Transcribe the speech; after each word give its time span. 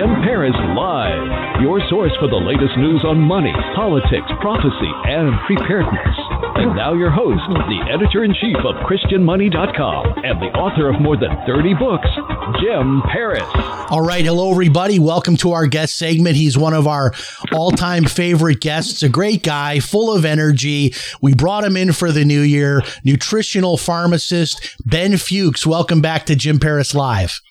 Jim 0.00 0.14
Paris 0.24 0.56
Live, 0.74 1.60
your 1.60 1.78
source 1.90 2.16
for 2.18 2.26
the 2.26 2.34
latest 2.34 2.74
news 2.78 3.04
on 3.04 3.20
money, 3.20 3.52
politics, 3.76 4.32
prophecy, 4.40 4.90
and 5.04 5.38
preparedness. 5.44 6.16
And 6.56 6.74
now 6.74 6.94
your 6.94 7.10
host, 7.10 7.42
the 7.68 7.84
editor 7.92 8.24
in 8.24 8.32
chief 8.32 8.56
of 8.64 8.76
ChristianMoney.com 8.88 10.24
and 10.24 10.40
the 10.40 10.56
author 10.56 10.88
of 10.88 11.02
more 11.02 11.18
than 11.18 11.36
30 11.46 11.74
books, 11.74 12.08
Jim 12.62 13.02
Paris. 13.12 13.44
All 13.90 14.00
right. 14.00 14.24
Hello, 14.24 14.50
everybody. 14.50 14.98
Welcome 14.98 15.36
to 15.36 15.52
our 15.52 15.66
guest 15.66 15.96
segment. 15.96 16.34
He's 16.34 16.56
one 16.56 16.72
of 16.72 16.86
our 16.86 17.12
all 17.52 17.70
time 17.70 18.06
favorite 18.06 18.60
guests, 18.60 19.02
a 19.02 19.08
great 19.10 19.42
guy, 19.42 19.80
full 19.80 20.16
of 20.16 20.24
energy. 20.24 20.94
We 21.20 21.34
brought 21.34 21.64
him 21.64 21.76
in 21.76 21.92
for 21.92 22.10
the 22.10 22.24
new 22.24 22.40
year. 22.40 22.80
Nutritional 23.04 23.76
pharmacist, 23.76 24.76
Ben 24.82 25.18
Fuchs. 25.18 25.66
Welcome 25.66 26.00
back 26.00 26.24
to 26.24 26.36
Jim 26.36 26.58
Paris 26.58 26.94
Live. 26.94 27.42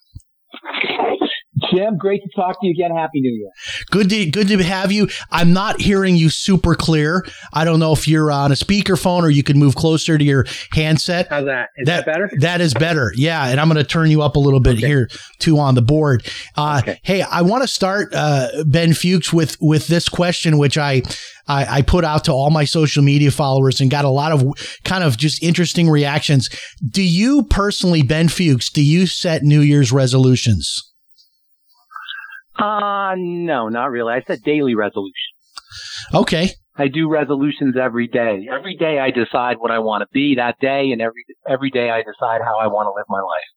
Jim, 1.71 1.97
great 1.97 2.21
to 2.23 2.29
talk 2.35 2.59
to 2.61 2.67
you 2.67 2.71
again. 2.71 2.95
Happy 2.95 3.21
New 3.21 3.31
Year. 3.33 3.49
Good 3.91 4.09
to 4.09 4.25
good 4.29 4.47
to 4.47 4.63
have 4.63 4.91
you. 4.91 5.07
I'm 5.31 5.53
not 5.53 5.79
hearing 5.81 6.15
you 6.15 6.29
super 6.29 6.75
clear. 6.75 7.25
I 7.53 7.65
don't 7.65 7.79
know 7.79 7.93
if 7.93 8.07
you're 8.07 8.31
on 8.31 8.51
a 8.51 8.55
speakerphone 8.55 9.21
or 9.23 9.29
you 9.29 9.43
can 9.43 9.57
move 9.59 9.75
closer 9.75 10.17
to 10.17 10.23
your 10.23 10.45
handset. 10.71 11.27
How's 11.29 11.45
that? 11.45 11.69
Is 11.77 11.85
that, 11.87 12.05
better? 12.05 12.29
That 12.39 12.61
is 12.61 12.73
better. 12.73 13.11
Yeah, 13.15 13.47
and 13.47 13.59
I'm 13.59 13.67
going 13.67 13.77
to 13.77 13.83
turn 13.83 14.09
you 14.11 14.21
up 14.21 14.35
a 14.35 14.39
little 14.39 14.59
bit 14.59 14.77
Okay. 14.77 14.87
here 14.87 15.09
too 15.39 15.59
on 15.59 15.75
the 15.75 15.81
board. 15.81 16.25
Uh, 16.55 16.77
Okay. 16.81 16.99
Hey, 17.03 17.21
I 17.21 17.41
want 17.41 17.63
to 17.63 17.67
start 17.67 18.13
uh, 18.13 18.47
Ben 18.65 18.93
Fuchs 18.93 19.33
with 19.33 19.57
with 19.61 19.87
this 19.87 20.07
question, 20.09 20.57
which 20.57 20.77
I, 20.77 21.01
I 21.47 21.77
I 21.79 21.81
put 21.81 22.03
out 22.05 22.23
to 22.25 22.31
all 22.31 22.49
my 22.51 22.65
social 22.65 23.03
media 23.03 23.31
followers 23.31 23.81
and 23.81 23.89
got 23.91 24.05
a 24.05 24.09
lot 24.09 24.31
of 24.31 24.43
kind 24.85 25.03
of 25.03 25.17
just 25.17 25.41
interesting 25.43 25.89
reactions. 25.89 26.49
Do 26.87 27.03
you 27.03 27.43
personally, 27.43 28.01
Ben 28.01 28.27
Fuchs, 28.29 28.69
do 28.69 28.83
you 28.83 29.07
set 29.07 29.43
New 29.43 29.61
Year's 29.61 29.91
resolutions? 29.91 30.88
Uh, 32.59 33.15
no, 33.17 33.69
not 33.69 33.91
really. 33.91 34.13
I 34.13 34.21
said 34.21 34.39
daily 34.43 34.75
resolution. 34.75 35.13
Okay. 36.13 36.49
I 36.77 36.87
do 36.87 37.09
resolutions 37.09 37.75
every 37.77 38.07
day. 38.07 38.47
Every 38.51 38.75
day 38.75 38.99
I 38.99 39.11
decide 39.11 39.57
what 39.59 39.71
I 39.71 39.79
want 39.79 40.01
to 40.01 40.07
be 40.13 40.35
that 40.35 40.55
day, 40.59 40.91
and 40.91 41.01
every 41.01 41.23
every 41.47 41.69
day 41.69 41.89
I 41.89 41.99
decide 41.99 42.41
how 42.43 42.57
I 42.57 42.67
want 42.67 42.85
to 42.87 42.93
live 42.95 43.05
my 43.09 43.19
life. 43.19 43.49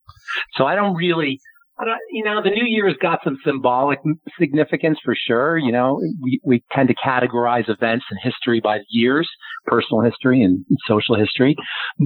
So 0.57 0.65
I 0.65 0.75
don't 0.75 0.95
really, 0.97 1.39
I 1.79 1.85
don't, 1.85 1.99
you 2.11 2.25
know, 2.25 2.43
the 2.43 2.51
New 2.51 2.67
Year's 2.67 2.97
got 3.01 3.21
some 3.23 3.39
symbolic 3.45 4.01
significance 4.41 4.99
for 5.05 5.15
sure. 5.15 5.57
You 5.57 5.71
know, 5.71 6.01
we 6.21 6.41
we 6.45 6.65
tend 6.73 6.89
to 6.89 6.95
categorize 6.95 7.69
events 7.69 8.05
in 8.11 8.19
history 8.23 8.61
by 8.61 8.81
years, 8.91 9.29
personal 9.67 10.03
history 10.03 10.43
and 10.43 10.65
social 10.89 11.17
history. 11.17 11.55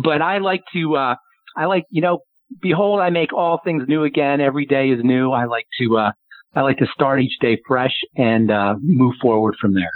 But 0.04 0.20
I 0.20 0.38
like 0.38 0.64
to, 0.74 0.96
uh, 0.96 1.14
I 1.56 1.64
like, 1.64 1.84
you 1.88 2.02
know, 2.02 2.18
behold, 2.60 3.00
I 3.00 3.08
make 3.08 3.32
all 3.32 3.58
things 3.64 3.84
new 3.88 4.04
again. 4.04 4.42
Every 4.42 4.66
day 4.66 4.90
is 4.90 5.00
new. 5.02 5.32
I 5.32 5.46
like 5.46 5.66
to, 5.80 5.96
uh, 5.96 6.12
I 6.54 6.62
like 6.62 6.78
to 6.78 6.86
start 6.94 7.20
each 7.20 7.38
day 7.40 7.58
fresh 7.66 7.94
and 8.16 8.50
uh, 8.50 8.74
move 8.80 9.14
forward 9.20 9.56
from 9.60 9.74
there. 9.74 9.90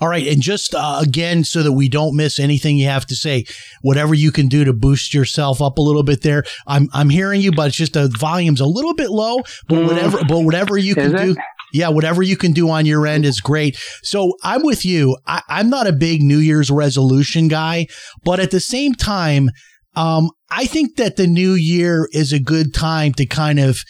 All 0.00 0.08
right, 0.08 0.26
and 0.26 0.40
just 0.40 0.74
uh, 0.74 1.00
again, 1.02 1.44
so 1.44 1.62
that 1.62 1.72
we 1.72 1.90
don't 1.90 2.16
miss 2.16 2.38
anything 2.40 2.78
you 2.78 2.86
have 2.86 3.04
to 3.06 3.14
say, 3.14 3.44
whatever 3.82 4.14
you 4.14 4.32
can 4.32 4.48
do 4.48 4.64
to 4.64 4.72
boost 4.72 5.12
yourself 5.12 5.60
up 5.60 5.76
a 5.76 5.82
little 5.82 6.02
bit 6.02 6.22
there. 6.22 6.44
I'm 6.66 6.88
I'm 6.94 7.10
hearing 7.10 7.42
you, 7.42 7.52
but 7.52 7.68
it's 7.68 7.76
just 7.76 7.92
the 7.92 8.08
volume's 8.18 8.60
a 8.60 8.66
little 8.66 8.94
bit 8.94 9.10
low. 9.10 9.38
But 9.68 9.80
Mm. 9.80 9.86
whatever, 9.88 10.18
but 10.26 10.40
whatever 10.44 10.78
you 10.78 10.94
can 10.94 11.12
do, 11.14 11.36
yeah, 11.74 11.90
whatever 11.90 12.22
you 12.22 12.38
can 12.38 12.52
do 12.52 12.70
on 12.70 12.86
your 12.86 13.06
end 13.06 13.26
is 13.26 13.40
great. 13.42 13.76
So 14.02 14.32
I'm 14.42 14.64
with 14.64 14.84
you. 14.86 15.18
I, 15.26 15.42
I'm 15.48 15.68
not 15.68 15.86
a 15.86 15.92
big 15.92 16.22
New 16.22 16.38
Year's 16.38 16.70
resolution 16.70 17.48
guy, 17.48 17.86
but 18.24 18.40
at 18.40 18.52
the 18.52 18.60
same 18.60 18.94
time, 18.94 19.50
um, 19.94 20.30
I 20.50 20.64
think 20.64 20.96
that 20.96 21.16
the 21.16 21.26
new 21.26 21.52
year 21.52 22.08
is 22.12 22.32
a 22.32 22.40
good 22.40 22.72
time 22.72 23.12
to 23.14 23.26
kind 23.26 23.60
of 23.60 23.80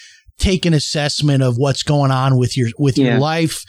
take 0.40 0.66
an 0.66 0.74
assessment 0.74 1.42
of 1.42 1.56
what's 1.56 1.82
going 1.82 2.10
on 2.10 2.36
with 2.36 2.56
your 2.56 2.70
with 2.78 2.98
Yeah. 2.98 3.12
your 3.12 3.18
life 3.20 3.62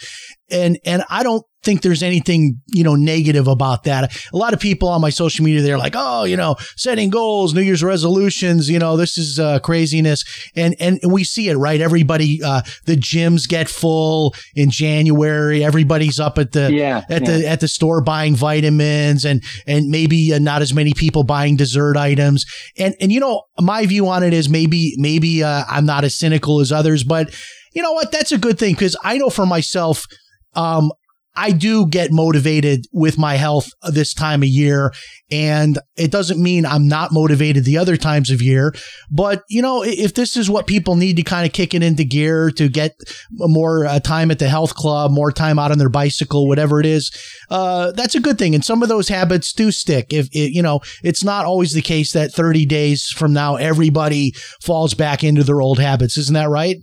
and 0.52 0.80
and 0.86 1.04
I 1.10 1.24
don't 1.24 1.44
think 1.64 1.84
there's 1.84 2.02
anything 2.02 2.60
you 2.68 2.84
know 2.84 2.96
negative 2.96 3.48
about 3.48 3.84
that. 3.84 4.16
A 4.34 4.38
lot 4.38 4.54
of 4.54 4.60
people 4.60 4.90
on 4.90 5.00
my 5.02 5.12
social 5.12 5.46
media 5.46 5.62
they're 5.62 5.78
like, 5.78 5.94
oh, 5.96 6.24
you 6.24 6.36
know, 6.36 6.56
setting 6.76 7.10
goals, 7.10 7.54
New 7.54 7.62
Year's 7.62 7.84
resolutions, 7.84 8.70
you 8.70 8.80
know, 8.80 8.98
this 8.98 9.18
is 9.18 9.40
uh, 9.40 9.60
craziness, 9.60 10.24
and 10.56 10.76
and 10.80 11.00
we 11.08 11.24
see 11.24 11.50
it 11.50 11.56
right. 11.56 11.80
Everybody, 11.80 12.42
uh, 12.44 12.62
the 12.86 12.96
gyms 12.96 13.48
get 13.48 13.70
full 13.70 14.34
in 14.56 14.70
January. 14.72 15.64
Everybody's 15.64 16.20
up 16.20 16.38
at 16.38 16.52
the 16.52 16.72
Yeah, 16.74 17.04
at 17.10 17.22
yeah. 17.22 17.38
the 17.38 17.48
at 17.48 17.60
the 17.60 17.68
store 17.68 18.02
buying 18.02 18.36
vitamins, 18.36 19.26
and 19.26 19.44
and 19.68 19.88
maybe 19.90 20.34
uh, 20.34 20.40
not 20.40 20.62
as 20.62 20.74
many 20.74 20.94
people 20.94 21.24
buying 21.24 21.56
dessert 21.56 21.98
items. 21.98 22.46
And 22.78 22.96
and 23.00 23.12
you 23.12 23.20
know, 23.20 23.44
my 23.60 23.86
view 23.86 24.08
on 24.08 24.24
it 24.24 24.34
is 24.34 24.50
maybe 24.50 24.96
maybe 24.98 25.44
uh, 25.44 25.64
I'm 25.70 25.86
not 25.86 26.04
as 26.04 26.16
cynical 26.16 26.60
as 26.60 26.72
others, 26.72 27.04
but 27.04 27.34
you 27.74 27.82
know 27.82 27.94
what? 27.94 28.12
That's 28.12 28.32
a 28.32 28.38
good 28.38 28.60
thing 28.60 28.74
because 28.74 28.98
I 29.04 29.18
know 29.18 29.30
for 29.30 29.46
myself, 29.46 30.06
um, 30.54 30.92
I 31.36 31.52
do 31.52 31.88
get 31.88 32.12
motivated 32.12 32.86
with 32.92 33.18
my 33.18 33.36
health 33.36 33.70
this 33.90 34.14
time 34.14 34.44
of 34.44 34.50
year. 34.50 34.92
And 35.32 35.80
it 35.96 36.12
doesn't 36.12 36.42
mean 36.42 36.66
I'm 36.66 36.88
not 36.88 37.14
motivated 37.14 37.64
the 37.64 37.78
other 37.78 37.96
times 37.96 38.30
of 38.30 38.42
year. 38.42 38.74
But, 39.10 39.44
you 39.48 39.62
know, 39.62 39.82
if 39.84 40.14
this 40.14 40.36
is 40.36 40.50
what 40.50 40.68
people 40.68 40.96
need 40.98 41.16
to 41.18 41.24
kind 41.24 41.46
of 41.46 41.54
kick 41.54 41.74
it 41.74 41.84
into 41.84 42.04
gear 42.04 42.52
to 42.52 42.68
get 42.68 42.96
more 43.32 43.86
uh, 43.86 44.00
time 44.00 44.30
at 44.30 44.40
the 44.40 44.50
health 44.50 44.76
club, 44.76 45.12
more 45.12 45.32
time 45.32 45.58
out 45.58 45.72
on 45.72 45.78
their 45.78 45.90
bicycle, 45.90 46.48
whatever 46.48 46.82
it 46.82 46.86
is, 46.86 47.12
uh, 47.50 47.92
that's 47.92 48.16
a 48.16 48.20
good 48.20 48.38
thing. 48.38 48.54
And 48.54 48.66
some 48.66 48.84
of 48.84 48.90
those 48.90 49.08
habits 49.08 49.54
do 49.54 49.72
stick. 49.72 50.12
If 50.12 50.28
it, 50.34 50.54
you 50.54 50.62
know, 50.62 50.82
it's 51.02 51.24
not 51.24 51.46
always 51.46 51.74
the 51.74 51.82
case 51.82 52.12
that 52.12 52.34
30 52.34 52.66
days 52.66 53.08
from 53.08 53.32
now, 53.32 53.56
everybody 53.56 54.34
falls 54.62 54.94
back 54.94 55.24
into 55.24 55.44
their 55.44 55.62
old 55.62 55.80
habits. 55.80 56.18
Isn't 56.18 56.34
that 56.34 56.50
right? 56.50 56.78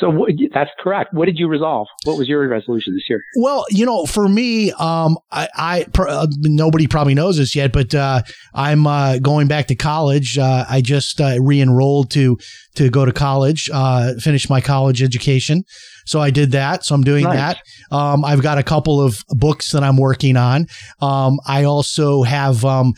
So 0.00 0.08
what, 0.08 0.32
that's 0.52 0.70
correct. 0.80 1.12
What 1.12 1.26
did 1.26 1.38
you 1.38 1.46
resolve? 1.46 1.86
What 2.04 2.16
was 2.16 2.26
your 2.26 2.48
resolution 2.48 2.94
this 2.94 3.04
year? 3.08 3.22
Well, 3.36 3.66
you 3.70 3.84
know, 3.84 4.06
for 4.06 4.28
me, 4.28 4.72
um, 4.72 5.18
I, 5.30 5.48
I 5.54 5.86
pr- 5.92 6.08
uh, 6.08 6.26
nobody 6.40 6.86
probably 6.86 7.14
knows 7.14 7.36
this 7.36 7.54
yet, 7.54 7.72
but 7.72 7.94
uh, 7.94 8.22
I'm 8.54 8.86
uh, 8.86 9.18
going 9.18 9.46
back 9.46 9.66
to 9.68 9.74
college. 9.74 10.38
Uh, 10.38 10.64
I 10.68 10.80
just 10.80 11.20
uh, 11.20 11.36
re-enrolled 11.40 12.10
to 12.12 12.38
to 12.76 12.88
go 12.88 13.04
to 13.04 13.12
college, 13.12 13.68
finish 14.22 14.48
my 14.48 14.60
college 14.60 15.02
education. 15.02 15.64
So 16.10 16.20
I 16.20 16.30
did 16.30 16.50
that. 16.50 16.84
So 16.84 16.96
I'm 16.96 17.04
doing 17.04 17.22
Nice. 17.22 17.36
that. 17.36 17.96
Um, 17.96 18.24
I've 18.24 18.42
got 18.42 18.58
a 18.58 18.64
couple 18.64 19.00
of 19.00 19.22
books 19.28 19.70
that 19.70 19.84
I'm 19.84 19.96
working 19.96 20.36
on. 20.36 20.66
Um, 21.00 21.38
I 21.46 21.62
also 21.64 22.24
have 22.24 22.64
um, 22.64 22.94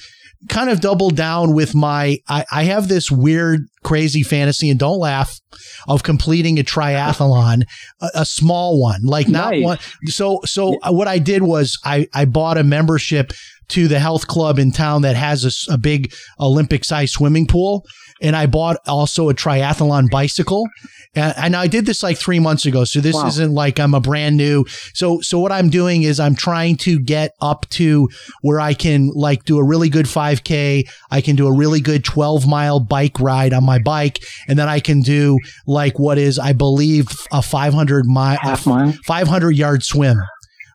kind 0.49 0.71
of 0.71 0.81
doubled 0.81 1.15
down 1.15 1.53
with 1.53 1.75
my. 1.75 2.19
I, 2.27 2.47
I 2.51 2.63
have 2.65 2.89
this 2.89 3.11
weird, 3.11 3.67
crazy 3.83 4.23
fantasy, 4.23 4.71
and 4.71 4.81
don't 4.81 4.99
laugh, 4.99 5.39
of 5.87 6.03
completing 6.03 6.59
a 6.59 6.63
triathlon, 6.65 7.65
a, 8.01 8.09
a 8.15 8.25
small 8.25 8.81
one, 8.81 9.03
like 9.03 9.29
not 9.29 9.51
Nice. 9.53 9.63
one. 9.63 9.79
So, 10.07 10.41
so 10.47 10.79
what 10.91 11.07
I 11.07 11.19
did 11.19 11.43
was 11.43 11.79
I 11.85 12.09
I 12.15 12.25
bought 12.25 12.57
a 12.57 12.65
membership 12.65 13.33
to 13.73 13.89
the 13.89 13.99
health 13.99 14.27
club 14.27 14.59
in 14.59 14.71
town 14.73 15.03
that 15.03 15.17
has 15.17 15.67
a 15.71 15.79
big 15.79 16.13
Olympic 16.41 16.85
sized 16.85 17.13
swimming 17.13 17.47
pool. 17.47 17.85
And 18.21 18.37
I 18.37 18.47
bought 18.47 18.77
also 18.87 19.29
a 19.31 19.35
triathlon 19.35 20.09
bicycle. 20.09 20.69
And, 21.17 21.35
and 21.37 21.57
I 21.57 21.67
did 21.67 21.87
this 21.87 22.05
like 22.05 22.17
three 22.17 22.39
months 22.39 22.67
ago. 22.67 22.85
So 22.85 23.01
this 23.01 23.17
Wow. 23.17 23.27
isn't 23.27 23.53
like 23.53 23.81
I'm 23.81 23.95
a 23.95 24.01
brand 24.01 24.37
new. 24.37 24.65
So, 24.95 25.21
so 25.23 25.41
what 25.41 25.51
I'm 25.51 25.71
doing 25.71 26.05
is 26.05 26.21
I'm 26.21 26.37
trying 26.37 26.77
to 26.79 27.01
get 27.01 27.33
up 27.41 27.67
to 27.71 28.09
where 28.43 28.61
I 28.61 28.75
can 28.75 29.11
like 29.15 29.45
do 29.45 29.59
a 29.59 29.65
really 29.65 29.89
good 29.89 30.07
5K. 30.07 30.89
I 31.11 31.21
can 31.21 31.35
do 31.35 31.49
a 31.49 31.53
really 31.53 31.81
good 31.81 32.05
12 32.05 32.47
mile 32.47 32.79
bike 32.79 33.19
ride 33.19 33.53
on 33.53 33.65
my 33.65 33.81
bike. 33.81 34.23
And 34.47 34.57
then 34.57 34.69
I 34.69 34.79
can 34.79 35.01
do 35.01 35.39
like 35.67 35.99
what 35.99 36.17
is, 36.17 36.39
I 36.39 36.53
believe, 36.53 37.09
a 37.33 37.43
500 37.43 38.07
mile, 38.07 38.39
Half 38.41 38.67
mile. 38.67 38.93
500 39.05 39.51
yard 39.57 39.83
swim 39.83 40.21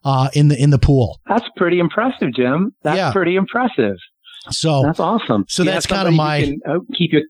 uh, 0.08 0.30
in 0.34 0.48
the 0.48 0.58
in 0.62 0.70
the 0.70 0.80
pool. 0.80 1.20
That's 1.28 1.46
pretty 1.58 1.80
impressive, 1.80 2.30
Jim. 2.34 2.74
That's 2.84 2.98
Yeah. 2.98 3.12
pretty 3.12 3.36
impressive. 3.36 3.96
So 4.50 4.84
That's 4.84 5.00
awesome. 5.02 5.44
So 5.50 5.64
you 5.64 5.70
that's 5.70 5.86
kinda 5.86 6.12
my 6.12 6.42
can, 6.42 6.60
uh, 6.70 6.80
keep 6.98 7.12
you 7.14 7.28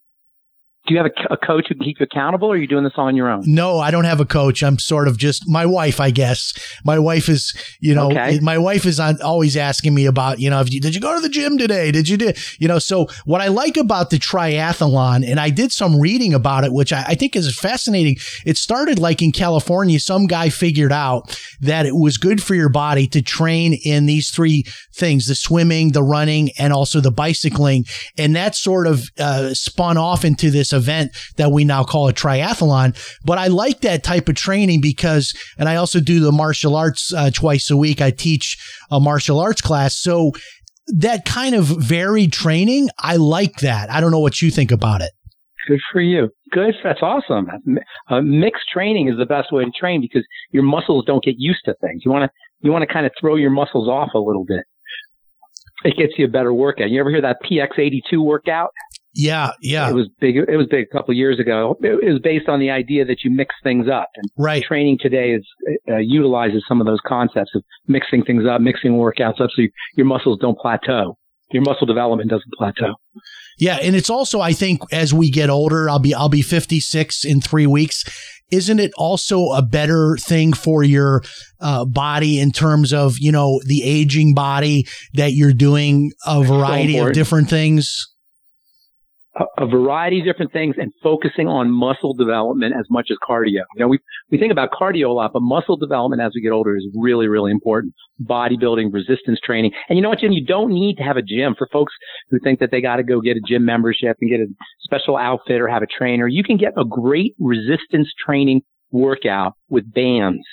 Do 0.87 0.93
you 0.93 1.01
have 1.01 1.11
a, 1.29 1.33
a 1.33 1.37
coach 1.37 1.65
who 1.67 1.75
can 1.75 1.83
keep 1.83 1.99
you 1.99 2.05
accountable, 2.05 2.47
or 2.47 2.53
are 2.55 2.57
you 2.57 2.65
doing 2.67 2.83
this 2.85 2.93
on 2.95 3.15
your 3.15 3.29
own? 3.29 3.43
No, 3.45 3.79
I 3.79 3.91
don't 3.91 4.05
have 4.05 4.19
a 4.21 4.25
coach. 4.25 4.63
I'm 4.63 4.79
sort 4.79 5.07
of 5.07 5.17
just 5.17 5.47
my 5.47 5.65
wife, 5.65 5.99
I 5.99 6.11
guess. 6.11 6.53
My 6.85 6.97
wife 6.97 7.27
is, 7.29 7.53
you 7.81 7.93
know, 7.93 8.07
Okay. 8.11 8.39
my 8.41 8.57
wife 8.57 8.85
is 8.85 8.99
on 8.99 9.21
always 9.21 9.57
asking 9.57 9.93
me 9.93 10.05
about, 10.05 10.39
you 10.39 10.49
know, 10.49 10.61
if 10.61 10.71
you, 10.71 10.79
did 10.79 10.95
you 10.95 11.01
go 11.01 11.13
to 11.13 11.19
the 11.21 11.29
gym 11.29 11.57
today? 11.57 11.91
Did 11.91 12.07
you 12.07 12.15
do, 12.17 12.31
you 12.59 12.67
know, 12.69 12.79
so 12.79 13.07
what 13.25 13.41
I 13.41 13.47
like 13.49 13.75
about 13.75 14.09
the 14.11 14.17
triathlon, 14.17 15.27
and 15.29 15.39
I 15.39 15.49
did 15.49 15.71
some 15.71 15.99
reading 15.99 16.33
about 16.33 16.63
it, 16.63 16.71
which 16.71 16.93
I, 16.93 17.03
I 17.09 17.15
think 17.15 17.35
is 17.35 17.57
fascinating. 17.57 18.15
It 18.45 18.57
started 18.57 18.97
like 18.97 19.21
in 19.21 19.31
California. 19.31 19.99
Some 19.99 20.25
guy 20.27 20.49
figured 20.49 20.91
out 20.91 21.37
that 21.59 21.85
it 21.85 21.95
was 21.95 22.17
good 22.17 22.41
for 22.41 22.55
your 22.55 22.69
body 22.69 23.07
to 23.07 23.21
train 23.21 23.73
in 23.83 24.05
these 24.05 24.29
three 24.31 24.63
things, 24.93 25.27
the 25.27 25.35
swimming, 25.35 25.91
the 25.91 26.03
running, 26.03 26.49
and 26.57 26.71
also 26.73 27.01
the 27.01 27.11
bicycling. 27.11 27.85
And 28.17 28.35
that 28.35 28.55
sort 28.55 28.87
of 28.87 29.09
uh, 29.19 29.53
spun 29.53 29.97
off 29.97 30.23
into 30.23 30.49
this 30.49 30.73
event 30.77 31.11
that 31.35 31.51
we 31.51 31.65
now 31.65 31.83
call 31.83 32.07
a 32.07 32.13
triathlon. 32.13 32.95
But 33.25 33.37
I 33.37 33.47
like 33.47 33.81
that 33.81 34.03
type 34.03 34.29
of 34.29 34.35
training 34.35 34.79
because, 34.81 35.33
and 35.57 35.67
I 35.67 35.75
also 35.75 35.99
do 35.99 36.21
the 36.21 36.31
martial 36.31 36.75
arts 36.75 37.13
uh, 37.13 37.31
twice 37.31 37.69
a 37.69 37.75
week. 37.75 38.01
I 38.01 38.11
teach 38.11 38.57
a 38.89 38.99
martial 38.99 39.39
arts 39.39 39.61
class. 39.61 39.95
So 39.95 40.31
that 40.87 41.25
kind 41.25 41.55
of 41.55 41.65
varied 41.65 42.31
training, 42.31 42.89
I 42.99 43.17
like 43.17 43.57
that. 43.57 43.91
I 43.91 43.99
don't 43.99 44.11
know 44.11 44.19
what 44.19 44.41
you 44.41 44.49
think 44.49 44.71
about 44.71 45.01
it. 45.01 45.11
Good 45.67 45.81
for 45.91 45.99
you. 45.99 46.29
Good. 46.51 46.75
That's 46.81 47.01
awesome. 47.01 47.47
Uh, 48.09 48.21
mixed 48.21 48.69
training 48.71 49.09
is 49.09 49.17
the 49.17 49.25
best 49.25 49.51
way 49.51 49.65
to 49.65 49.71
train 49.77 49.99
because 49.99 50.25
your 50.51 50.63
muscles 50.63 51.03
don't 51.05 51.23
get 51.23 51.35
used 51.37 51.59
to 51.65 51.75
things. 51.81 52.03
You 52.05 52.11
want 52.11 52.23
to 52.23 52.31
you 52.61 52.71
want 52.71 52.87
to 52.87 52.91
kind 52.91 53.05
of 53.05 53.11
throw 53.19 53.35
your 53.35 53.49
muscles 53.49 53.89
off 53.89 54.09
a 54.15 54.19
little 54.19 54.45
bit. 54.45 54.63
It 55.83 55.95
gets 55.97 56.13
you 56.17 56.25
a 56.25 56.29
better 56.29 56.53
workout. 56.53 56.89
You 56.89 56.99
ever 56.99 57.09
hear 57.09 57.21
that 57.21 57.37
PX82 57.43 58.23
workout? 58.23 58.71
Yeah, 59.19 59.49
yeah, 59.61 59.89
It 59.89 59.95
was 59.95 60.07
big. 60.19 60.35
It 60.35 60.57
was 60.57 60.67
big 60.69 60.85
a 60.85 60.95
couple 60.95 61.11
of 61.11 61.17
years 61.17 61.39
ago. 61.39 61.75
It 61.81 62.05
was 62.05 62.21
based 62.23 62.47
on 62.47 62.59
the 62.59 62.69
idea 62.69 63.03
that 63.03 63.23
you 63.23 63.31
mix 63.31 63.55
things 63.63 63.87
up. 63.91 64.09
And 64.15 64.29
right. 64.37 64.63
training 64.63 64.99
today 65.01 65.31
is 65.31 65.43
uh, 65.89 65.97
utilizes 65.97 66.63
some 66.67 66.79
of 66.79 66.85
those 66.85 66.99
concepts 67.03 67.49
of 67.55 67.63
mixing 67.87 68.23
things 68.23 68.43
up, 68.47 68.61
mixing 68.61 68.91
workouts 68.91 69.41
up, 69.41 69.49
so 69.55 69.63
you, 69.63 69.71
your 69.95 70.05
muscles 70.05 70.37
don't 70.39 70.55
plateau. 70.59 71.17
Your 71.51 71.63
muscle 71.63 71.87
development 71.87 72.29
doesn't 72.29 72.51
plateau. 72.59 72.93
Yeah, 73.57 73.79
and 73.81 73.95
it's 73.95 74.11
also 74.11 74.39
I 74.39 74.53
think 74.53 74.81
as 74.91 75.15
we 75.15 75.31
get 75.31 75.49
older, 75.49 75.89
I'll 75.89 75.97
be 75.97 76.13
I'll 76.13 76.29
be 76.29 76.43
56 76.43 77.25
in 77.25 77.41
3 77.41 77.65
weeks. 77.65 78.03
Isn't 78.51 78.79
it 78.79 78.91
also 78.97 79.49
a 79.53 79.63
better 79.63 80.15
thing 80.17 80.53
for 80.53 80.83
your 80.83 81.23
uh, 81.59 81.85
body 81.85 82.39
in 82.39 82.51
terms 82.51 82.93
of, 82.93 83.17
you 83.17 83.31
know, 83.31 83.59
the 83.65 83.81
aging 83.83 84.35
body 84.35 84.87
that 85.15 85.33
you're 85.33 85.53
doing 85.53 86.11
a 86.25 86.43
variety 86.43 86.99
of 86.99 87.13
different 87.13 87.49
things? 87.49 88.07
A, 89.57 89.65
variety 89.65 90.19
of 90.19 90.25
different 90.25 90.51
things 90.51 90.75
and 90.77 90.91
focusing 91.03 91.47
on 91.47 91.69
muscle 91.69 92.13
development 92.13 92.73
as 92.77 92.85
much 92.89 93.07
as 93.11 93.17
cardio. 93.27 93.63
You 93.75 93.79
know, 93.79 93.87
we, 93.87 93.99
we 94.31 94.37
think 94.37 94.51
about 94.51 94.69
cardio 94.71 95.09
a 95.09 95.13
lot, 95.13 95.33
but 95.33 95.41
muscle 95.41 95.77
development 95.77 96.21
as 96.21 96.31
we 96.35 96.41
get 96.41 96.51
older 96.51 96.75
is 96.75 96.87
really, 96.95 97.27
really 97.27 97.51
important. 97.51 97.93
Bodybuilding, 98.21 98.93
resistance 98.93 99.39
training. 99.43 99.71
And 99.89 99.97
you 99.97 100.03
know 100.03 100.09
what, 100.09 100.19
Jim? 100.19 100.31
You 100.31 100.45
don't 100.45 100.71
need 100.71 100.95
to 100.97 101.03
have 101.03 101.17
a 101.17 101.21
gym 101.21 101.55
for 101.57 101.67
folks 101.71 101.93
who 102.29 102.39
think 102.39 102.59
that 102.59 102.71
they 102.71 102.81
got 102.81 102.97
to 102.97 103.03
go 103.03 103.21
get 103.21 103.37
a 103.37 103.41
gym 103.47 103.65
membership 103.65 104.17
and 104.21 104.29
get 104.29 104.39
a 104.39 104.47
special 104.81 105.17
outfit 105.17 105.61
or 105.61 105.67
have 105.67 105.83
a 105.83 105.87
trainer. 105.87 106.27
You 106.27 106.43
can 106.43 106.57
get 106.57 106.73
a 106.77 106.85
great 106.85 107.35
resistance 107.39 108.11
training 108.25 108.61
workout 108.91 109.53
with 109.69 109.91
bands 109.93 110.43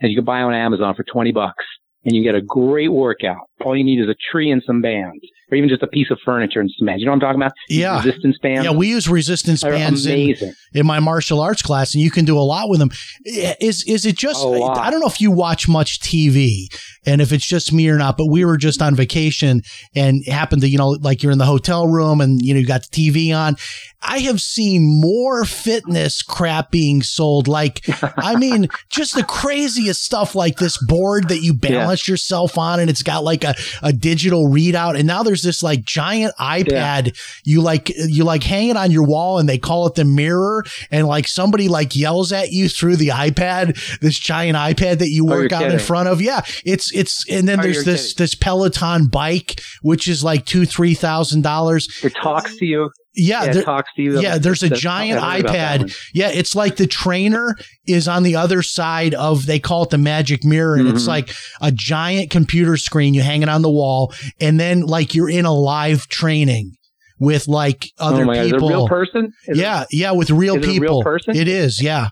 that 0.00 0.08
you 0.08 0.16
can 0.16 0.24
buy 0.24 0.40
on 0.40 0.54
Amazon 0.54 0.94
for 0.94 1.04
20 1.04 1.32
bucks 1.32 1.64
and 2.04 2.14
you 2.14 2.22
get 2.22 2.34
a 2.34 2.40
great 2.40 2.88
workout. 2.88 3.48
All 3.64 3.76
you 3.76 3.84
need 3.84 4.00
is 4.00 4.08
a 4.08 4.16
tree 4.32 4.50
and 4.50 4.62
some 4.64 4.80
bands 4.80 5.20
or 5.50 5.56
even 5.56 5.68
just 5.68 5.82
a 5.82 5.86
piece 5.86 6.10
of 6.10 6.18
furniture 6.24 6.60
and 6.60 6.70
some 6.78 6.86
bands. 6.86 7.00
You 7.00 7.06
know 7.06 7.12
what 7.12 7.16
I'm 7.16 7.20
talking 7.20 7.42
about? 7.42 7.52
Yeah. 7.68 7.98
Resistance 7.98 8.38
bands. 8.38 8.64
Yeah, 8.64 8.72
we 8.72 8.88
use 8.88 9.08
resistance 9.08 9.64
are 9.64 9.70
bands 9.70 10.06
in, 10.06 10.12
amazing. 10.12 10.54
in 10.74 10.86
my 10.86 11.00
martial 11.00 11.40
arts 11.40 11.62
class, 11.62 11.94
and 11.94 12.02
you 12.02 12.10
can 12.10 12.24
do 12.24 12.38
a 12.38 12.40
lot 12.40 12.68
with 12.68 12.78
them. 12.78 12.90
Is 13.24 13.84
is 13.84 14.04
it 14.04 14.16
just? 14.16 14.44
I 14.44 14.90
don't 14.90 15.00
know 15.00 15.06
if 15.06 15.20
you 15.20 15.30
watch 15.30 15.68
much 15.68 16.00
TV, 16.00 16.66
and 17.06 17.20
if 17.20 17.32
it's 17.32 17.46
just 17.46 17.72
me 17.72 17.88
or 17.88 17.96
not. 17.96 18.16
But 18.16 18.26
we 18.26 18.44
were 18.44 18.56
just 18.56 18.82
on 18.82 18.94
vacation, 18.94 19.62
and 19.94 20.24
happened 20.26 20.62
to 20.62 20.68
you 20.68 20.78
know 20.78 20.90
like 21.00 21.22
you're 21.22 21.32
in 21.32 21.38
the 21.38 21.46
hotel 21.46 21.88
room, 21.88 22.20
and 22.20 22.40
you 22.42 22.54
know 22.54 22.60
you 22.60 22.66
got 22.66 22.86
the 22.90 23.10
TV 23.10 23.34
on. 23.34 23.56
I 24.00 24.20
have 24.20 24.40
seen 24.40 25.00
more 25.00 25.44
fitness 25.44 26.22
crap 26.22 26.70
being 26.70 27.02
sold. 27.02 27.48
Like, 27.48 27.84
I 28.16 28.36
mean, 28.38 28.68
just 28.88 29.14
the 29.14 29.24
craziest 29.24 30.04
stuff 30.04 30.36
like 30.36 30.58
this 30.58 30.78
board 30.86 31.28
that 31.30 31.42
you 31.42 31.52
balance 31.52 32.06
yourself 32.06 32.56
on 32.56 32.78
and 32.78 32.88
it's 32.88 33.02
got 33.02 33.24
like 33.24 33.42
a, 33.42 33.54
a 33.82 33.92
digital 33.92 34.44
readout. 34.44 34.96
And 34.96 35.06
now 35.06 35.24
there's 35.24 35.37
this 35.42 35.62
like 35.62 35.82
giant 35.84 36.34
iPad. 36.38 37.16
You 37.44 37.60
like, 37.62 37.90
you 37.96 38.24
like 38.24 38.42
hang 38.42 38.68
it 38.68 38.76
on 38.76 38.90
your 38.90 39.04
wall 39.04 39.38
and 39.38 39.48
they 39.48 39.58
call 39.58 39.86
it 39.86 39.94
the 39.94 40.04
mirror. 40.04 40.64
And 40.90 41.06
like 41.06 41.28
somebody 41.28 41.68
like 41.68 41.96
yells 41.96 42.32
at 42.32 42.52
you 42.52 42.68
through 42.68 42.96
the 42.96 43.08
iPad, 43.08 43.98
this 44.00 44.18
giant 44.18 44.56
iPad 44.56 44.98
that 44.98 45.08
you 45.10 45.24
Oh, 45.26 45.30
work 45.30 45.52
out 45.52 45.70
in 45.70 45.78
front 45.78 46.08
of. 46.08 46.20
Yeah. 46.22 46.42
It's, 46.64 46.92
it's, 46.92 47.28
and 47.30 47.46
then 47.48 47.60
Oh, 47.60 47.62
there's 47.62 47.84
this, 47.84 48.12
kidding. 48.12 48.24
this 48.24 48.34
Peloton 48.34 49.06
bike, 49.08 49.60
which 49.82 50.08
is 50.08 50.22
like 50.24 50.46
two, 50.46 50.64
three 50.66 50.94
thousand 50.94 51.42
dollars. 51.42 51.88
It 52.02 52.14
talks 52.14 52.56
to 52.56 52.66
you. 52.66 52.90
Yeah. 53.18 53.44
Yeah, 53.46 53.52
there- 53.52 53.62
talks 53.64 53.90
to 53.96 54.02
you. 54.02 54.20
yeah, 54.20 54.38
there's 54.38 54.62
a 54.62 54.70
giant 54.70 55.20
I 55.20 55.32
heard 55.36 55.40
about 55.40 55.52
that 55.52 55.80
iPad. 55.80 55.96
Yeah, 56.14 56.30
it's 56.30 56.54
like 56.54 56.76
the 56.76 56.86
trainer 56.86 57.56
is 57.86 58.06
on 58.08 58.22
the 58.22 58.36
other 58.36 58.62
side 58.62 59.12
of 59.14 59.44
they 59.46 59.58
call 59.58 59.82
it 59.82 59.90
the 59.90 59.98
magic 59.98 60.44
mirror, 60.44 60.76
and 60.76 60.86
it's 60.88 61.04
Mhm. 61.04 61.08
like 61.08 61.34
a 61.60 61.72
giant 61.72 62.30
computer 62.30 62.76
screen 62.76 63.14
you 63.14 63.22
hang 63.22 63.42
it 63.42 63.48
on 63.48 63.62
the 63.62 63.70
wall, 63.70 64.14
and 64.40 64.58
then 64.60 64.82
like 64.82 65.14
you're 65.14 65.28
in 65.30 65.44
a 65.44 65.52
live 65.52 66.06
training 66.08 66.72
with 67.18 67.48
like 67.48 67.88
other 67.98 68.22
oh 68.22 68.26
my 68.26 68.34
God, 68.36 68.40
is 68.42 68.46
it 68.46 68.50
a 68.50 68.54
people. 68.56 68.68
real 68.68 68.88
person? 68.88 69.32
Is 69.48 69.58
it- 69.58 69.62
yeah, 69.62 69.84
yeah, 69.90 70.12
with 70.12 70.30
real 70.30 70.54
is 70.56 70.62
it 70.62 70.68
a 70.68 70.72
people. 70.72 70.86
real 70.98 71.02
person? 71.02 71.34
It 71.36 71.48
is, 71.48 71.82
yeah. 71.82 72.08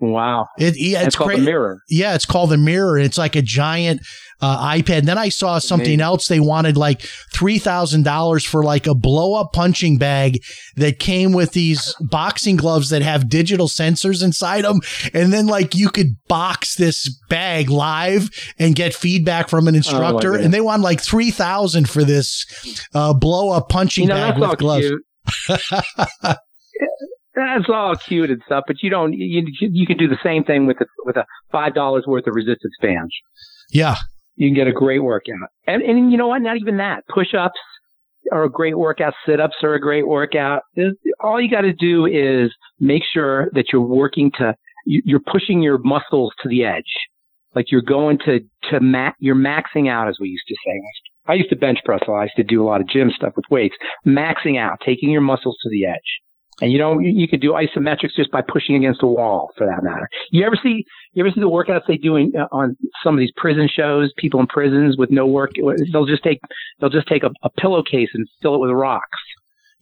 wow. 0.00 0.46
It 0.58 0.74
yeah, 0.78 0.98
And 1.00 1.06
it's 1.08 1.16
called 1.16 1.28
great. 1.28 1.38
the 1.40 1.44
mirror. 1.44 1.78
Yeah, 1.88 2.14
it's 2.14 2.24
called 2.26 2.50
the 2.50 2.56
mirror. 2.58 2.98
It's 2.98 3.18
like 3.18 3.36
a 3.36 3.42
giant 3.42 4.00
uh, 4.42 4.68
iPad. 4.72 4.98
And 5.00 5.08
then 5.08 5.18
I 5.18 5.28
saw 5.28 5.58
something 5.58 5.86
Amazing. 5.86 6.00
else. 6.00 6.28
They 6.28 6.40
wanted 6.40 6.76
like 6.76 7.02
three 7.32 7.58
thousand 7.58 8.04
dollars 8.04 8.44
for 8.44 8.64
like 8.64 8.86
a 8.86 8.94
blow 8.94 9.34
up 9.34 9.52
punching 9.52 9.98
bag 9.98 10.42
that 10.76 10.98
came 10.98 11.32
with 11.32 11.52
these 11.52 11.94
boxing 12.00 12.56
gloves 12.56 12.90
that 12.90 13.02
have 13.02 13.28
digital 13.28 13.68
sensors 13.68 14.22
inside 14.24 14.64
them, 14.64 14.80
and 15.14 15.32
then 15.32 15.46
like 15.46 15.74
you 15.74 15.90
could 15.90 16.16
box 16.28 16.74
this 16.76 17.08
bag 17.28 17.68
live 17.70 18.30
and 18.58 18.74
get 18.74 18.94
feedback 18.94 19.48
from 19.48 19.68
an 19.68 19.74
instructor. 19.74 20.30
goodness. 20.30 20.44
and 20.46 20.54
they 20.54 20.60
wanted 20.60 20.82
like 20.82 21.00
three 21.00 21.30
thousand 21.30 21.88
for 21.88 22.04
this 22.04 22.46
uh, 22.94 23.12
blow 23.14 23.50
up 23.50 23.68
punching 23.68 24.04
You 24.04 24.08
know, 24.08 24.14
bag 24.14 24.34
that's 24.34 24.42
all 24.42 24.50
with 24.50 24.58
gloves. 24.58 24.86
cute. 24.88 25.02
that's 27.34 27.64
all 27.68 27.94
cute 27.96 28.30
and 28.30 28.42
stuff, 28.46 28.64
but 28.66 28.76
you 28.82 28.90
don't. 28.90 29.12
You 29.12 29.42
you 29.60 29.86
can 29.86 29.96
do 29.96 30.08
the 30.08 30.18
same 30.22 30.44
thing 30.44 30.66
with 30.66 30.80
a, 30.80 30.86
with 31.04 31.16
a 31.16 31.24
five 31.52 31.74
dollars 31.74 32.04
worth 32.06 32.26
of 32.26 32.34
resistance 32.34 32.74
bands. 32.82 33.12
Yeah, 33.70 33.96
You 34.40 34.48
can 34.48 34.54
get 34.54 34.66
a 34.68 34.72
great 34.72 35.00
workout, 35.02 35.48
and 35.66 35.82
and 35.82 36.10
you 36.10 36.16
know 36.16 36.28
what? 36.28 36.40
Not 36.40 36.56
even 36.56 36.78
that. 36.78 37.04
Push 37.08 37.34
ups 37.34 37.60
are 38.32 38.44
a 38.44 38.50
great 38.50 38.78
workout. 38.78 39.12
Sit 39.26 39.38
ups 39.38 39.56
are 39.62 39.74
a 39.74 39.80
great 39.80 40.06
workout. 40.08 40.62
All 41.22 41.38
you 41.38 41.50
got 41.50 41.60
to 41.62 41.74
do 41.74 42.06
is 42.06 42.50
make 42.78 43.02
sure 43.12 43.50
that 43.52 43.66
you're 43.70 43.82
working 43.82 44.30
to 44.38 44.54
you- 44.86 45.02
you're 45.04 45.20
pushing 45.30 45.60
your 45.60 45.76
muscles 45.78 46.32
to 46.42 46.48
the 46.48 46.64
edge, 46.64 46.92
like 47.54 47.70
you're 47.70 47.82
going 47.82 48.16
to 48.24 48.40
to 48.70 48.80
ma- 48.80 49.12
you're 49.18 49.34
maxing 49.34 49.90
out, 49.90 50.08
as 50.08 50.16
we 50.18 50.28
used 50.28 50.48
to 50.48 50.54
say. 50.64 50.80
I 51.26 51.34
used 51.34 51.50
to 51.50 51.56
bench 51.56 51.80
press. 51.84 52.00
a 52.08 52.10
lot. 52.10 52.20
I 52.20 52.24
used 52.24 52.36
to 52.36 52.42
do 52.42 52.62
a 52.62 52.66
lot 52.66 52.80
of 52.80 52.88
gym 52.88 53.10
stuff 53.14 53.34
with 53.36 53.44
weights. 53.50 53.76
Maxing 54.06 54.58
out, 54.58 54.78
taking 54.84 55.10
your 55.10 55.20
muscles 55.20 55.58
to 55.62 55.68
the 55.68 55.84
edge. 55.84 56.10
And 56.60 56.70
you 56.70 56.78
don't, 56.78 57.02
you, 57.02 57.12
you 57.12 57.28
could 57.28 57.40
do 57.40 57.52
isometrics 57.52 58.14
just 58.16 58.30
by 58.30 58.42
pushing 58.42 58.76
against 58.76 59.02
a 59.02 59.06
wall 59.06 59.50
for 59.56 59.66
that 59.66 59.82
matter. 59.82 60.08
You 60.30 60.44
ever 60.44 60.56
see, 60.62 60.84
you 61.12 61.24
ever 61.24 61.32
see 61.34 61.40
the 61.40 61.48
workouts 61.48 61.82
they 61.88 61.96
do 61.96 62.16
in, 62.16 62.32
uh, 62.38 62.46
on 62.52 62.76
some 63.02 63.14
of 63.14 63.20
these 63.20 63.32
prison 63.36 63.68
shows, 63.68 64.12
people 64.16 64.40
in 64.40 64.46
prisons 64.46 64.96
with 64.98 65.10
no 65.10 65.26
work, 65.26 65.52
they'll 65.92 66.06
just 66.06 66.22
take, 66.22 66.40
they'll 66.78 66.90
just 66.90 67.08
take 67.08 67.22
a, 67.22 67.30
a 67.42 67.50
pillowcase 67.50 68.10
and 68.14 68.26
fill 68.42 68.54
it 68.54 68.58
with 68.58 68.70
rocks. 68.70 69.04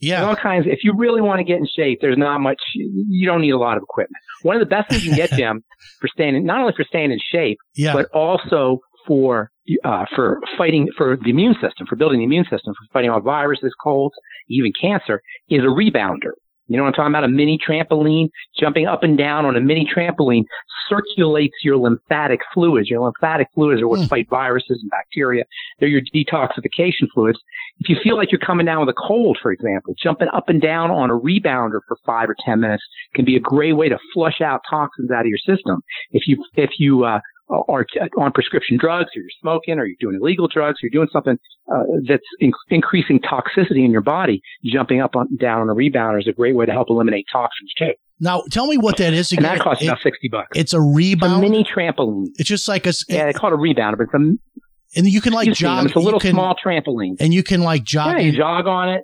There's 0.01 0.11
yeah, 0.11 0.25
all 0.25 0.35
kinds, 0.35 0.65
if 0.67 0.79
you 0.83 0.93
really 0.95 1.21
want 1.21 1.39
to 1.39 1.43
get 1.43 1.57
in 1.57 1.67
shape, 1.67 1.99
there's 1.99 2.17
not 2.17 2.39
much, 2.39 2.61
you 2.73 3.27
don't 3.27 3.41
need 3.41 3.51
a 3.51 3.57
lot 3.57 3.75
of 3.75 3.83
equipment. 3.83 4.15
One 4.43 4.55
of 4.55 4.61
the 4.61 4.65
best 4.65 4.89
things 4.89 5.03
you 5.03 5.11
can 5.11 5.17
get, 5.17 5.31
Jim, 5.31 5.61
for 5.99 6.07
staying, 6.07 6.35
in- 6.35 6.45
not 6.45 6.61
only 6.61 6.73
for 6.75 6.85
staying 6.85 7.11
in 7.11 7.19
shape, 7.31 7.57
yeah. 7.75 7.91
but 7.91 8.05
also 8.13 8.79
for 9.05 9.51
uh, 9.83 10.05
for 10.15 10.39
fighting 10.57 10.87
for 10.97 11.17
the 11.17 11.29
immune 11.29 11.55
system, 11.61 11.85
for 11.87 11.95
building 11.95 12.19
the 12.19 12.23
immune 12.23 12.45
system, 12.45 12.73
for 12.73 12.93
fighting 12.93 13.09
off 13.09 13.23
viruses, 13.23 13.73
colds, 13.83 14.15
even 14.49 14.71
cancer, 14.79 15.21
is 15.49 15.59
a 15.59 15.67
rebounder. 15.67 16.31
You 16.69 16.77
know 16.77 16.83
what 16.83 16.89
I'm 16.89 16.93
talking 16.93 17.11
about? 17.11 17.23
A 17.23 17.27
mini 17.27 17.57
trampoline, 17.57 18.29
jumping 18.59 18.85
up 18.87 19.03
and 19.03 19.17
down 19.17 19.45
on 19.45 19.55
a 19.55 19.59
mini 19.61 19.89
trampoline 19.93 20.43
circulates 20.87 21.55
your 21.63 21.77
lymphatic 21.77 22.39
fluids. 22.53 22.89
Your 22.89 23.01
lymphatic 23.01 23.47
fluids 23.53 23.81
are 23.81 23.87
what 23.87 23.99
Hmm. 23.99 24.05
fight 24.05 24.27
viruses 24.29 24.79
and 24.81 24.89
bacteria. 24.89 25.43
They're 25.79 25.89
your 25.89 26.01
detoxification 26.13 27.07
fluids. 27.13 27.39
If 27.79 27.89
you 27.89 27.95
feel 28.03 28.15
like 28.17 28.31
you're 28.31 28.39
coming 28.39 28.65
down 28.65 28.79
with 28.85 28.89
a 28.89 28.93
cold, 29.07 29.37
for 29.41 29.51
example, 29.51 29.93
jumping 30.01 30.27
up 30.29 30.49
and 30.49 30.61
down 30.61 30.91
on 30.91 31.09
a 31.09 31.13
rebounder 31.17 31.79
for 31.87 31.97
five 32.05 32.29
or 32.29 32.35
10 32.45 32.59
minutes 32.59 32.83
can 33.15 33.25
be 33.25 33.35
a 33.35 33.39
great 33.39 33.73
way 33.73 33.89
to 33.89 33.97
flush 34.13 34.41
out 34.41 34.61
toxins 34.69 35.11
out 35.11 35.21
of 35.21 35.27
your 35.27 35.37
system. 35.39 35.81
If 36.11 36.27
you, 36.27 36.43
if 36.55 36.71
you, 36.79 37.03
uh, 37.03 37.19
t- 37.49 37.99
on 38.17 38.31
prescription 38.31 38.77
drugs, 38.77 39.09
or 39.15 39.21
you're 39.21 39.29
smoking, 39.41 39.79
or 39.79 39.85
you're 39.85 39.95
doing 39.99 40.17
illegal 40.21 40.47
drugs, 40.47 40.77
or 40.81 40.87
you're 40.87 40.91
doing 41.01 41.09
something 41.11 41.37
uh, 41.73 41.83
that's 42.07 42.23
in- 42.39 42.51
increasing 42.69 43.19
toxicity 43.19 43.83
in 43.85 43.91
your 43.91 44.01
body, 44.01 44.41
jumping 44.65 45.01
up 45.01 45.15
on, 45.15 45.27
down 45.37 45.61
on 45.61 45.69
a 45.69 45.73
rebounder 45.75 46.19
is 46.19 46.27
a 46.27 46.33
great 46.33 46.55
way 46.55 46.65
to 46.65 46.71
help 46.71 46.89
eliminate 46.89 47.25
toxins 47.31 47.71
too. 47.77 47.91
Now, 48.19 48.43
tell 48.51 48.67
me 48.67 48.77
what 48.77 48.97
that 48.97 49.13
is 49.13 49.31
And 49.31 49.45
that 49.45 49.59
costs 49.59 49.81
It- 49.83 49.87
about 49.87 50.01
sixty 50.01 50.27
bucks. 50.27 50.49
it's 50.55 50.73
a 50.73 50.79
It's 50.79 51.23
a 51.23 51.39
mini 51.39 51.63
trampoline. 51.63 52.27
it's 52.35 52.49
just 52.49 52.67
like 52.67 52.85
a, 52.85 52.89
s- 52.89 53.05
Yeah, 53.07 53.25
they 53.25 53.33
call 53.33 53.51
it 53.51 53.55
a 53.55 53.57
rebounder, 53.57 53.97
but 53.97 54.03
it's 54.03 54.13
a, 54.13 54.97
and 54.97 55.07
you 55.07 55.21
can 55.21 55.31
like 55.33 55.45
them. 55.45 55.53
jog. 55.53 55.85
It's 55.85 55.95
a 55.95 55.99
little 55.99 56.19
can, 56.19 56.31
small 56.31 56.55
trampoline. 56.63 57.15
and 57.19 57.33
you 57.33 57.43
can 57.43 57.61
like 57.61 57.83
jog. 57.83 58.17
Yeah, 58.17 58.23
you 58.25 58.35
jog 58.35 58.67
on 58.67 58.89
it. 58.89 59.01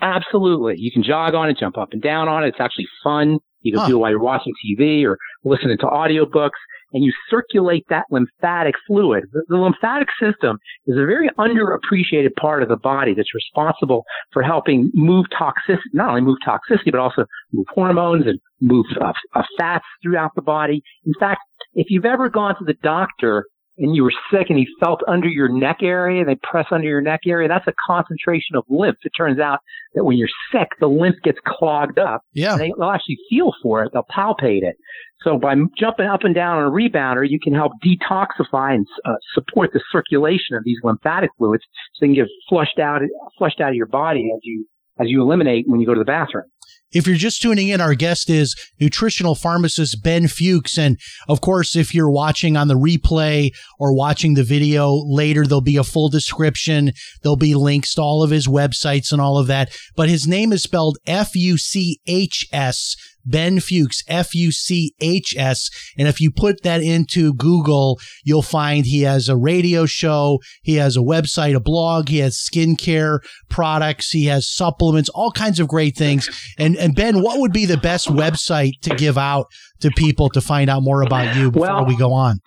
Absolutely. 0.00 0.76
You 0.78 0.90
can 0.92 1.02
jog 1.02 1.34
on 1.34 1.48
it, 1.48 1.56
jump 1.58 1.78
up 1.78 1.88
and 1.92 2.02
down 2.02 2.28
on 2.28 2.44
it. 2.44 2.48
It's 2.48 2.60
actually 2.60 2.86
fun. 3.02 3.38
You 3.62 3.72
can 3.72 3.80
Huh. 3.80 3.88
do 3.88 3.96
it 3.96 3.98
while 4.00 4.10
you're 4.10 4.20
watching 4.20 4.52
TV 4.64 5.04
or 5.04 5.18
listening 5.44 5.78
to 5.78 5.86
audiobooks 5.86 6.50
and 6.92 7.04
you 7.04 7.12
circulate 7.30 7.84
that 7.88 8.04
lymphatic 8.10 8.74
fluid. 8.86 9.24
The, 9.32 9.42
the 9.48 9.56
lymphatic 9.56 10.08
system 10.20 10.58
is 10.86 10.96
a 10.96 11.06
very 11.06 11.28
underappreciated 11.38 12.34
part 12.40 12.62
of 12.62 12.68
the 12.68 12.76
body 12.76 13.14
that's 13.14 13.34
responsible 13.34 14.04
for 14.32 14.42
helping 14.42 14.90
move 14.94 15.26
toxicity, 15.38 15.78
not 15.92 16.10
only 16.10 16.20
move 16.22 16.38
toxicity, 16.46 16.90
but 16.90 17.00
also 17.00 17.24
move 17.52 17.66
hormones 17.74 18.26
and 18.26 18.38
move 18.60 18.86
uh, 19.00 19.12
uh, 19.34 19.42
fats 19.58 19.84
throughout 20.02 20.30
the 20.34 20.42
body. 20.42 20.82
In 21.04 21.12
fact, 21.18 21.40
if 21.74 21.88
you've 21.90 22.04
ever 22.04 22.28
gone 22.28 22.56
to 22.58 22.64
the 22.64 22.74
doctor 22.82 23.44
and 23.78 23.94
you 23.94 24.04
were 24.04 24.12
sick 24.30 24.46
and 24.48 24.58
you 24.58 24.66
felt 24.80 25.02
under 25.06 25.28
your 25.28 25.48
neck 25.48 25.78
area, 25.82 26.24
they 26.24 26.36
press 26.42 26.66
under 26.70 26.86
your 26.86 27.00
neck 27.00 27.20
area, 27.26 27.48
that's 27.48 27.66
a 27.66 27.74
concentration 27.86 28.56
of 28.56 28.64
lymph. 28.68 28.98
It 29.02 29.12
turns 29.16 29.38
out 29.38 29.60
that 29.94 30.04
when 30.04 30.16
you're 30.16 30.28
sick, 30.52 30.68
the 30.80 30.86
lymph 30.86 31.16
gets 31.22 31.38
clogged 31.46 31.98
up. 31.98 32.22
Yeah. 32.32 32.56
They, 32.56 32.72
they'll 32.78 32.90
actually 32.90 33.18
feel 33.28 33.52
for 33.62 33.84
it. 33.84 33.92
They'll 33.92 34.06
palpate 34.14 34.62
it. 34.62 34.76
So 35.22 35.38
by 35.38 35.54
jumping 35.78 36.06
up 36.06 36.24
and 36.24 36.34
down 36.34 36.58
on 36.58 36.66
a 36.66 36.70
rebounder, 36.70 37.28
you 37.28 37.40
can 37.40 37.54
help 37.54 37.72
detoxify 37.84 38.74
and 38.74 38.86
uh, 39.04 39.14
support 39.34 39.70
the 39.72 39.80
circulation 39.90 40.56
of 40.56 40.64
these 40.64 40.78
lymphatic 40.82 41.30
fluids 41.38 41.64
so 41.94 41.98
they 42.00 42.08
can 42.08 42.14
get 42.14 42.28
flushed 42.48 42.78
out, 42.78 43.02
flushed 43.38 43.60
out 43.60 43.70
of 43.70 43.74
your 43.74 43.86
body 43.86 44.30
as 44.34 44.40
you, 44.42 44.66
as 45.00 45.08
you 45.08 45.20
eliminate 45.22 45.64
when 45.68 45.80
you 45.80 45.86
go 45.86 45.94
to 45.94 46.00
the 46.00 46.04
bathroom. 46.04 46.44
If 46.92 47.06
you're 47.06 47.16
just 47.16 47.42
tuning 47.42 47.68
in, 47.68 47.80
our 47.80 47.94
guest 47.94 48.30
is 48.30 48.54
nutritional 48.80 49.34
pharmacist 49.34 50.02
Ben 50.02 50.28
Fuchs. 50.28 50.78
And 50.78 50.98
of 51.28 51.40
course, 51.40 51.76
if 51.76 51.94
you're 51.94 52.10
watching 52.10 52.56
on 52.56 52.68
the 52.68 52.78
replay 52.78 53.50
or 53.78 53.94
watching 53.94 54.34
the 54.34 54.44
video 54.44 54.92
later, 54.94 55.44
there'll 55.44 55.60
be 55.60 55.76
a 55.76 55.84
full 55.84 56.08
description. 56.08 56.92
There'll 57.22 57.36
be 57.36 57.54
links 57.54 57.94
to 57.94 58.02
all 58.02 58.22
of 58.22 58.30
his 58.30 58.46
websites 58.46 59.12
and 59.12 59.20
all 59.20 59.36
of 59.36 59.48
that. 59.48 59.76
But 59.96 60.08
his 60.08 60.26
name 60.26 60.52
is 60.52 60.62
spelled 60.62 60.98
F 61.06 61.34
U 61.34 61.58
C 61.58 62.00
H 62.06 62.46
S. 62.52 62.96
Ben 63.26 63.60
Fuchs, 63.60 64.02
F 64.08 64.34
U 64.34 64.52
C 64.52 64.94
H 65.00 65.34
S. 65.36 65.68
And 65.98 66.08
if 66.08 66.20
you 66.20 66.30
put 66.30 66.62
that 66.62 66.82
into 66.82 67.34
Google, 67.34 67.98
you'll 68.24 68.42
find 68.42 68.86
he 68.86 69.02
has 69.02 69.28
a 69.28 69.36
radio 69.36 69.84
show. 69.84 70.40
He 70.62 70.76
has 70.76 70.96
a 70.96 71.00
website, 71.00 71.54
a 71.54 71.60
blog. 71.60 72.08
He 72.08 72.18
has 72.18 72.36
skincare 72.36 73.18
products. 73.50 74.10
He 74.10 74.26
has 74.26 74.48
supplements, 74.48 75.08
all 75.10 75.32
kinds 75.32 75.60
of 75.60 75.68
great 75.68 75.96
things. 75.96 76.30
And, 76.58 76.76
and 76.76 76.94
Ben, 76.94 77.20
what 77.22 77.40
would 77.40 77.52
be 77.52 77.66
the 77.66 77.76
best 77.76 78.08
website 78.08 78.80
to 78.82 78.94
give 78.94 79.18
out 79.18 79.46
to 79.80 79.90
people 79.90 80.28
to 80.30 80.40
find 80.40 80.70
out 80.70 80.82
more 80.82 81.02
about 81.02 81.36
you 81.36 81.50
before 81.50 81.68
Well- 81.68 81.86
we 81.86 81.96
go 81.96 82.12
on? 82.12 82.38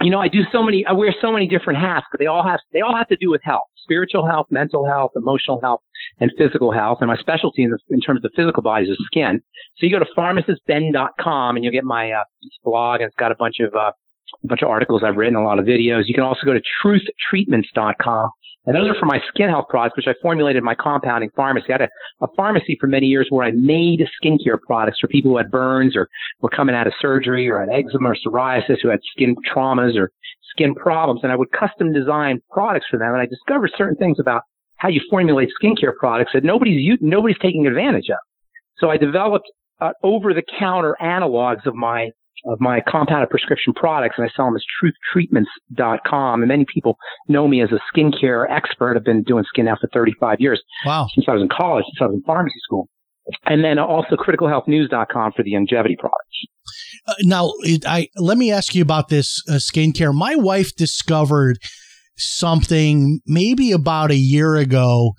you 0.00 0.10
know, 0.10 0.18
I 0.18 0.26
do 0.26 0.40
so 0.50 0.64
many, 0.64 0.84
I 0.84 0.92
wear 0.92 1.14
so 1.20 1.30
many 1.30 1.46
different 1.46 1.78
hats, 1.78 2.06
but 2.10 2.18
they 2.18 2.26
all 2.26 2.42
have, 2.42 2.58
they 2.72 2.80
all 2.80 2.96
have 2.96 3.06
to 3.08 3.16
do 3.16 3.30
with 3.30 3.40
health, 3.44 3.68
spiritual 3.76 4.26
health, 4.26 4.46
mental 4.50 4.84
health, 4.84 5.12
emotional 5.14 5.60
health, 5.62 5.80
and 6.20 6.30
physical 6.38 6.72
health. 6.72 6.98
And 7.00 7.08
my 7.08 7.16
specialty 7.16 7.62
in, 7.62 7.70
the, 7.70 7.78
in 7.90 8.00
terms 8.00 8.18
of 8.18 8.30
the 8.30 8.36
physical 8.36 8.62
body 8.62 8.86
is 8.86 8.98
skin. 9.06 9.40
So 9.78 9.86
you 9.86 9.92
go 9.92 9.98
to 9.98 10.10
pharmacistben.com 10.16 11.56
and 11.56 11.64
you'll 11.64 11.72
get 11.72 11.84
my 11.84 12.12
uh, 12.12 12.24
blog 12.64 13.00
and 13.00 13.08
it's 13.08 13.16
got 13.16 13.32
a 13.32 13.36
bunch 13.36 13.60
of, 13.60 13.74
uh, 13.74 13.92
a 14.42 14.46
bunch 14.46 14.62
of 14.62 14.68
articles 14.68 15.02
I've 15.04 15.16
written, 15.16 15.36
a 15.36 15.44
lot 15.44 15.58
of 15.58 15.64
videos. 15.64 16.04
You 16.06 16.14
can 16.14 16.24
also 16.24 16.44
go 16.44 16.52
to 16.52 16.62
truthtreatments.com. 16.84 18.30
And 18.64 18.76
those 18.76 18.88
are 18.88 18.94
for 18.94 19.06
my 19.06 19.18
skin 19.28 19.48
health 19.48 19.66
products, 19.68 19.96
which 19.96 20.06
I 20.06 20.14
formulated 20.22 20.58
in 20.58 20.64
my 20.64 20.76
compounding 20.76 21.30
pharmacy. 21.34 21.66
I 21.70 21.72
had 21.72 21.80
a, 21.82 21.88
a 22.24 22.28
pharmacy 22.36 22.76
for 22.80 22.86
many 22.86 23.06
years 23.06 23.26
where 23.30 23.44
I 23.44 23.50
made 23.50 24.06
skincare 24.22 24.60
products 24.64 25.00
for 25.00 25.08
people 25.08 25.32
who 25.32 25.36
had 25.36 25.50
burns 25.50 25.96
or 25.96 26.08
were 26.40 26.48
coming 26.48 26.74
out 26.74 26.86
of 26.86 26.92
surgery 27.00 27.50
or 27.50 27.58
had 27.58 27.70
eczema 27.70 28.10
or 28.10 28.16
psoriasis, 28.16 28.76
who 28.80 28.88
had 28.88 29.00
skin 29.10 29.34
traumas 29.52 29.96
or 29.96 30.12
skin 30.50 30.74
problems. 30.76 31.20
And 31.24 31.32
I 31.32 31.36
would 31.36 31.50
custom 31.50 31.92
design 31.92 32.40
products 32.50 32.86
for 32.88 32.98
them. 32.98 33.12
And 33.12 33.20
I 33.20 33.26
discovered 33.26 33.72
certain 33.76 33.96
things 33.96 34.20
about 34.20 34.42
how 34.82 34.88
you 34.88 35.00
formulate 35.08 35.48
skincare 35.62 35.94
products 35.96 36.32
that 36.34 36.42
nobody's 36.42 36.98
nobody's 37.00 37.38
taking 37.40 37.66
advantage 37.68 38.10
of. 38.10 38.18
So 38.78 38.90
I 38.90 38.96
developed 38.96 39.46
uh, 39.80 39.92
over 40.02 40.34
the 40.34 40.42
counter 40.58 40.96
analogs 41.00 41.64
of 41.66 41.74
my 41.76 42.10
of 42.44 42.60
my 42.60 42.80
compounded 42.88 43.30
prescription 43.30 43.72
products 43.72 44.16
and 44.18 44.26
I 44.28 44.30
sell 44.34 44.46
them 44.46 44.56
as 44.56 44.64
truthtreatments.com. 45.16 46.42
And 46.42 46.48
many 46.48 46.66
people 46.72 46.96
know 47.28 47.46
me 47.46 47.62
as 47.62 47.70
a 47.70 47.78
skincare 47.96 48.50
expert. 48.50 48.96
I've 48.96 49.04
been 49.04 49.22
doing 49.22 49.44
skin 49.46 49.66
now 49.66 49.76
for 49.80 49.88
35 49.94 50.40
years 50.40 50.60
Wow. 50.84 51.06
since 51.14 51.26
I 51.28 51.34
was 51.34 51.42
in 51.42 51.48
college, 51.48 51.84
since 51.84 51.98
I 52.00 52.06
was 52.06 52.14
in 52.14 52.22
pharmacy 52.22 52.58
school. 52.64 52.88
And 53.46 53.62
then 53.62 53.78
also 53.78 54.16
criticalhealthnews.com 54.16 55.32
for 55.36 55.44
the 55.44 55.52
longevity 55.52 55.96
products. 55.96 56.18
Uh, 57.06 57.14
now, 57.22 57.52
it, 57.60 57.84
I 57.86 58.08
let 58.16 58.36
me 58.36 58.50
ask 58.50 58.74
you 58.74 58.82
about 58.82 59.08
this 59.08 59.40
uh, 59.48 59.52
skincare. 59.54 60.12
My 60.12 60.34
wife 60.34 60.74
discovered 60.74 61.58
something 62.16 63.20
maybe 63.26 63.72
about 63.72 64.10
a 64.10 64.16
year 64.16 64.56
ago, 64.56 65.12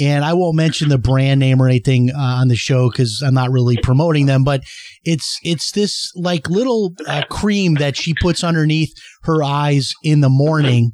and 0.00 0.24
I 0.24 0.32
won't 0.34 0.56
mention 0.56 0.88
the 0.88 0.98
brand 0.98 1.40
name 1.40 1.62
or 1.62 1.68
anything 1.68 2.10
uh, 2.10 2.18
on 2.18 2.48
the 2.48 2.56
show 2.56 2.90
because 2.90 3.22
I'm 3.24 3.34
not 3.34 3.50
really 3.50 3.76
promoting 3.76 4.26
them. 4.26 4.44
But 4.44 4.62
it's 5.04 5.38
it's 5.42 5.72
this 5.72 6.10
like 6.16 6.50
little 6.50 6.94
uh, 7.06 7.22
cream 7.30 7.74
that 7.74 7.96
she 7.96 8.14
puts 8.20 8.42
underneath 8.42 8.92
her 9.22 9.42
eyes 9.42 9.92
in 10.02 10.20
the 10.20 10.28
morning. 10.28 10.92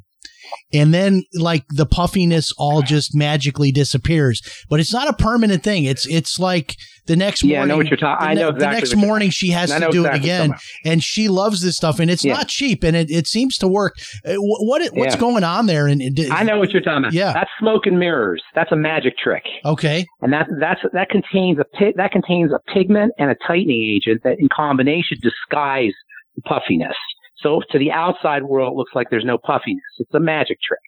And 0.73 0.93
then, 0.93 1.23
like 1.33 1.65
the 1.69 1.85
puffiness, 1.85 2.51
all 2.57 2.81
just 2.81 3.15
magically 3.15 3.71
disappears. 3.71 4.41
But 4.69 4.79
it's 4.79 4.93
not 4.93 5.09
a 5.09 5.13
permanent 5.13 5.63
thing. 5.63 5.83
It's 5.83 6.05
it's 6.07 6.39
like 6.39 6.75
the 7.07 7.15
next 7.15 7.43
Yeah, 7.43 7.57
I 7.57 7.59
morning. 7.59 7.67
know 7.69 7.77
what 7.77 7.87
you're 7.89 7.97
talking- 7.97 8.27
I 8.27 8.33
know 8.35 8.51
ne- 8.51 8.59
The 8.59 8.69
next 8.71 8.95
morning, 8.95 9.31
she 9.31 9.49
has 9.49 9.71
to 9.71 9.79
do 9.91 10.05
exactly 10.05 10.19
it 10.19 10.23
again 10.23 10.53
and 10.85 11.03
she 11.03 11.27
loves 11.29 11.61
this 11.61 11.75
stuff, 11.75 11.99
and 11.99 12.11
it's 12.11 12.23
Yeah. 12.23 12.35
not 12.35 12.47
cheap, 12.47 12.83
and 12.83 12.95
it, 12.95 13.09
it 13.11 13.27
seems 13.27 13.57
to 13.57 13.67
work. 13.67 13.95
Uh, 14.25 14.35
What 14.37 14.81
what's 14.93 15.15
Yeah. 15.15 15.19
going 15.19 15.43
on 15.43 15.65
there? 15.65 15.87
And 15.87 16.01
it, 16.01 16.31
I 16.31 16.43
know 16.43 16.59
what 16.59 16.71
you're 16.71 16.81
talking 16.81 16.99
about. 16.99 17.13
Yeah. 17.13 17.33
That's 17.33 17.49
smoke 17.59 17.85
and 17.87 17.97
mirrors. 17.99 18.41
That's 18.55 18.71
a 18.71 18.75
magic 18.75 19.17
trick. 19.17 19.43
Okay, 19.65 20.05
And 20.21 20.31
that, 20.31 20.47
that's, 20.59 20.81
that 20.93 21.09
contains 21.09 21.57
a 21.59 21.65
pi- 21.77 21.93
that 21.97 22.11
contains 22.11 22.51
a 22.53 22.59
pigment 22.73 23.13
and 23.17 23.29
a 23.31 23.35
tightening 23.47 23.83
agent 23.95 24.21
that 24.23 24.39
in 24.39 24.47
combination 24.55 25.17
disguise 25.21 25.93
the 26.35 26.41
puffiness. 26.43 26.95
So 27.41 27.61
to 27.71 27.79
the 27.79 27.91
outside 27.91 28.43
world, 28.43 28.73
it 28.73 28.77
looks 28.77 28.91
like 28.95 29.07
there's 29.09 29.25
no 29.25 29.37
puffiness. 29.37 29.81
It's 29.99 30.13
a 30.13 30.19
magic 30.19 30.57
trick. 30.65 30.79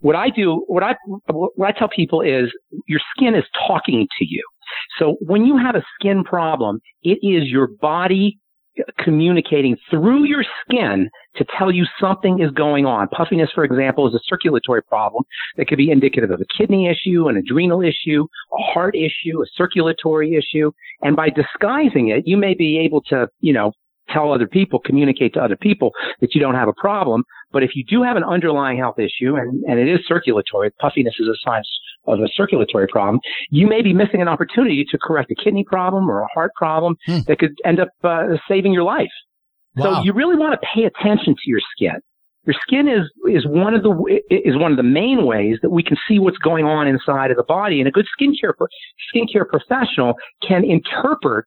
What 0.00 0.16
I 0.16 0.30
do, 0.30 0.64
what 0.66 0.82
I, 0.82 0.94
what 1.28 1.68
I 1.68 1.78
tell 1.78 1.88
people 1.88 2.22
is 2.22 2.50
your 2.86 3.00
skin 3.16 3.34
is 3.34 3.44
talking 3.66 4.06
to 4.18 4.24
you. 4.24 4.42
So 4.98 5.16
when 5.20 5.44
you 5.44 5.56
have 5.58 5.74
a 5.74 5.82
skin 5.98 6.24
problem, 6.24 6.80
it 7.02 7.18
is 7.22 7.48
your 7.48 7.66
body 7.66 8.38
communicating 8.98 9.76
through 9.90 10.24
your 10.24 10.44
skin 10.62 11.10
to 11.36 11.44
tell 11.58 11.70
you 11.70 11.84
something 12.00 12.40
is 12.40 12.50
going 12.52 12.86
on. 12.86 13.08
Puffiness, 13.08 13.50
for 13.54 13.64
example, 13.64 14.08
is 14.08 14.14
a 14.14 14.20
circulatory 14.26 14.82
problem 14.82 15.24
that 15.56 15.66
could 15.66 15.78
be 15.78 15.90
indicative 15.90 16.30
of 16.30 16.40
a 16.40 16.44
kidney 16.56 16.88
issue, 16.88 17.28
an 17.28 17.36
adrenal 17.36 17.82
issue, 17.82 18.26
a 18.52 18.72
heart 18.72 18.94
issue, 18.94 19.42
a 19.42 19.46
circulatory 19.54 20.34
issue. 20.34 20.70
And 21.02 21.16
by 21.16 21.30
disguising 21.30 22.08
it, 22.08 22.26
you 22.26 22.36
may 22.36 22.54
be 22.54 22.78
able 22.78 23.02
to, 23.08 23.28
you 23.40 23.52
know, 23.52 23.72
tell 24.12 24.32
other 24.32 24.46
people, 24.46 24.78
communicate 24.78 25.34
to 25.34 25.40
other 25.40 25.56
people 25.56 25.92
that 26.20 26.34
you 26.34 26.40
don't 26.40 26.54
have 26.54 26.68
a 26.68 26.72
problem. 26.74 27.24
But 27.52 27.62
if 27.62 27.70
you 27.74 27.84
do 27.84 28.02
have 28.02 28.16
an 28.16 28.24
underlying 28.24 28.78
health 28.78 28.98
issue 28.98 29.36
and, 29.36 29.62
and 29.64 29.78
it 29.78 29.88
is 29.88 30.00
circulatory, 30.06 30.70
puffiness 30.80 31.14
is 31.18 31.26
a 31.28 31.34
sign 31.48 31.62
of 32.06 32.18
a 32.20 32.28
circulatory 32.34 32.86
problem, 32.88 33.20
you 33.50 33.66
may 33.66 33.82
be 33.82 33.92
missing 33.92 34.20
an 34.22 34.28
opportunity 34.28 34.84
to 34.90 34.98
correct 34.98 35.30
a 35.30 35.34
kidney 35.34 35.64
problem 35.64 36.08
or 36.10 36.20
a 36.22 36.26
heart 36.34 36.52
problem 36.54 36.96
Hmm. 37.06 37.18
that 37.26 37.38
could 37.38 37.52
end 37.64 37.80
up 37.80 37.88
uh, 38.04 38.36
saving 38.48 38.72
your 38.72 38.84
life. 38.84 39.10
wow. 39.76 39.96
So 39.98 40.02
you 40.02 40.12
really 40.12 40.36
want 40.36 40.58
to 40.60 40.66
pay 40.74 40.84
attention 40.84 41.34
to 41.34 41.42
your 41.46 41.60
skin. 41.74 41.96
Your 42.46 42.54
skin 42.66 42.88
is 42.88 43.02
is 43.30 43.46
one 43.46 43.74
of 43.74 43.82
the 43.82 43.92
is 44.30 44.56
one 44.56 44.70
of 44.70 44.78
the 44.78 44.82
main 44.82 45.26
ways 45.26 45.58
that 45.62 45.70
we 45.70 45.82
can 45.82 45.96
see 46.08 46.18
what's 46.18 46.38
going 46.38 46.64
on 46.64 46.88
inside 46.88 47.30
of 47.30 47.36
the 47.36 47.44
body. 47.44 47.80
And 47.80 47.86
a 47.86 47.90
good 47.90 48.06
skincare 48.18 48.54
skincare 49.14 49.46
professional 49.46 50.14
can 50.46 50.64
interpret 50.64 51.44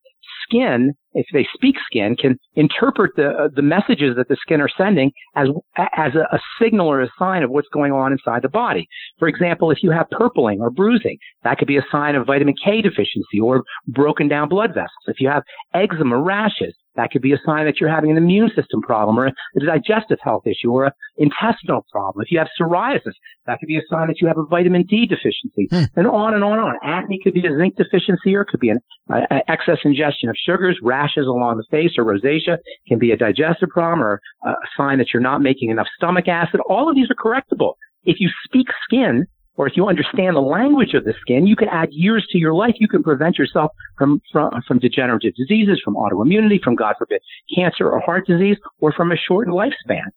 skin, 0.47 0.93
if 1.13 1.25
they 1.33 1.47
speak 1.53 1.75
skin, 1.85 2.15
can 2.15 2.37
interpret 2.55 3.11
the 3.15 3.29
uh, 3.29 3.47
the 3.55 3.61
messages 3.61 4.15
that 4.17 4.27
the 4.27 4.37
skin 4.41 4.61
are 4.61 4.69
sending 4.77 5.11
as 5.35 5.47
as 5.77 6.15
a, 6.15 6.35
a 6.35 6.39
signal 6.61 6.87
or 6.87 7.01
a 7.01 7.09
sign 7.17 7.43
of 7.43 7.49
what's 7.49 7.69
going 7.73 7.91
on 7.91 8.11
inside 8.11 8.41
the 8.41 8.49
body. 8.49 8.87
For 9.19 9.27
example, 9.27 9.71
if 9.71 9.83
you 9.83 9.91
have 9.91 10.09
purpling 10.09 10.61
or 10.61 10.69
bruising, 10.69 11.17
that 11.43 11.57
could 11.57 11.67
be 11.67 11.77
a 11.77 11.85
sign 11.91 12.15
of 12.15 12.27
vitamin 12.27 12.55
K 12.63 12.81
deficiency 12.81 13.39
or 13.41 13.63
broken 13.87 14.27
down 14.27 14.49
blood 14.49 14.69
vessels. 14.69 15.03
If 15.07 15.19
you 15.19 15.29
have 15.29 15.43
eczema 15.73 16.19
rashes, 16.19 16.75
that 16.95 17.09
could 17.11 17.21
be 17.21 17.33
a 17.33 17.39
sign 17.45 17.65
that 17.65 17.79
you're 17.79 17.89
having 17.89 18.11
an 18.11 18.17
immune 18.17 18.49
system 18.55 18.81
problem 18.81 19.17
or 19.17 19.27
a 19.27 19.33
digestive 19.65 20.19
health 20.21 20.45
issue 20.45 20.71
or 20.71 20.85
an 20.85 20.91
intestinal 21.17 21.85
problem. 21.91 22.23
If 22.23 22.31
you 22.31 22.37
have 22.39 22.47
psoriasis, 22.59 23.13
that 23.47 23.59
could 23.59 23.67
be 23.67 23.77
a 23.77 23.81
sign 23.89 24.07
that 24.07 24.21
you 24.21 24.27
have 24.27 24.37
a 24.37 24.45
vitamin 24.45 24.83
D 24.83 25.05
deficiency 25.07 25.67
and 25.95 26.07
on 26.07 26.33
and 26.33 26.43
on 26.43 26.59
and 26.59 26.61
on. 26.61 26.75
Acne 26.83 27.19
could 27.23 27.33
be 27.33 27.45
a 27.45 27.57
zinc 27.57 27.75
deficiency 27.75 28.35
or 28.35 28.41
it 28.41 28.47
could 28.47 28.59
be 28.59 28.69
an 28.69 28.79
uh, 29.11 29.21
excess 29.47 29.79
ingestion 29.83 30.29
of 30.29 30.35
sugars, 30.45 30.79
rashes 31.03 31.27
along 31.27 31.57
the 31.57 31.65
face 31.69 31.91
or 31.97 32.05
rosacea, 32.05 32.57
can 32.87 32.99
be 32.99 33.11
a 33.11 33.17
digestive 33.17 33.69
problem 33.69 34.01
or 34.01 34.21
a 34.45 34.53
sign 34.77 34.97
that 34.99 35.07
you're 35.13 35.21
not 35.21 35.41
making 35.41 35.69
enough 35.69 35.87
stomach 35.97 36.27
acid. 36.27 36.59
All 36.69 36.89
of 36.89 36.95
these 36.95 37.07
are 37.09 37.15
correctable. 37.15 37.73
If 38.03 38.19
you 38.19 38.29
speak 38.45 38.67
skin, 38.83 39.25
or 39.55 39.67
if 39.67 39.77
you 39.77 39.87
understand 39.87 40.35
the 40.35 40.41
language 40.41 40.93
of 40.95 41.03
the 41.03 41.13
skin, 41.21 41.45
you 41.45 41.55
can 41.55 41.67
add 41.69 41.89
years 41.91 42.25
to 42.31 42.39
your 42.39 42.55
life. 42.55 42.75
You 42.79 42.87
can 42.87 43.03
prevent 43.03 43.37
yourself 43.37 43.71
from, 43.97 44.19
from, 44.31 44.49
from 44.67 44.79
degenerative 44.79 45.33
diseases, 45.35 45.79
from 45.85 45.95
autoimmunity, 45.95 46.59
from 46.61 46.75
God 46.75 46.95
forbid, 46.97 47.21
cancer 47.55 47.87
or 47.89 47.99
heart 47.99 48.25
disease, 48.25 48.57
or 48.79 48.91
from 48.91 49.11
a 49.11 49.15
shortened 49.15 49.55
lifespan. 49.55 50.07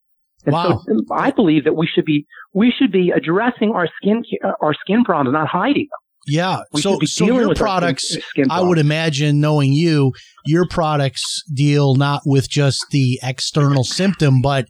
And 0.46 0.54
Wow. 0.54 0.82
so 0.86 1.02
I 1.10 1.32
believe 1.32 1.64
that 1.64 1.76
we 1.76 1.86
should 1.86 2.04
be, 2.04 2.24
we 2.54 2.72
should 2.76 2.92
be 2.92 3.10
addressing 3.10 3.72
our 3.72 3.88
skin, 4.00 4.24
our 4.62 4.74
skin 4.74 5.04
problems, 5.04 5.34
not 5.34 5.48
hiding 5.48 5.88
them. 5.90 6.00
Yeah. 6.26 6.60
We 6.72 6.80
so 6.80 6.98
so 7.04 7.24
your 7.24 7.34
with 7.34 7.42
our 7.42 7.54
skin- 7.54 7.56
products, 7.56 8.16
I 8.50 8.60
would 8.60 8.78
imagine, 8.78 9.40
knowing 9.40 9.72
you, 9.72 10.12
your 10.44 10.66
products 10.68 11.42
deal 11.52 11.94
not 11.94 12.22
with 12.26 12.48
just 12.48 12.84
the 12.90 13.18
external 13.22 13.84
symptom, 13.84 14.42
but 14.42 14.66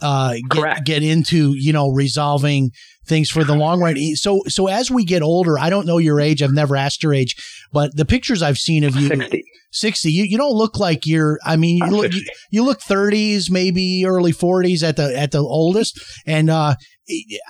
uh, 0.00 0.34
get 0.50 0.84
get 0.84 1.02
into 1.02 1.54
you 1.54 1.72
know 1.72 1.88
resolving 1.88 2.70
things 3.06 3.30
for 3.30 3.44
the 3.44 3.54
long 3.54 3.80
run. 3.80 3.96
So 4.16 4.42
so 4.46 4.66
as 4.68 4.90
we 4.90 5.04
get 5.04 5.22
older, 5.22 5.58
I 5.58 5.70
don't 5.70 5.86
know 5.86 5.98
your 5.98 6.20
age. 6.20 6.42
I've 6.42 6.52
never 6.52 6.76
asked 6.76 7.02
your 7.02 7.14
age, 7.14 7.36
but 7.72 7.96
the 7.96 8.04
pictures 8.04 8.42
I've 8.42 8.58
seen 8.58 8.84
of 8.84 8.96
you, 8.96 9.08
60. 9.08 9.44
60 9.74 10.10
you, 10.10 10.24
you 10.24 10.38
don't 10.38 10.54
look 10.54 10.78
like 10.78 11.04
you're 11.04 11.38
i 11.44 11.56
mean 11.56 11.78
you 11.78 11.84
I'm 11.84 11.90
look 11.92 12.12
you, 12.12 12.24
you 12.50 12.62
look 12.64 12.80
30s 12.80 13.50
maybe 13.50 14.04
early 14.06 14.32
40s 14.32 14.84
at 14.84 14.96
the 14.96 15.18
at 15.18 15.32
the 15.32 15.40
oldest 15.40 16.00
and 16.26 16.48
uh 16.48 16.76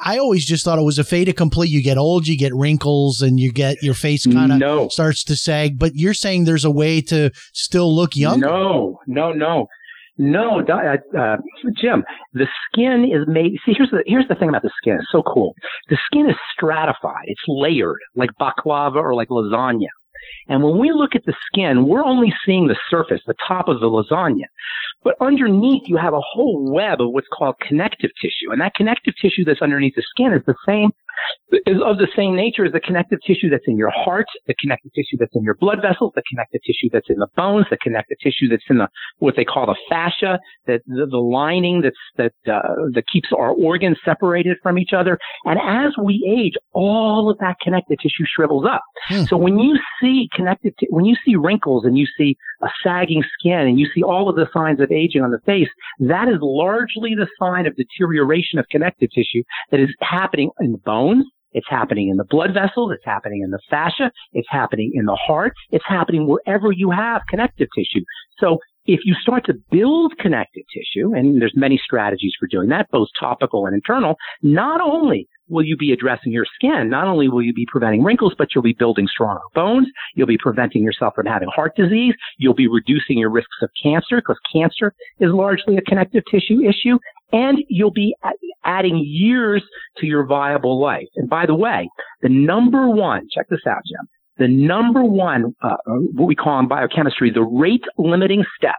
i 0.04 0.18
always 0.18 0.44
just 0.44 0.64
thought 0.64 0.78
it 0.78 0.82
was 0.84 0.98
a 0.98 1.04
fait 1.04 1.28
accompli 1.28 1.68
you 1.68 1.82
get 1.82 1.96
old 1.96 2.26
you 2.26 2.36
get 2.36 2.52
wrinkles 2.54 3.22
and 3.22 3.38
you 3.38 3.52
get 3.52 3.82
your 3.82 3.94
face 3.94 4.26
kind 4.26 4.52
of 4.52 4.58
No. 4.58 4.88
starts 4.88 5.22
to 5.24 5.36
sag 5.36 5.78
but 5.78 5.92
you're 5.94 6.14
saying 6.14 6.44
there's 6.44 6.64
a 6.64 6.70
way 6.70 7.00
to 7.02 7.30
still 7.52 7.94
look 7.94 8.16
young 8.16 8.40
No, 8.40 8.98
no, 9.06 9.32
no, 9.32 9.68
no, 10.16 10.60
uh, 10.60 10.96
uh, 11.18 11.36
Jim. 11.80 12.04
The 12.34 12.46
skin 12.68 13.04
is 13.04 13.26
made. 13.26 13.52
See, 13.66 13.74
here's 13.76 13.90
the 13.90 14.04
here's 14.06 14.28
the 14.28 14.36
thing 14.36 14.48
about 14.48 14.62
the 14.62 14.70
skin. 14.76 14.94
It's 14.94 15.10
so 15.10 15.22
cool. 15.24 15.54
The 15.88 15.98
skin 16.06 16.30
is 16.30 16.36
stratified. 16.56 17.24
It's 17.26 17.40
layered, 17.48 17.98
like 18.14 18.30
baklava 18.40 18.94
or 18.96 19.14
like 19.14 19.26
lasagna. 19.28 19.88
And 20.48 20.62
when 20.62 20.78
we 20.78 20.92
look 20.92 21.16
at 21.16 21.24
the 21.26 21.34
skin, 21.46 21.86
we're 21.86 22.04
only 22.04 22.32
seeing 22.46 22.68
the 22.68 22.76
surface, 22.90 23.22
the 23.26 23.34
top 23.48 23.66
of 23.68 23.80
the 23.80 23.86
lasagna. 23.86 24.44
But 25.04 25.14
underneath, 25.20 25.82
you 25.86 25.96
have 25.98 26.14
a 26.14 26.20
whole 26.20 26.72
web 26.72 27.00
of 27.00 27.10
what's 27.10 27.28
called 27.32 27.56
connective 27.60 28.10
tissue. 28.20 28.50
And 28.50 28.60
that 28.60 28.74
connective 28.74 29.14
tissue 29.20 29.44
that's 29.44 29.62
underneath 29.62 29.94
the 29.94 30.02
skin 30.10 30.32
is 30.32 30.42
the 30.46 30.54
same, 30.66 30.90
is 31.66 31.76
of 31.84 31.98
the 31.98 32.08
same 32.16 32.34
nature 32.34 32.64
as 32.64 32.72
the 32.72 32.80
connective 32.80 33.18
tissue 33.26 33.48
that's 33.48 33.64
in 33.66 33.76
your 33.76 33.90
heart, 33.90 34.26
the 34.46 34.54
connective 34.60 34.92
tissue 34.94 35.16
that's 35.18 35.34
in 35.34 35.42
your 35.42 35.54
blood 35.54 35.78
vessels, 35.80 36.12
the 36.16 36.22
connective 36.28 36.60
tissue 36.66 36.88
that's 36.92 37.08
in 37.08 37.18
the 37.18 37.28
bones, 37.36 37.66
the 37.70 37.76
connective 37.76 38.16
tissue 38.22 38.48
that's 38.48 38.64
in 38.68 38.78
the, 38.78 38.88
what 39.18 39.34
they 39.36 39.44
call 39.44 39.66
the 39.66 39.76
fascia, 39.88 40.38
that 40.66 40.80
the, 40.86 41.06
the 41.06 41.18
lining 41.18 41.82
that's, 41.82 41.96
that, 42.16 42.52
uh, 42.52 42.74
that 42.94 43.04
keeps 43.12 43.28
our 43.36 43.50
organs 43.50 43.98
separated 44.04 44.56
from 44.62 44.78
each 44.78 44.92
other. 44.96 45.18
And 45.44 45.58
as 45.62 45.92
we 46.02 46.24
age, 46.26 46.54
all 46.72 47.30
of 47.30 47.38
that 47.38 47.56
connective 47.62 47.98
tissue 47.98 48.24
shrivels 48.26 48.66
up. 48.66 48.82
Hmm. 49.08 49.24
So 49.24 49.36
when 49.36 49.58
you 49.58 49.78
see 50.00 50.28
connective, 50.32 50.72
t- 50.78 50.88
when 50.90 51.04
you 51.04 51.16
see 51.24 51.36
wrinkles 51.36 51.84
and 51.84 51.96
you 51.96 52.06
see 52.18 52.36
a 52.62 52.68
sagging 52.82 53.22
skin 53.38 53.60
and 53.60 53.78
you 53.78 53.86
see 53.94 54.02
all 54.02 54.28
of 54.28 54.36
the 54.36 54.48
signs 54.52 54.80
of 54.80 54.90
aging 54.94 55.22
on 55.22 55.30
the 55.30 55.40
face, 55.44 55.68
that 56.00 56.28
is 56.28 56.36
largely 56.40 57.14
the 57.14 57.26
sign 57.38 57.66
of 57.66 57.74
deterioration 57.76 58.58
of 58.58 58.66
connective 58.70 59.10
tissue 59.14 59.42
that 59.70 59.80
is 59.80 59.90
happening 60.00 60.50
in 60.60 60.72
the 60.72 60.78
bones. 60.78 61.24
It's 61.52 61.66
happening 61.68 62.08
in 62.08 62.16
the 62.16 62.24
blood 62.24 62.52
vessels. 62.52 62.90
It's 62.92 63.04
happening 63.04 63.42
in 63.42 63.50
the 63.50 63.60
fascia. 63.70 64.10
It's 64.32 64.48
happening 64.50 64.90
in 64.94 65.06
the 65.06 65.14
heart. 65.14 65.52
It's 65.70 65.84
happening 65.86 66.26
wherever 66.26 66.72
you 66.72 66.90
have 66.90 67.22
connective 67.28 67.68
tissue. 67.76 68.04
So 68.38 68.58
if 68.86 69.00
you 69.04 69.14
start 69.14 69.46
to 69.46 69.54
build 69.70 70.12
connective 70.18 70.64
tissue, 70.72 71.14
and 71.14 71.40
there's 71.40 71.54
many 71.56 71.80
strategies 71.82 72.32
for 72.38 72.46
doing 72.46 72.68
that, 72.68 72.90
both 72.90 73.08
topical 73.18 73.66
and 73.66 73.74
internal, 73.74 74.16
not 74.42 74.80
only 74.80 75.28
will 75.48 75.64
you 75.64 75.76
be 75.76 75.92
addressing 75.92 76.32
your 76.32 76.46
skin, 76.54 76.88
not 76.88 77.06
only 77.06 77.28
will 77.28 77.42
you 77.42 77.52
be 77.52 77.66
preventing 77.70 78.02
wrinkles, 78.02 78.34
but 78.36 78.48
you'll 78.54 78.62
be 78.62 78.76
building 78.78 79.06
stronger 79.06 79.42
bones. 79.54 79.86
You'll 80.14 80.26
be 80.26 80.38
preventing 80.38 80.82
yourself 80.82 81.14
from 81.14 81.26
having 81.26 81.48
heart 81.54 81.76
disease. 81.76 82.14
You'll 82.38 82.54
be 82.54 82.68
reducing 82.68 83.18
your 83.18 83.30
risks 83.30 83.56
of 83.62 83.70
cancer 83.82 84.16
because 84.16 84.38
cancer 84.52 84.94
is 85.20 85.30
largely 85.32 85.76
a 85.76 85.82
connective 85.82 86.22
tissue 86.30 86.60
issue. 86.62 86.98
And 87.32 87.58
you'll 87.68 87.90
be 87.90 88.14
adding 88.64 89.02
years 89.04 89.62
to 89.98 90.06
your 90.06 90.24
viable 90.24 90.80
life. 90.80 91.08
And 91.16 91.28
by 91.28 91.46
the 91.46 91.54
way, 91.54 91.88
the 92.22 92.28
number 92.28 92.88
one, 92.88 93.28
check 93.34 93.48
this 93.48 93.66
out, 93.66 93.82
Jim, 93.86 94.06
the 94.38 94.48
number 94.48 95.04
one, 95.04 95.54
uh, 95.62 95.76
what 95.86 96.26
we 96.26 96.34
call 96.34 96.58
in 96.58 96.68
biochemistry, 96.68 97.30
the 97.30 97.42
rate 97.42 97.84
limiting 97.98 98.44
step, 98.56 98.74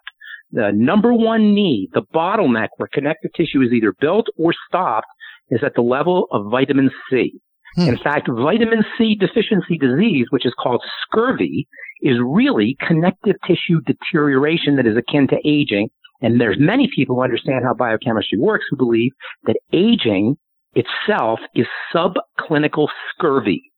the 0.52 0.72
number 0.74 1.14
one 1.14 1.54
need, 1.54 1.90
the 1.94 2.04
bottleneck 2.14 2.70
where 2.78 2.90
connective 2.92 3.32
tissue 3.36 3.62
is 3.62 3.72
either 3.72 3.94
built 4.00 4.28
or 4.38 4.54
stopped 4.68 5.08
is 5.50 5.62
at 5.64 5.76
the 5.76 5.82
level 5.82 6.28
of 6.32 6.52
vitamin 6.52 6.90
C. 7.10 7.40
Hmm. 7.76 7.90
In 7.90 7.98
fact, 7.98 8.30
vitamin 8.30 8.84
C 8.98 9.16
deficiency 9.16 9.78
disease, 9.78 10.28
which 10.30 10.46
is 10.46 10.54
called 10.62 10.84
scurvy, 11.04 11.68
is 12.02 12.18
really 12.24 12.78
connective 12.86 13.36
tissue 13.48 13.82
deterioration 13.86 14.76
that 14.76 14.88
is 14.88 14.98
akin 14.98 15.28
to 15.28 15.38
aging. 15.46 15.90
And 16.22 16.40
there's 16.40 16.58
many 16.60 16.90
people 16.96 17.16
who 17.18 17.24
understand 17.24 17.66
how 17.66 17.74
biochemistry 17.74 18.40
works 18.40 18.66
who 18.70 18.78
believe 18.78 19.12
that 19.44 19.58
aging 19.74 20.38
itself 20.74 21.40
is 21.54 21.68
subclinical 21.94 22.88
scurvy. 23.14 23.72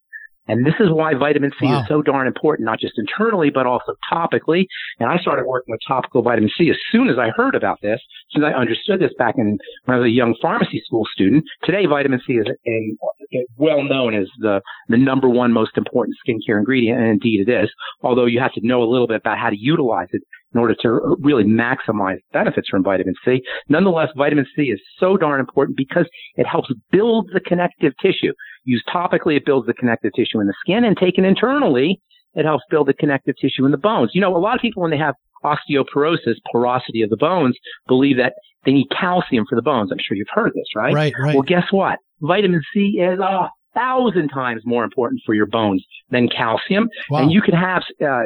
And 0.47 0.65
this 0.65 0.75
is 0.79 0.87
why 0.89 1.13
vitamin 1.13 1.51
C 1.59 1.65
Wow. 1.65 1.81
is 1.81 1.87
so 1.87 2.01
darn 2.01 2.27
important, 2.27 2.65
not 2.65 2.79
just 2.79 2.93
internally, 2.97 3.49
but 3.49 3.65
also 3.65 3.93
topically. 4.11 4.65
And 4.99 5.09
I 5.09 5.17
started 5.17 5.45
working 5.45 5.71
with 5.71 5.81
topical 5.87 6.21
vitamin 6.21 6.49
C 6.57 6.69
as 6.69 6.77
soon 6.91 7.09
as 7.09 7.17
I 7.17 7.29
heard 7.35 7.55
about 7.55 7.79
this, 7.81 7.99
as 7.99 8.33
soon 8.33 8.43
as 8.43 8.53
I 8.53 8.59
understood 8.59 8.99
this 8.99 9.11
back 9.17 9.35
in 9.37 9.57
when 9.85 9.95
I 9.95 9.99
was 9.99 10.07
a 10.07 10.11
young 10.11 10.35
pharmacy 10.41 10.81
school 10.85 11.05
student. 11.13 11.43
Today, 11.63 11.85
vitamin 11.85 12.21
C 12.25 12.33
is 12.33 12.45
a, 12.47 12.71
a, 12.71 13.45
well 13.57 13.83
known 13.83 14.13
as 14.13 14.27
the, 14.39 14.61
the 14.89 14.97
number 14.97 15.29
one 15.29 15.51
most 15.51 15.77
important 15.77 16.15
skincare 16.25 16.57
ingredient, 16.57 16.99
and 16.99 17.09
indeed 17.09 17.47
it 17.47 17.51
is. 17.51 17.69
Although 18.01 18.25
you 18.25 18.39
have 18.39 18.53
to 18.53 18.65
know 18.65 18.83
a 18.83 18.89
little 18.89 19.07
bit 19.07 19.17
about 19.17 19.37
how 19.37 19.49
to 19.49 19.57
utilize 19.57 20.07
it 20.11 20.21
in 20.53 20.59
order 20.59 20.75
to 20.81 21.15
really 21.19 21.43
maximize 21.43 22.17
benefits 22.31 22.69
from 22.69 22.83
vitamin 22.83 23.13
C. 23.25 23.41
Nonetheless, 23.69 24.09
vitamin 24.15 24.45
C 24.55 24.63
is 24.63 24.79
so 24.99 25.17
darn 25.17 25.39
important 25.39 25.75
because 25.77 26.07
it 26.35 26.47
helps 26.47 26.69
build 26.91 27.29
the 27.33 27.41
connective 27.41 27.93
tissue. 28.01 28.31
Used 28.67 28.85
topically, 28.93 29.37
it 29.37 29.45
builds 29.45 29.65
the 29.65 29.73
connective 29.73 30.11
tissue 30.13 30.41
in 30.41 30.47
the 30.47 30.53
skin, 30.59 30.83
and 30.83 30.97
taken 30.97 31.23
internally, 31.23 32.01
it 32.33 32.43
helps 32.43 32.65
build 32.69 32.87
the 32.87 32.93
connective 32.93 33.35
tissue 33.39 33.65
in 33.65 33.71
the 33.71 33.77
bones. 33.77 34.11
You 34.13 34.19
know, 34.19 34.35
a 34.35 34.37
lot 34.37 34.55
of 34.55 34.61
people 34.61 34.81
when 34.81 34.91
they 34.91 34.97
have 34.97 35.15
osteoporosis, 35.43 36.35
porosity 36.51 37.01
of 37.01 37.09
the 37.09 37.17
bones, 37.17 37.57
believe 37.87 38.17
that 38.17 38.33
they 38.65 38.73
need 38.73 38.87
calcium 38.91 39.45
for 39.47 39.55
the 39.55 39.61
bones. 39.61 39.91
I'm 39.91 39.99
sure 40.05 40.17
you've 40.17 40.27
heard 40.33 40.51
this, 40.53 40.67
right? 40.75 40.93
right 40.93 41.13
right 41.17 41.33
Well, 41.33 41.43
guess 41.43 41.63
what? 41.71 41.99
Vitamin 42.21 42.61
C 42.73 42.99
is 42.99 43.19
a 43.19 43.49
thousand 43.73 44.29
times 44.29 44.63
more 44.65 44.83
important 44.83 45.21
for 45.25 45.33
your 45.33 45.45
bones 45.45 45.85
than 46.09 46.27
calcium. 46.27 46.89
wow. 47.09 47.21
And 47.21 47.31
you 47.31 47.41
can 47.41 47.53
have, 47.53 47.83
uh, 48.05 48.23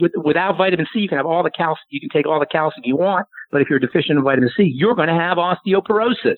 with, 0.00 0.12
without 0.24 0.56
vitamin 0.56 0.86
C, 0.92 1.00
you 1.00 1.08
can 1.08 1.18
have 1.18 1.26
all 1.26 1.42
the 1.42 1.50
calcium, 1.50 1.84
you 1.90 2.00
can 2.00 2.08
take 2.08 2.26
all 2.26 2.38
the 2.38 2.46
calcium 2.46 2.82
you 2.84 2.96
want, 2.96 3.26
but 3.50 3.60
if 3.60 3.68
you're 3.68 3.80
deficient 3.80 4.18
in 4.18 4.24
vitamin 4.24 4.50
C, 4.56 4.62
you're 4.62 4.94
going 4.94 5.08
to 5.08 5.14
have 5.14 5.38
osteoporosis. 5.38 6.36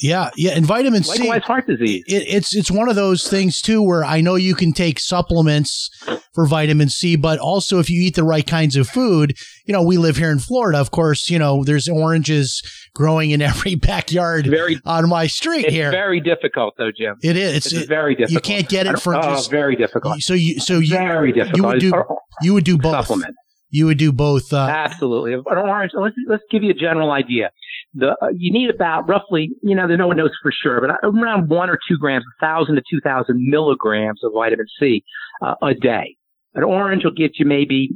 Yeah 0.00 0.30
yeah 0.36 0.52
and 0.52 0.66
vitamin 0.66 1.02
c 1.04 1.20
Likewise, 1.20 1.42
heart 1.42 1.66
disease. 1.66 2.02
it, 2.06 2.24
it's 2.26 2.54
it's 2.54 2.70
one 2.70 2.88
of 2.88 2.96
those 2.96 3.28
things 3.28 3.60
too 3.62 3.82
where 3.82 4.04
I 4.04 4.20
know 4.20 4.34
you 4.34 4.54
can 4.54 4.72
take 4.72 4.98
supplements 4.98 5.88
for 6.32 6.46
vitamin 6.46 6.88
C, 6.88 7.14
but 7.14 7.38
also 7.38 7.78
if 7.78 7.88
you 7.88 8.02
eat 8.02 8.16
the 8.16 8.24
right 8.24 8.44
kinds 8.44 8.74
of 8.74 8.88
food, 8.88 9.36
you 9.66 9.72
know, 9.72 9.82
we 9.84 9.96
live 9.98 10.16
here 10.16 10.30
in 10.32 10.40
Florida. 10.40 10.78
Of 10.80 10.90
course, 10.90 11.30
you 11.30 11.38
know, 11.38 11.62
there's 11.62 11.88
oranges 11.88 12.60
growing 12.92 13.30
in 13.30 13.40
every 13.50 13.76
backyard 13.76 14.46
Very, 14.48 14.80
on 14.84 15.08
my 15.08 15.28
street 15.28 15.66
it's 15.66 15.74
here. 15.74 15.92
very 15.92 16.20
difficult 16.20 16.74
though, 16.76 16.90
Jim. 16.90 17.14
it 17.22 17.36
is. 17.36 17.56
It's, 17.58 17.66
It's, 17.72 17.82
it, 17.84 17.88
very 17.88 18.16
difficult. 18.16 18.32
you 18.48 18.54
can't 18.54 18.68
get 18.68 18.86
it 18.88 18.98
for 19.00 19.14
oh, 19.14 19.22
just 19.22 19.48
very 19.50 19.76
difficult. 19.76 20.20
so 20.22 20.34
you 20.34 20.58
so 20.58 20.80
you 20.80 20.88
very 20.88 21.30
difficult. 21.32 21.56
You 21.56 21.62
would 21.64 21.80
do- 21.80 22.04
you 22.42 22.54
would 22.54 22.64
do 22.64 22.78
both. 22.78 22.92
supplement. 23.06 23.34
You 23.74 23.86
would 23.86 23.98
do 23.98 24.12
both. 24.12 24.52
Uh, 24.52 24.58
Absolutely. 24.70 25.32
An 25.34 25.42
orange. 25.48 25.90
Let's 25.94 26.14
let's 26.28 26.44
give 26.48 26.62
you 26.62 26.70
a 26.70 26.74
general 26.74 27.10
idea. 27.10 27.50
The 27.94 28.10
uh, 28.22 28.28
you 28.36 28.52
need 28.52 28.70
about 28.70 29.08
roughly, 29.08 29.50
you 29.62 29.74
know, 29.74 29.86
no 29.86 30.06
one 30.06 30.16
knows 30.16 30.30
for 30.42 30.52
sure, 30.52 30.80
but 30.80 30.90
around 31.02 31.48
one 31.48 31.68
or 31.68 31.76
two 31.88 31.98
grams, 31.98 32.24
a 32.40 32.46
thousand 32.46 32.76
to 32.76 32.82
two 32.88 33.00
thousand 33.00 33.44
milligrams 33.48 34.20
of 34.22 34.30
vitamin 34.32 34.66
C 34.78 35.02
uh, 35.42 35.54
a 35.60 35.74
day. 35.74 36.14
An 36.54 36.62
orange 36.62 37.02
will 37.02 37.10
get 37.10 37.32
you 37.40 37.46
maybe 37.46 37.88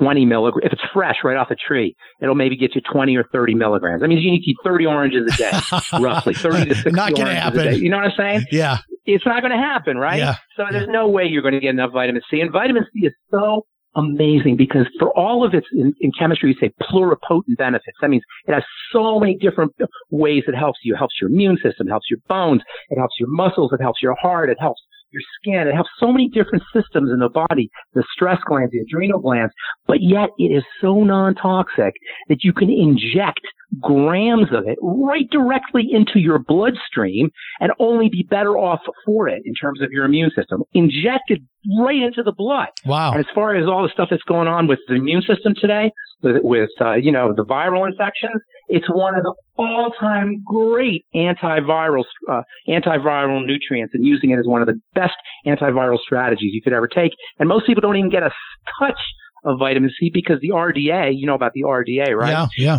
20 0.00 0.26
milligrams. 0.26 0.66
If 0.66 0.72
it's 0.72 0.82
fresh 0.92 1.18
right 1.22 1.36
off 1.36 1.48
the 1.48 1.54
tree, 1.56 1.94
it'll 2.20 2.34
maybe 2.34 2.56
get 2.56 2.74
you 2.74 2.80
20 2.92 3.16
or 3.16 3.22
30 3.32 3.54
milligrams. 3.54 4.00
That 4.02 4.08
means 4.08 4.22
you 4.24 4.32
need 4.32 4.42
to 4.42 4.50
eat 4.50 4.56
30 4.64 4.86
oranges 4.86 5.32
a 5.32 5.36
day, 5.36 5.50
roughly 6.00 6.34
30 6.34 6.70
to 6.70 6.74
60 6.74 6.90
Not 6.90 7.14
gonna 7.14 7.22
oranges 7.30 7.42
happen. 7.42 7.60
a 7.60 7.64
day. 7.70 7.76
You 7.76 7.88
know 7.88 7.98
what 7.98 8.06
I'm 8.06 8.12
saying? 8.16 8.46
yeah. 8.50 8.78
It's 9.06 9.24
not 9.24 9.40
going 9.42 9.52
to 9.52 9.58
happen, 9.58 9.96
right? 9.96 10.18
Yeah. 10.18 10.34
So 10.56 10.64
there's 10.70 10.88
no 10.88 11.08
way 11.08 11.24
you're 11.24 11.42
going 11.42 11.54
to 11.54 11.60
get 11.60 11.70
enough 11.70 11.92
vitamin 11.92 12.20
C. 12.30 12.40
And 12.40 12.52
vitamin 12.52 12.84
C 12.92 13.06
is 13.06 13.14
so 13.30 13.64
amazing 13.96 14.56
because 14.56 14.86
for 14.98 15.10
all 15.18 15.44
of 15.44 15.54
its 15.54 15.66
in, 15.72 15.94
in 16.00 16.10
chemistry, 16.18 16.50
you 16.50 16.68
say 16.68 16.72
pluripotent 16.82 17.56
benefits. 17.56 17.96
That 18.00 18.10
means 18.10 18.22
it 18.46 18.52
has 18.52 18.64
so 18.92 19.18
many 19.18 19.36
different 19.36 19.72
ways 20.10 20.44
it 20.46 20.54
helps 20.54 20.80
you. 20.82 20.94
It 20.94 20.98
helps 20.98 21.14
your 21.20 21.30
immune 21.30 21.56
system, 21.62 21.88
it 21.88 21.90
helps 21.90 22.10
your 22.10 22.20
bones, 22.28 22.62
it 22.90 22.98
helps 22.98 23.14
your 23.18 23.28
muscles, 23.30 23.72
it 23.72 23.82
helps 23.82 24.02
your 24.02 24.16
heart, 24.20 24.50
it 24.50 24.58
helps 24.60 24.80
your 25.12 25.22
skin. 25.40 25.68
It 25.68 25.74
has 25.74 25.86
so 25.98 26.12
many 26.12 26.28
different 26.28 26.62
systems 26.72 27.10
in 27.10 27.18
the 27.18 27.28
body, 27.28 27.70
the 27.94 28.04
stress 28.12 28.38
glands, 28.46 28.72
the 28.72 28.80
adrenal 28.80 29.20
glands, 29.20 29.52
but 29.86 29.98
yet 30.00 30.30
it 30.38 30.52
is 30.54 30.64
so 30.80 31.02
non-toxic 31.02 31.94
that 32.28 32.44
you 32.44 32.52
can 32.52 32.70
inject 32.70 33.40
grams 33.80 34.48
of 34.52 34.66
it 34.66 34.78
right 34.82 35.30
directly 35.30 35.88
into 35.90 36.18
your 36.18 36.38
bloodstream 36.38 37.30
and 37.60 37.72
only 37.78 38.08
be 38.08 38.26
better 38.28 38.56
off 38.56 38.80
for 39.06 39.28
it 39.28 39.42
in 39.44 39.54
terms 39.54 39.80
of 39.80 39.90
your 39.92 40.04
immune 40.04 40.30
system. 40.34 40.62
Injected 40.72 41.46
right 41.78 42.02
into 42.02 42.22
the 42.22 42.32
blood. 42.32 42.68
Wow. 42.84 43.12
And 43.12 43.20
as 43.20 43.26
far 43.34 43.54
as 43.54 43.66
all 43.66 43.82
the 43.82 43.90
stuff 43.92 44.08
that's 44.10 44.22
going 44.22 44.48
on 44.48 44.66
with 44.66 44.78
the 44.88 44.94
immune 44.94 45.22
system 45.22 45.54
today, 45.60 45.90
with, 46.22 46.36
with 46.42 46.70
uh, 46.80 46.94
you 46.94 47.12
know 47.12 47.32
the 47.34 47.44
viral 47.44 47.86
infections, 47.88 48.42
it's 48.68 48.88
one 48.88 49.14
of 49.14 49.22
the 49.22 49.34
all-time 49.56 50.42
great 50.44 51.04
antiviral 51.14 52.04
uh, 52.30 52.42
antiviral 52.68 53.44
nutrients, 53.46 53.94
and 53.94 54.04
using 54.04 54.30
it 54.30 54.38
as 54.38 54.46
one 54.46 54.60
of 54.60 54.66
the 54.66 54.80
best 54.94 55.14
antiviral 55.46 55.98
strategies 55.98 56.50
you 56.52 56.62
could 56.62 56.72
ever 56.72 56.88
take. 56.88 57.12
And 57.38 57.48
most 57.48 57.66
people 57.66 57.80
don't 57.80 57.96
even 57.96 58.10
get 58.10 58.22
a 58.22 58.30
touch 58.78 58.98
of 59.44 59.58
vitamin 59.58 59.90
C 59.98 60.10
because 60.12 60.40
the 60.40 60.50
RDA, 60.50 61.12
you 61.14 61.26
know 61.26 61.34
about 61.34 61.52
the 61.54 61.62
RDA, 61.62 62.14
right? 62.14 62.30
Yeah, 62.30 62.46
yeah. 62.56 62.78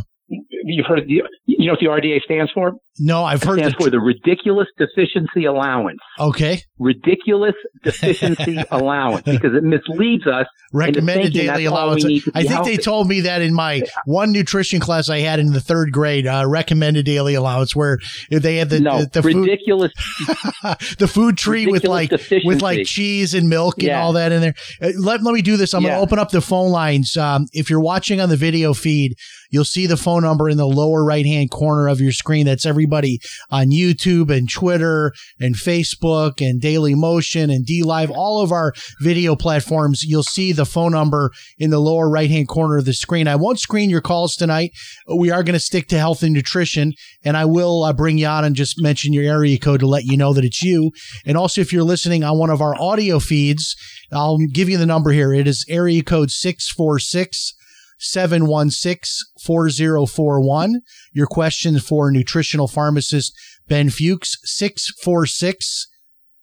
You've 0.63 0.85
heard 0.85 1.07
the, 1.07 1.23
you 1.45 1.65
know 1.65 1.73
what 1.73 1.79
the 1.79 1.87
RDA 1.87 2.21
stands 2.21 2.51
for? 2.53 2.73
No, 3.03 3.25
I've 3.25 3.41
heard 3.41 3.57
stands 3.57 3.75
the, 3.77 3.83
for 3.85 3.89
the 3.89 3.99
ridiculous 3.99 4.67
deficiency 4.77 5.45
allowance. 5.45 5.97
Okay. 6.19 6.61
Ridiculous 6.77 7.55
deficiency 7.83 8.57
allowance 8.71 9.23
because 9.23 9.55
it 9.55 9.63
misleads 9.63 10.27
us. 10.27 10.45
Recommended 10.71 11.33
daily 11.33 11.47
that's 11.47 11.57
all 11.73 11.95
we 11.95 12.03
allowance. 12.03 12.29
I 12.35 12.43
think 12.43 12.63
they 12.65 12.77
told 12.77 13.07
me 13.07 13.21
that 13.21 13.41
in 13.41 13.55
my 13.55 13.81
one 14.05 14.31
nutrition 14.31 14.79
class 14.79 15.09
I 15.09 15.19
had 15.19 15.39
in 15.39 15.51
the 15.51 15.59
third 15.59 15.91
grade, 15.91 16.27
uh, 16.27 16.45
recommended 16.47 17.05
daily 17.05 17.33
allowance, 17.33 17.75
where 17.75 17.97
they 18.29 18.57
had 18.57 18.69
the 18.69 18.79
no, 18.79 18.99
the, 19.01 19.09
the 19.09 19.23
food 19.23 19.35
ridiculous. 19.35 19.91
the 20.99 21.09
food 21.11 21.39
tree 21.39 21.65
with 21.65 21.83
like 21.85 22.11
deficiency. 22.11 22.47
with 22.47 22.61
like 22.61 22.85
cheese 22.85 23.33
and 23.33 23.49
milk 23.49 23.75
and 23.79 23.87
Yeah. 23.87 24.03
all 24.03 24.13
that 24.13 24.31
in 24.31 24.41
there. 24.41 24.53
Uh, 24.79 24.91
Let, 24.95 25.23
let 25.23 25.33
me 25.33 25.41
do 25.41 25.57
this. 25.57 25.73
I'm 25.73 25.81
going 25.81 25.95
to 25.95 25.99
open 25.99 26.19
up 26.19 26.29
the 26.29 26.41
phone 26.41 26.69
lines. 26.71 27.17
Um, 27.17 27.47
if 27.51 27.69
you're 27.71 27.81
watching 27.81 28.21
on 28.21 28.29
the 28.29 28.37
video 28.37 28.73
feed, 28.75 29.15
you'll 29.49 29.65
see 29.65 29.87
the 29.87 29.97
phone 29.97 30.21
number 30.21 30.47
in 30.49 30.57
the 30.57 30.67
lower 30.67 31.03
right 31.03 31.25
hand 31.25 31.49
corner 31.51 31.87
of 31.87 31.99
your 31.99 32.11
screen. 32.11 32.45
That's 32.45 32.65
on 32.91 33.71
YouTube 33.71 34.35
and 34.35 34.49
Twitter 34.49 35.13
and 35.39 35.55
Facebook 35.55 36.45
and 36.45 36.61
Daily 36.61 36.95
Motion 36.95 37.49
and 37.49 37.65
D 37.65 37.83
Live, 37.83 38.11
all 38.11 38.41
of 38.41 38.51
our 38.51 38.73
video 38.99 39.35
platforms. 39.35 40.03
You'll 40.03 40.23
see 40.23 40.51
the 40.51 40.65
phone 40.65 40.91
number 40.91 41.31
in 41.57 41.69
the 41.69 41.79
lower 41.79 42.09
right 42.09 42.29
hand 42.29 42.47
corner 42.47 42.77
of 42.77 42.85
the 42.85 42.93
screen. 42.93 43.27
I 43.27 43.35
won't 43.35 43.59
screen 43.59 43.89
your 43.89 44.01
calls 44.01 44.35
tonight. 44.35 44.71
We 45.07 45.31
are 45.31 45.43
going 45.43 45.53
to 45.53 45.59
stick 45.59 45.87
to 45.89 45.97
health 45.97 46.23
and 46.23 46.33
nutrition, 46.33 46.93
and 47.23 47.37
I 47.37 47.45
will 47.45 47.83
uh, 47.83 47.93
bring 47.93 48.17
you 48.17 48.27
on 48.27 48.43
and 48.43 48.55
just 48.55 48.81
mention 48.81 49.13
your 49.13 49.23
area 49.23 49.57
code 49.57 49.79
to 49.81 49.87
let 49.87 50.03
you 50.03 50.17
know 50.17 50.33
that 50.33 50.45
it's 50.45 50.63
you. 50.63 50.91
And 51.25 51.37
also, 51.37 51.61
if 51.61 51.71
you're 51.71 51.83
listening 51.83 52.23
on 52.23 52.37
one 52.37 52.49
of 52.49 52.61
our 52.61 52.79
audio 52.79 53.19
feeds, 53.19 53.75
I'll 54.11 54.37
give 54.51 54.69
you 54.69 54.77
the 54.77 54.85
number 54.85 55.11
here. 55.11 55.33
It 55.33 55.47
is 55.47 55.65
area 55.69 56.03
code 56.03 56.31
646 56.31 57.53
716 58.01 59.27
4041. 59.43 60.81
Your 61.13 61.27
question 61.27 61.79
for 61.79 62.11
nutritional 62.11 62.67
pharmacist 62.67 63.33
Ben 63.67 63.89
Fuchs, 63.89 64.37
646 64.43 65.87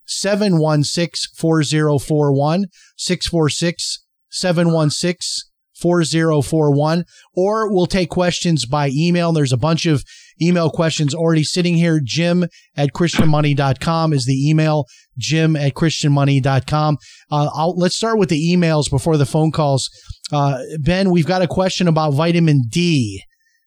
716 0.06 1.34
4041. 1.36 2.66
646 2.96 4.04
716 4.30 5.48
4041 5.80 7.04
or 7.36 7.72
we'll 7.72 7.86
take 7.86 8.10
questions 8.10 8.66
by 8.66 8.90
email. 8.92 9.32
There's 9.32 9.52
a 9.52 9.56
bunch 9.56 9.86
of 9.86 10.04
email 10.40 10.70
questions 10.70 11.14
already 11.14 11.44
sitting 11.44 11.76
here. 11.76 12.00
Jim 12.02 12.46
at 12.76 12.92
christianmoney.com 12.92 14.12
is 14.12 14.26
the 14.26 14.48
email. 14.48 14.86
Jim 15.18 15.56
at 15.56 15.74
christianmoney.com. 15.74 16.96
Uh, 17.30 17.50
I'll, 17.54 17.76
let's 17.76 17.94
start 17.96 18.18
with 18.18 18.28
the 18.28 18.54
emails 18.54 18.90
before 18.90 19.16
the 19.16 19.26
phone 19.26 19.50
calls. 19.52 19.90
Uh, 20.32 20.58
ben, 20.80 21.10
we've 21.10 21.26
got 21.26 21.42
a 21.42 21.46
question 21.46 21.88
about 21.88 22.14
vitamin 22.14 22.62
D. 22.68 23.22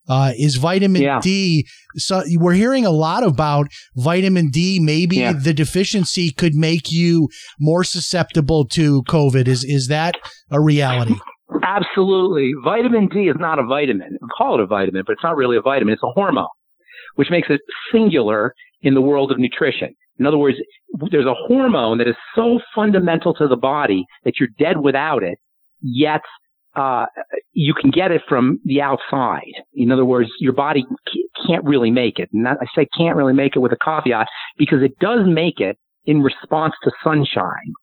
Uh, 0.09 0.33
is 0.37 0.55
vitamin 0.55 1.01
Yeah. 1.03 1.19
D? 1.21 1.65
So 1.95 2.23
we're 2.35 2.53
hearing 2.53 2.85
a 2.85 2.89
lot 2.91 3.23
about 3.23 3.67
vitamin 3.95 4.49
D. 4.49 4.79
Maybe 4.81 5.17
Yeah. 5.17 5.33
the 5.33 5.53
deficiency 5.53 6.31
could 6.31 6.55
make 6.55 6.91
you 6.91 7.29
more 7.59 7.83
susceptible 7.83 8.65
to 8.69 9.03
COVID. 9.03 9.47
Is 9.47 9.63
is 9.63 9.87
that 9.87 10.15
a 10.49 10.59
reality? 10.59 11.13
Absolutely. 11.63 12.51
Vitamin 12.63 13.07
D 13.07 13.21
is 13.29 13.35
not 13.39 13.59
a 13.59 13.63
vitamin. 13.63 14.17
We 14.21 14.27
call 14.37 14.55
it 14.55 14.61
a 14.61 14.65
vitamin, 14.65 15.03
but 15.05 15.13
it's 15.13 15.23
not 15.23 15.35
really 15.37 15.57
a 15.57 15.61
vitamin. 15.61 15.93
It's 15.93 16.03
a 16.03 16.11
hormone, 16.13 16.47
which 17.15 17.29
makes 17.29 17.47
it 17.49 17.61
singular 17.91 18.53
in 18.81 18.93
the 18.93 19.01
world 19.01 19.31
of 19.31 19.39
nutrition. 19.39 19.93
In 20.19 20.25
other 20.25 20.37
words, 20.37 20.57
there's 21.11 21.25
a 21.25 21.33
hormone 21.33 21.97
that 21.97 22.07
is 22.07 22.15
so 22.35 22.59
fundamental 22.75 23.33
to 23.35 23.47
the 23.47 23.55
body 23.55 24.05
that 24.23 24.39
you're 24.39 24.49
dead 24.59 24.81
without 24.81 25.23
it, 25.23 25.39
yet 25.81 26.21
uh, 26.75 27.05
you 27.53 27.73
can 27.73 27.91
get 27.91 28.11
it 28.11 28.21
from 28.29 28.59
the 28.63 28.81
outside. 28.81 29.51
In 29.73 29.91
other 29.91 30.05
words, 30.05 30.29
your 30.39 30.53
body 30.53 30.85
can't 31.45 31.63
really 31.65 31.91
make 31.91 32.19
it. 32.19 32.29
And 32.33 32.47
I 32.47 32.55
say 32.75 32.87
can't 32.97 33.17
really 33.17 33.33
make 33.33 33.55
it 33.55 33.59
with 33.59 33.71
a 33.71 33.77
caveat 33.83 34.27
because 34.57 34.81
it 34.81 34.97
does 34.99 35.21
make 35.25 35.59
it 35.59 35.77
in 36.05 36.21
response 36.21 36.73
to 36.83 36.91
sunshine. 37.03 37.73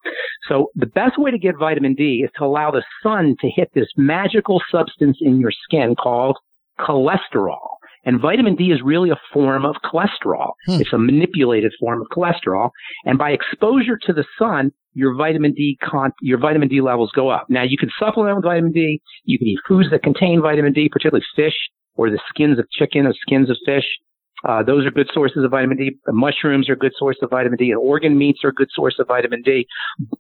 So 0.48 0.68
the 0.74 0.87
best 0.87 1.18
way 1.18 1.30
to 1.30 1.38
get 1.38 1.56
vitamin 1.58 1.94
D 1.94 2.22
is 2.24 2.30
to 2.38 2.44
allow 2.44 2.70
the 2.70 2.82
sun 3.02 3.37
to 3.40 3.50
hit 3.54 3.70
this 3.74 3.88
magical 3.96 4.61
substance 4.70 5.18
in 5.20 5.38
your 5.38 5.52
skin 5.52 5.94
called 5.94 6.37
cholesterol. 6.80 7.78
And 8.04 8.20
vitamin 8.20 8.54
D 8.54 8.70
is 8.70 8.80
really 8.82 9.11
a 9.11 9.20
form 9.32 9.64
of 9.64 9.76
cholesterol. 9.84 10.52
Hmm. 10.66 10.80
It's 10.80 10.92
a 10.92 10.98
manipulated 10.98 11.72
form 11.80 12.00
of 12.00 12.08
cholesterol. 12.08 12.70
And 13.04 13.18
by 13.18 13.30
exposure 13.30 13.98
to 14.06 14.12
the 14.12 14.24
sun, 14.38 14.72
your 14.94 15.14
vitamin 15.14 15.52
D 15.52 15.78
con- 15.82 16.12
your 16.20 16.38
vitamin 16.38 16.68
D 16.68 16.80
levels 16.80 17.11
go 17.14 17.28
up. 17.28 17.46
Now 17.48 17.62
you 17.62 17.76
can 17.76 17.90
supplement 17.98 18.37
with 18.37 18.44
vitamin 18.44 18.72
D. 18.72 19.00
You 19.24 19.38
can 19.38 19.48
eat 19.48 19.61
foods 19.66 19.90
that 19.90 20.02
contain 20.02 20.40
vitamin 20.40 20.72
D, 20.72 20.88
particularly 20.88 21.24
fish 21.37 21.54
or 21.94 22.11
the 22.11 22.20
skins 22.28 22.58
of 22.58 22.68
chicken 22.70 23.06
or 23.06 23.14
skins 23.20 23.50
of 23.50 23.56
fish. 23.66 23.84
Uh, 24.48 24.62
those 24.62 24.87
are 24.87 24.90
good 24.90 25.11
sources 25.12 25.44
of 25.44 25.50
vitamin 25.50 25.76
D. 25.76 25.98
Mushrooms 26.06 26.68
are 26.68 26.74
a 26.74 26.78
good 26.78 26.92
source 26.96 27.16
of 27.22 27.30
vitamin 27.30 27.58
D, 27.58 27.70
and 27.70 27.78
organ 27.78 28.16
meats 28.16 28.40
are 28.44 28.50
a 28.50 28.54
good 28.54 28.68
source 28.72 28.94
of 29.00 29.08
vitamin 29.08 29.42
D. 29.42 29.66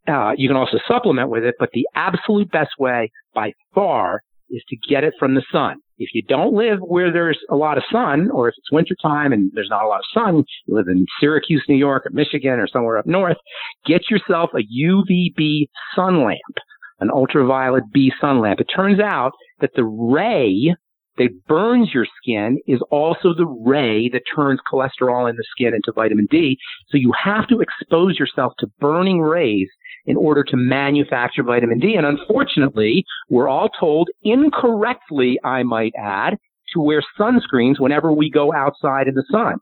Uh, 0.08 0.32
you 0.36 0.48
can 0.48 0.56
also 0.56 0.78
supplement 0.88 1.30
with 1.30 1.44
it, 1.44 1.54
but 1.58 1.70
the 1.72 1.86
absolute 1.94 2.50
best 2.50 2.72
way 2.78 3.12
by 3.32 3.52
far 3.74 4.22
is 4.50 4.62
to 4.68 4.76
get 4.88 5.04
it 5.04 5.14
from 5.18 5.34
the 5.34 5.42
sun. 5.52 5.76
If 5.98 6.10
you 6.14 6.22
don't 6.22 6.54
live 6.54 6.78
where 6.80 7.12
there's 7.12 7.38
a 7.50 7.56
lot 7.56 7.76
of 7.76 7.84
sun, 7.90 8.30
or 8.30 8.48
if 8.48 8.54
it's 8.56 8.70
wintertime 8.70 9.32
and 9.32 9.50
there's 9.54 9.70
not 9.70 9.84
a 9.84 9.88
lot 9.88 10.00
of 10.00 10.04
sun, 10.14 10.44
you 10.66 10.74
live 10.74 10.88
in 10.88 11.06
Syracuse, 11.20 11.64
New 11.68 11.76
York, 11.76 12.06
or 12.06 12.10
Michigan, 12.10 12.60
or 12.60 12.68
somewhere 12.68 12.98
up 12.98 13.06
north, 13.06 13.36
get 13.84 14.10
yourself 14.10 14.50
a 14.54 14.62
UVB 14.62 15.66
sun 15.96 16.24
lamp, 16.24 16.56
an 17.00 17.10
ultraviolet 17.10 17.84
B 17.92 18.12
sun 18.20 18.40
lamp. 18.40 18.60
It 18.60 18.68
turns 18.74 19.00
out 19.00 19.32
that 19.60 19.70
the 19.74 19.84
ray 19.84 20.74
that 21.18 21.46
burns 21.46 21.90
your 21.92 22.06
skin 22.22 22.58
is 22.66 22.80
also 22.90 23.34
the 23.34 23.46
ray 23.46 24.08
that 24.08 24.22
turns 24.34 24.60
cholesterol 24.72 25.28
in 25.28 25.36
the 25.36 25.44
skin 25.50 25.74
into 25.74 25.92
vitamin 25.92 26.26
D. 26.30 26.56
So 26.90 26.96
you 26.96 27.12
have 27.22 27.48
to 27.48 27.60
expose 27.60 28.18
yourself 28.18 28.52
to 28.60 28.68
burning 28.78 29.20
rays 29.20 29.68
in 30.08 30.16
order 30.16 30.42
to 30.42 30.56
manufacture 30.56 31.42
vitamin 31.42 31.78
D. 31.78 31.94
And 31.94 32.06
unfortunately, 32.06 33.04
we're 33.28 33.48
all 33.48 33.68
told 33.78 34.08
incorrectly, 34.22 35.38
I 35.44 35.62
might 35.62 35.92
add, 35.96 36.38
to 36.74 36.80
wear 36.80 37.02
sunscreens 37.20 37.78
whenever 37.78 38.10
we 38.10 38.30
go 38.30 38.52
outside 38.52 39.06
in 39.06 39.14
the 39.14 39.24
sun. 39.30 39.56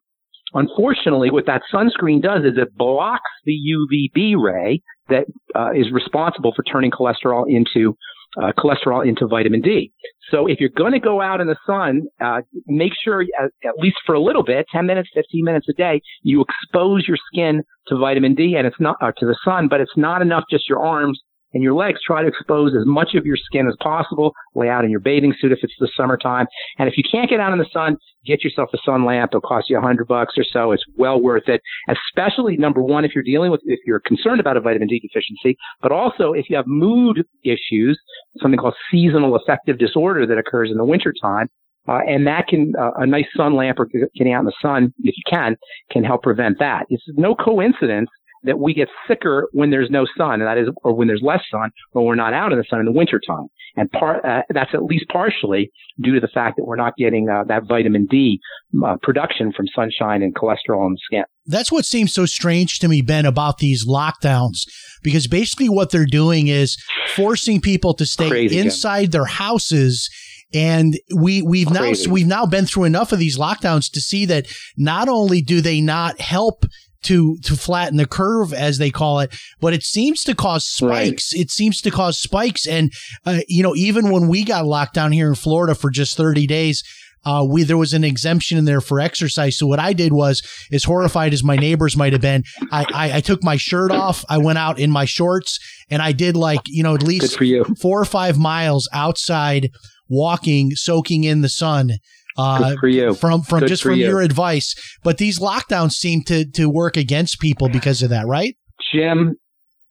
Unfortunately, 0.55 1.31
what 1.31 1.47
that 1.47 1.63
sunscreen 1.75 2.23
does 2.23 2.45
is 2.45 2.57
it 2.57 2.77
blocks 2.77 3.31
the 3.45 3.59
UVB 3.75 4.37
ray 4.41 4.81
that 5.09 5.25
uh, 5.55 5.73
is 5.73 5.91
responsible 5.93 6.53
for 6.55 6.63
turning 6.63 6.93
cholesterol 6.93 7.45
into 7.49 7.97
uh, 8.43 8.53
cholesterol 8.59 9.07
into 9.07 9.27
vitamin 9.27 9.61
D. 9.61 9.93
So 10.31 10.47
if 10.47 10.61
you're 10.61 10.71
going 10.77 10.93
to 10.93 11.01
go 11.01 11.21
out 11.21 11.41
in 11.41 11.47
the 11.47 11.57
sun, 11.67 12.03
uh, 12.23 12.41
make 12.67 12.93
sure 13.03 13.23
at, 13.23 13.51
at 13.65 13.79
least 13.79 13.97
for 14.05 14.15
a 14.15 14.21
little 14.21 14.43
bit, 14.43 14.67
10 14.73 14.87
minutes, 14.87 15.09
15 15.15 15.45
minutes 15.45 15.67
a 15.69 15.73
day, 15.73 16.01
you 16.23 16.43
expose 16.43 17.07
your 17.07 17.17
skin 17.33 17.63
to 17.89 17.97
vitamin 17.97 18.35
D 18.35 18.55
and 18.57 18.67
it's 18.67 18.81
not, 18.81 18.97
uh, 19.01 19.13
to 19.19 19.27
the 19.27 19.37
sun, 19.45 19.69
but 19.69 19.81
it's 19.81 19.97
not 19.97 20.23
enough 20.23 20.45
just 20.51 20.69
your 20.69 20.85
arms 20.85 21.21
and 21.55 21.63
your 21.63 21.75
legs. 21.75 21.99
Try 22.07 22.23
to 22.23 22.29
expose 22.29 22.73
as 22.79 22.87
much 22.87 23.15
of 23.15 23.25
your 23.25 23.37
skin 23.37 23.67
as 23.69 23.75
possible. 23.81 24.33
Lay 24.55 24.69
out 24.69 24.85
in 24.85 24.91
your 24.91 25.01
bathing 25.01 25.35
suit 25.41 25.53
if 25.53 25.59
it's 25.63 25.75
the 25.79 25.89
summertime. 25.97 26.47
And 26.79 26.89
if 26.89 26.97
you 26.97 27.05
can't 27.11 27.31
get 27.31 27.41
out 27.41 27.53
in 27.53 27.59
the 27.59 27.69
sun, 27.73 27.97
get 28.27 28.45
yourself 28.45 28.71
a 28.75 28.79
sun 28.85 29.05
lamp. 29.05 29.31
It'll 29.33 29.41
cost 29.41 29.71
you 29.71 29.79
a 29.79 29.81
hundred 29.81 30.09
bucks 30.09 30.35
or 30.37 30.45
so. 30.53 30.73
It's 30.73 30.85
well 30.97 31.21
worth 31.21 31.49
it. 31.49 31.61
Especially 31.89 32.57
number 32.57 32.83
one, 32.83 33.05
if 33.05 33.13
you're 33.15 33.25
dealing 33.25 33.51
with, 33.51 33.61
if 33.65 33.81
you're 33.87 34.01
concerned 34.01 34.41
about 34.41 34.57
a 34.57 34.61
vitamin 34.61 34.89
D 34.89 35.01
deficiency, 35.01 35.57
but 35.81 35.93
also 35.93 36.33
if 36.33 36.51
you 36.51 36.57
have 36.57 36.67
mood 36.67 37.25
issues, 37.45 37.99
something 38.41 38.59
called 38.59 38.75
seasonal 38.91 39.37
affective 39.37 39.79
disorder 39.79 40.27
that 40.27 40.39
occurs 40.39 40.71
in 40.71 40.77
the 40.77 40.85
wintertime. 40.85 41.49
Uh, 41.89 42.01
and 42.09 42.27
that 42.27 42.49
can, 42.49 42.73
uh, 42.77 42.91
a 42.97 43.07
nice 43.07 43.27
sun 43.37 43.55
lamp 43.55 43.79
or 43.79 43.87
getting 44.17 44.33
out 44.33 44.41
in 44.41 44.47
the 44.47 44.53
sun, 44.61 44.93
if 45.05 45.15
you 45.17 45.23
can, 45.31 45.57
can 45.93 46.03
help 46.03 46.25
prevent 46.25 46.59
that. 46.59 46.85
It's 46.89 47.05
no 47.17 47.37
coincidence 47.37 48.11
that 48.47 48.59
we 48.59 48.73
get 48.75 48.89
sicker 49.07 49.49
when 49.53 49.71
there's 49.71 49.91
no 49.91 50.07
sun, 50.17 50.41
and 50.41 50.43
that 50.43 50.59
is, 50.59 50.69
or 50.83 50.95
when 50.95 51.07
there's 51.07 51.23
less 51.23 51.43
sun, 51.51 51.71
when 51.93 52.05
we're 52.05 52.15
not 52.15 52.33
out 52.33 52.53
in 52.53 52.59
the 52.59 52.65
sun 52.69 52.81
in 52.81 52.87
the 52.87 52.93
wintertime. 52.93 53.47
And 53.79 53.91
part, 53.93 54.25
uh, 54.25 54.43
that's 54.49 54.71
at 54.73 54.85
least 54.85 55.05
partially 55.13 55.71
due 56.01 56.15
to 56.15 56.21
the 56.21 56.29
fact 56.29 56.57
that 56.57 56.65
we're 56.65 56.77
not 56.77 56.97
getting 56.97 57.29
uh, 57.29 57.45
that 57.49 57.65
vitamin 57.69 58.07
D 58.07 58.41
uh, 58.83 58.97
production 59.03 59.53
from 59.55 59.67
sunshine 59.75 60.23
and 60.23 60.35
cholesterol 60.35 60.87
in 60.87 60.93
the 60.93 60.99
skin. 61.05 61.25
That's 61.45 61.71
what 61.71 61.85
seems 61.85 62.15
so 62.15 62.25
strange 62.25 62.79
to 62.79 62.89
me, 62.89 63.03
Ben, 63.03 63.27
about 63.27 63.59
these 63.59 63.87
lockdowns, 63.87 64.67
because 65.03 65.27
basically 65.27 65.69
what 65.69 65.91
they're 65.91 66.07
doing 66.07 66.49
is 66.49 66.83
forcing 67.15 67.61
people 67.61 67.93
to 67.95 68.07
stay 68.07 68.31
Crazy, 68.31 68.57
Jim. 68.57 68.67
inside 68.67 69.13
their 69.13 69.27
houses. 69.27 70.09
And 70.55 70.95
we 71.15 71.43
we've 71.43 71.67
Crazy. 71.67 72.07
now 72.07 72.13
we've 72.13 72.27
now 72.27 72.47
been 72.47 72.67
through 72.67 72.85
enough 72.85 73.13
of 73.13 73.19
these 73.19 73.37
lockdowns 73.37 73.91
to 73.93 74.01
see 74.01 74.25
that 74.27 74.47
not 74.77 75.09
only 75.09 75.43
do 75.43 75.61
they 75.61 75.81
not 75.81 76.21
help 76.21 76.65
to 77.07 77.39
to 77.39 77.57
flatten 77.57 77.97
the 77.97 78.07
curve 78.07 78.53
as 78.53 78.79
they 78.79 78.91
call 78.91 79.21
it, 79.21 79.35
but 79.61 79.73
it 79.73 79.83
seems 79.83 80.23
to 80.25 80.35
cause 80.35 80.65
spikes. 80.65 81.33
It 81.33 81.51
seems 81.51 81.81
to 81.83 81.91
cause 81.91 82.19
spikes, 82.19 82.67
and 82.67 82.93
uh, 83.25 83.41
you 83.49 83.63
know 83.63 83.75
even 83.75 84.11
when 84.11 84.29
we 84.29 84.45
got 84.45 84.67
locked 84.67 84.95
down 84.95 85.13
here 85.13 85.29
in 85.29 85.35
Florida 85.35 85.75
for 85.75 85.91
just 85.91 86.17
thirty 86.17 86.47
days, 86.47 86.83
uh, 87.25 87.45
we 87.49 87.65
there 87.65 87.77
was 87.77 87.93
an 87.93 88.05
exemption 88.05 88.57
in 88.59 88.65
there 88.65 88.81
for 88.81 89.01
exercise. 89.01 89.59
So 89.59 89.67
what 89.67 89.81
I 89.81 89.93
did 89.93 90.13
was, 90.13 90.43
as 90.73 90.85
horrified 90.85 91.33
as 91.33 91.43
my 91.43 91.57
neighbors 91.57 91.97
might 91.97 92.13
have 92.13 92.23
been, 92.23 92.45
I, 92.71 92.87
I, 92.93 93.17
I 93.17 93.21
took 93.21 93.43
my 93.43 93.57
shirt 93.57 93.91
off. 93.91 94.25
I 94.29 94.39
went 94.39 94.59
out 94.59 94.79
in 94.79 94.91
my 94.91 95.05
shorts 95.05 95.59
and 95.91 96.01
I 96.01 96.13
did 96.13 96.37
like 96.37 96.61
you 96.67 96.83
know 96.83 96.95
at 96.95 97.03
least 97.03 97.37
four 97.81 98.01
or 98.01 98.05
five 98.05 98.39
miles 98.39 98.89
outside, 98.93 99.71
walking, 100.09 100.73
soaking 100.73 101.25
in 101.25 101.41
the 101.41 101.49
sun. 101.49 101.93
Uh, 102.37 102.71
Good 102.71 102.79
for 102.79 102.89
you. 102.89 103.15
from 103.15 103.43
from 103.43 103.61
Good 103.61 103.69
just 103.69 103.83
from 103.83 103.95
you. 103.95 104.07
your 104.07 104.21
advice, 104.21 104.75
but 105.03 105.19
these 105.19 105.39
lockdowns 105.39 105.93
seem 105.93 106.23
to 106.25 106.45
to 106.53 106.69
work 106.69 106.97
against 106.97 107.41
people 107.41 107.69
because 107.69 108.03
of 108.03 108.11
that, 108.11 108.27
right? 108.27 108.57
Jim, 108.93 109.37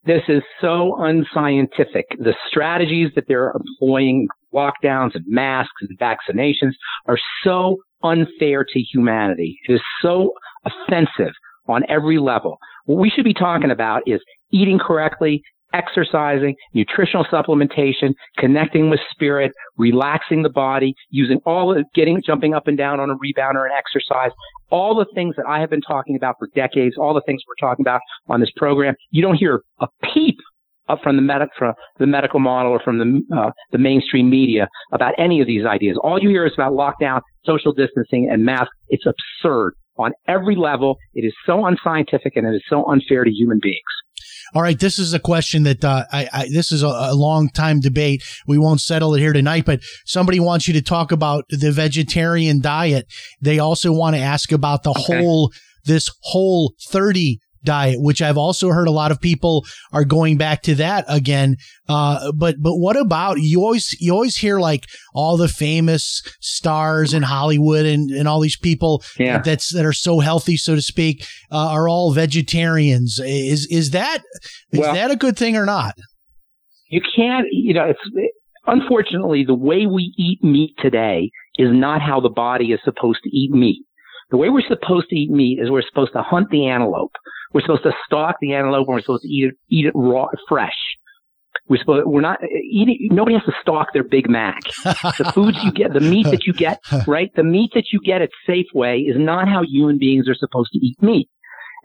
this 0.05 0.21
is 0.27 0.43
so 0.61 0.95
unscientific. 0.99 2.05
The 2.19 2.35
strategies 2.47 3.09
that 3.15 3.25
they're 3.27 3.51
employing, 3.51 4.27
lockdowns 4.53 5.15
and 5.15 5.25
masks 5.27 5.73
and 5.81 5.97
vaccinations, 5.99 6.73
are 7.07 7.17
so 7.43 7.77
unfair 8.03 8.63
to 8.63 8.79
humanity. 8.79 9.57
It 9.67 9.73
is 9.73 9.81
so 10.01 10.33
offensive 10.65 11.33
on 11.67 11.83
every 11.89 12.19
level. 12.19 12.57
What 12.85 12.99
we 12.99 13.09
should 13.09 13.23
be 13.25 13.33
talking 13.33 13.71
about 13.71 14.03
is 14.05 14.21
eating 14.51 14.77
correctly, 14.77 15.41
exercising, 15.75 16.55
nutritional 16.73 17.25
supplementation, 17.25 18.13
connecting 18.37 18.89
with 18.89 18.99
spirit, 19.11 19.51
relaxing 19.77 20.43
the 20.43 20.49
body, 20.49 20.93
using 21.09 21.39
all 21.45 21.73
the 21.73 21.83
getting 21.93 22.21
jumping 22.25 22.53
up 22.53 22.67
and 22.67 22.77
down 22.77 22.99
on 22.99 23.09
a 23.09 23.15
rebounder 23.15 23.63
and 23.65 23.73
exercise, 23.77 24.31
all 24.69 24.95
the 24.95 25.05
things 25.13 25.35
that 25.35 25.45
I 25.47 25.59
have 25.59 25.69
been 25.69 25.81
talking 25.81 26.15
about 26.15 26.35
for 26.39 26.47
decades, 26.55 26.95
all 26.97 27.13
the 27.13 27.21
things 27.25 27.41
we're 27.47 27.67
talking 27.67 27.83
about 27.83 28.01
on 28.27 28.39
this 28.39 28.51
program. 28.55 28.95
You 29.11 29.21
don't 29.21 29.35
hear 29.35 29.61
a 29.79 29.87
peep 30.13 30.37
up 30.87 30.99
from 31.01 31.15
the 31.15 31.21
medic 31.21 31.49
from 31.57 31.73
the 31.99 32.07
medical 32.07 32.39
model 32.39 32.71
or 32.71 32.79
from 32.79 32.99
the 32.99 33.35
uh, 33.35 33.51
the 33.71 33.77
mainstream 33.77 34.29
media 34.29 34.67
about 34.91 35.13
any 35.17 35.41
of 35.41 35.47
these 35.47 35.65
ideas. 35.65 35.97
All 36.03 36.21
you 36.21 36.29
hear 36.29 36.45
is 36.45 36.53
about 36.53 36.73
lockdown, 36.73 37.21
social 37.43 37.73
distancing, 37.73 38.29
and 38.31 38.45
masks. 38.45 38.75
It's 38.89 39.05
absurd 39.05 39.73
on 39.97 40.11
every 40.27 40.55
level. 40.55 40.97
It 41.13 41.25
is 41.25 41.33
so 41.45 41.65
unscientific 41.65 42.35
and 42.35 42.45
it 42.45 42.55
is 42.55 42.63
so 42.69 42.85
unfair 42.85 43.23
to 43.23 43.31
human 43.31 43.59
beings. 43.61 43.81
All 44.53 44.61
right, 44.61 44.79
this 44.79 44.99
is 44.99 45.13
a 45.13 45.19
question 45.19 45.63
that 45.63 45.83
uh, 45.83 46.05
I, 46.11 46.29
I 46.31 46.47
this 46.51 46.71
is 46.71 46.83
a, 46.83 46.87
a 46.87 47.15
long 47.15 47.49
time 47.49 47.79
debate. 47.79 48.23
We 48.47 48.57
won't 48.57 48.81
settle 48.81 49.15
it 49.15 49.19
here 49.19 49.33
tonight, 49.33 49.65
but 49.65 49.81
somebody 50.05 50.39
wants 50.39 50.67
you 50.67 50.73
to 50.75 50.81
talk 50.81 51.11
about 51.11 51.45
the 51.49 51.71
vegetarian 51.71 52.61
diet. 52.61 53.05
They 53.41 53.59
also 53.59 53.91
want 53.91 54.15
to 54.15 54.21
ask 54.21 54.51
about 54.51 54.83
the 54.83 54.91
Okay. 54.91 55.01
whole 55.21 55.51
this 55.85 56.09
whole 56.21 56.73
thirty 56.89 57.39
diet, 57.65 57.97
which 57.99 58.21
I've 58.21 58.37
also 58.37 58.69
heard 58.69 58.87
a 58.87 58.91
lot 58.91 59.11
of 59.11 59.19
people 59.19 59.65
are 59.91 60.05
going 60.05 60.37
back 60.37 60.61
to 60.63 60.75
that 60.75 61.03
again. 61.09 61.57
Uh, 61.89 62.31
but 62.31 62.55
but 62.61 62.77
what 62.77 62.95
about 62.95 63.37
you 63.41 63.61
always 63.61 63.95
you 63.99 64.13
always 64.13 64.37
hear 64.37 64.59
like 64.59 64.85
all 65.13 65.35
the 65.37 65.47
famous 65.49 66.21
stars 66.39 67.13
in 67.13 67.23
Hollywood 67.23 67.85
and, 67.85 68.09
and 68.11 68.27
all 68.27 68.39
these 68.39 68.57
people 68.57 69.03
Yeah. 69.19 69.39
that's 69.39 69.73
that 69.73 69.85
are 69.85 69.93
so 69.93 70.19
healthy, 70.19 70.55
so 70.57 70.75
to 70.75 70.81
speak, 70.81 71.25
uh, 71.51 71.69
are 71.71 71.89
all 71.89 72.13
vegetarians. 72.13 73.19
Is 73.23 73.67
is 73.69 73.91
that 73.91 74.19
is 74.71 74.79
Well- 74.79 74.93
that 74.93 75.11
a 75.11 75.15
good 75.15 75.37
thing 75.37 75.57
or 75.57 75.65
not? 75.65 75.95
you 76.87 77.01
can't, 77.15 77.47
you 77.51 77.73
know, 77.73 77.85
it's 77.89 78.31
unfortunately 78.67 79.43
the 79.45 79.55
way 79.55 79.85
we 79.85 80.13
eat 80.17 80.43
meat 80.43 80.71
today 80.79 81.29
is 81.57 81.69
not 81.71 82.01
how 82.01 82.19
the 82.19 82.29
body 82.29 82.71
is 82.71 82.79
supposed 82.83 83.19
to 83.23 83.29
eat 83.35 83.51
meat. 83.51 83.83
The 84.31 84.37
way 84.37 84.49
we're 84.49 84.67
supposed 84.67 85.09
to 85.09 85.15
eat 85.15 85.29
meat 85.29 85.59
is 85.61 85.69
we're 85.69 85.83
supposed 85.87 86.13
to 86.13 86.21
hunt 86.21 86.49
the 86.49 86.67
antelope. 86.67 87.11
We're 87.53 87.61
supposed 87.61 87.83
to 87.83 87.93
stalk 88.05 88.35
the 88.41 88.53
antelope 88.53 88.87
and 88.87 88.95
we're 88.95 89.01
supposed 89.01 89.23
to 89.23 89.29
eat 89.29 89.45
it, 89.45 89.55
eat 89.69 89.85
it 89.85 89.93
raw, 89.95 90.27
fresh. 90.47 90.73
We're 91.67 91.79
supposed, 91.79 92.05
we're 92.05 92.21
not 92.21 92.39
eating, 92.43 93.09
nobody 93.11 93.35
has 93.35 93.45
to 93.45 93.53
stalk 93.61 93.87
their 93.93 94.03
Big 94.03 94.29
Mac. 94.29 94.61
The 94.83 95.31
foods 95.33 95.57
you 95.63 95.71
get, 95.71 95.93
the 95.93 95.99
meat 95.99 96.25
that 96.25 96.45
you 96.45 96.53
get, 96.53 96.79
right? 97.07 97.31
The 97.35 97.43
meat 97.43 97.71
that 97.73 97.85
you 97.91 97.99
get 98.01 98.21
at 98.21 98.29
Safeway 98.47 99.09
is 99.09 99.15
not 99.17 99.47
how 99.47 99.63
human 99.63 99.97
beings 99.97 100.27
are 100.27 100.35
supposed 100.35 100.71
to 100.73 100.79
eat 100.79 101.01
meat. 101.01 101.29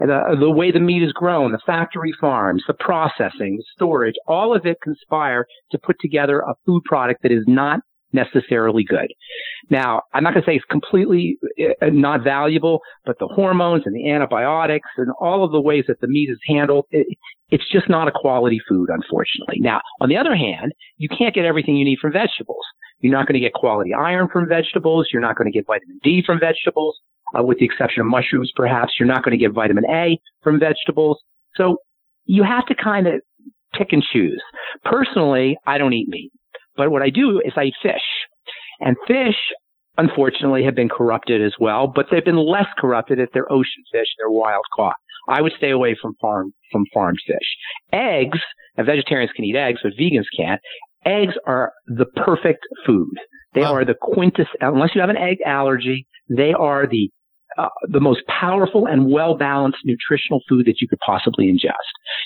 The 0.01 0.51
way 0.51 0.71
the 0.71 0.81
meat 0.81 1.03
is 1.03 1.13
grown, 1.13 1.53
the 1.53 1.61
factory 1.67 2.13
farms, 2.21 2.65
the 2.67 2.75
processing, 2.75 3.57
the 3.59 3.65
storage, 3.75 4.15
all 4.27 4.57
of 4.57 4.65
it 4.65 4.79
conspire 4.83 5.47
to 5.73 5.79
put 5.79 5.97
together 6.01 6.41
a 6.41 6.55
food 6.65 6.85
product 6.85 7.23
that 7.23 7.33
is 7.33 7.45
not 7.47 7.81
necessarily 8.13 8.85
good. 8.85 9.13
Now, 9.71 10.03
I'm 10.13 10.23
not 10.23 10.35
going 10.35 10.43
to 10.43 10.51
say 10.51 10.57
it's 10.57 10.65
completely 10.71 11.39
uh, 11.61 11.87
not 11.93 12.25
valuable, 12.25 12.81
but 13.05 13.19
the 13.19 13.27
hormones 13.27 13.83
and 13.87 13.95
the 13.95 14.11
antibiotics 14.11 14.89
and 14.97 15.11
all 15.21 15.45
of 15.45 15.53
the 15.53 15.61
ways 15.61 15.85
that 15.89 16.01
the 16.01 16.09
meat 16.09 16.29
is 16.31 16.39
handled, 16.47 16.87
it, 16.91 17.07
it's 17.51 17.71
just 17.71 17.89
not 17.89 18.09
a 18.09 18.13
quality 18.13 18.61
food, 18.69 18.89
unfortunately. 18.91 19.59
Now, 19.61 19.81
on 20.01 20.09
the 20.09 20.17
other 20.17 20.35
hand, 20.35 20.73
you 20.99 21.09
can't 21.09 21.35
get 21.35 21.45
everything 21.45 21.77
you 21.77 21.85
need 21.85 21.99
from 22.01 22.13
vegetables. 22.13 22.65
You're 23.01 23.13
not 23.13 23.27
going 23.27 23.35
to 23.35 23.41
get 23.41 23.55
quality 23.55 23.95
iron 23.95 24.29
from 24.33 24.49
vegetables. 24.49 25.09
You're 25.13 25.23
not 25.23 25.37
going 25.37 25.51
to 25.51 25.57
get 25.57 25.67
vitamin 25.67 25.99
D 26.03 26.23
from 26.25 26.39
vegetables, 26.39 26.99
uh, 27.37 27.43
with 27.43 27.59
the 27.59 27.65
exception 27.65 28.03
of 28.03 28.07
mushrooms, 28.07 28.53
perhaps. 28.55 28.95
You're 28.99 29.09
not 29.09 29.25
going 29.25 29.37
to 29.37 29.43
get 29.43 29.53
vitamin 29.53 29.85
A 29.87 30.19
from 30.43 30.61
vegetables. 30.61 31.19
So 31.55 31.79
you 32.27 32.43
have 32.43 32.67
to 32.67 32.75
kind 32.75 33.07
of 33.07 33.15
pick 33.73 33.89
and 33.93 34.03
choose. 34.13 34.43
Personally, 34.85 35.57
I 35.67 35.79
don't 35.79 35.93
eat 35.93 36.09
meat, 36.09 36.31
but 36.81 36.91
what 36.91 37.03
I 37.03 37.11
do 37.11 37.41
is 37.45 37.53
I 37.57 37.65
eat 37.65 37.75
fish. 37.83 38.07
And 38.81 38.97
fish, 39.07 39.37
unfortunately, 39.99 40.65
have 40.65 40.75
been 40.75 40.89
corrupted 40.89 41.43
as 41.45 41.53
well, 41.61 41.87
but 41.95 42.07
they've 42.11 42.25
been 42.25 42.39
less 42.39 42.67
corrupted 42.79 43.19
if 43.19 43.29
they're 43.35 43.51
ocean 43.53 43.83
fish, 43.93 44.07
they're 44.19 44.31
wild 44.31 44.65
caught. 44.75 44.97
I 45.29 45.43
would 45.43 45.53
stay 45.59 45.71
away 45.71 45.95
from 46.01 46.15
farm 46.21 46.53
from 46.73 46.85
farmed 46.95 47.19
fish. 47.27 47.49
Eggs, 47.93 48.39
and 48.77 48.87
vegetarians 48.87 49.33
can 49.37 49.45
eat 49.45 49.57
eggs, 49.57 49.81
but 49.83 49.93
vegans 50.01 50.25
can't. 50.37 50.61
Eggs 51.05 51.35
are 51.47 51.73
the 51.87 52.07
perfect 52.17 52.63
food. 52.87 53.13
They 53.55 53.61
Wow. 53.63 53.75
are 53.75 53.85
the 53.85 53.95
quintess. 54.01 54.49
Unless 54.61 54.95
you 54.95 55.01
have 55.03 55.11
an 55.11 55.17
egg 55.19 55.39
allergy, 55.45 56.07
they 56.31 56.53
are 56.55 56.87
the 56.87 57.11
uh, 57.59 57.69
the 57.83 58.01
most 58.01 58.21
powerful 58.27 58.87
and 58.87 59.11
well 59.11 59.35
balanced 59.35 59.79
nutritional 59.85 60.41
food 60.49 60.67
that 60.67 60.81
you 60.81 60.89
could 60.89 60.99
possibly 61.01 61.47
ingest. 61.47 61.75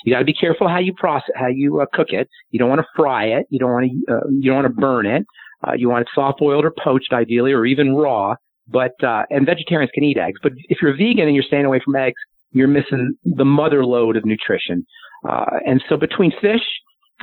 You 0.04 0.12
got 0.12 0.18
to 0.18 0.24
be 0.24 0.34
careful 0.34 0.68
how 0.68 0.78
you 0.78 0.92
process, 0.94 1.30
how 1.34 1.48
you 1.48 1.80
uh, 1.80 1.86
cook 1.92 2.08
it. 2.10 2.28
You 2.50 2.58
don't 2.58 2.68
want 2.68 2.80
to 2.80 2.86
fry 2.96 3.24
it. 3.26 3.46
You 3.50 3.58
don't 3.58 3.72
want 3.72 3.90
to, 3.90 4.14
uh, 4.14 4.20
you 4.30 4.50
don't 4.50 4.62
want 4.62 4.74
to 4.74 4.80
burn 4.80 5.06
it. 5.06 5.24
Uh, 5.66 5.72
you 5.74 5.88
want 5.88 6.02
it 6.02 6.08
soft 6.14 6.40
boiled 6.40 6.64
or 6.64 6.72
poached, 6.82 7.12
ideally, 7.12 7.52
or 7.52 7.64
even 7.64 7.94
raw. 7.94 8.34
But 8.68 8.92
uh, 9.02 9.22
and 9.30 9.46
vegetarians 9.46 9.90
can 9.94 10.04
eat 10.04 10.18
eggs. 10.18 10.38
But 10.42 10.52
if 10.68 10.78
you're 10.80 10.96
vegan 10.96 11.26
and 11.26 11.34
you're 11.34 11.44
staying 11.44 11.64
away 11.64 11.80
from 11.84 11.96
eggs, 11.96 12.20
you're 12.52 12.68
missing 12.68 13.14
the 13.24 13.44
mother 13.44 13.84
lode 13.84 14.16
of 14.16 14.24
nutrition. 14.24 14.86
Uh, 15.28 15.44
and 15.66 15.82
so 15.88 15.96
between 15.96 16.32
fish, 16.40 16.62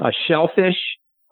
uh, 0.04 0.12
shellfish, 0.28 0.76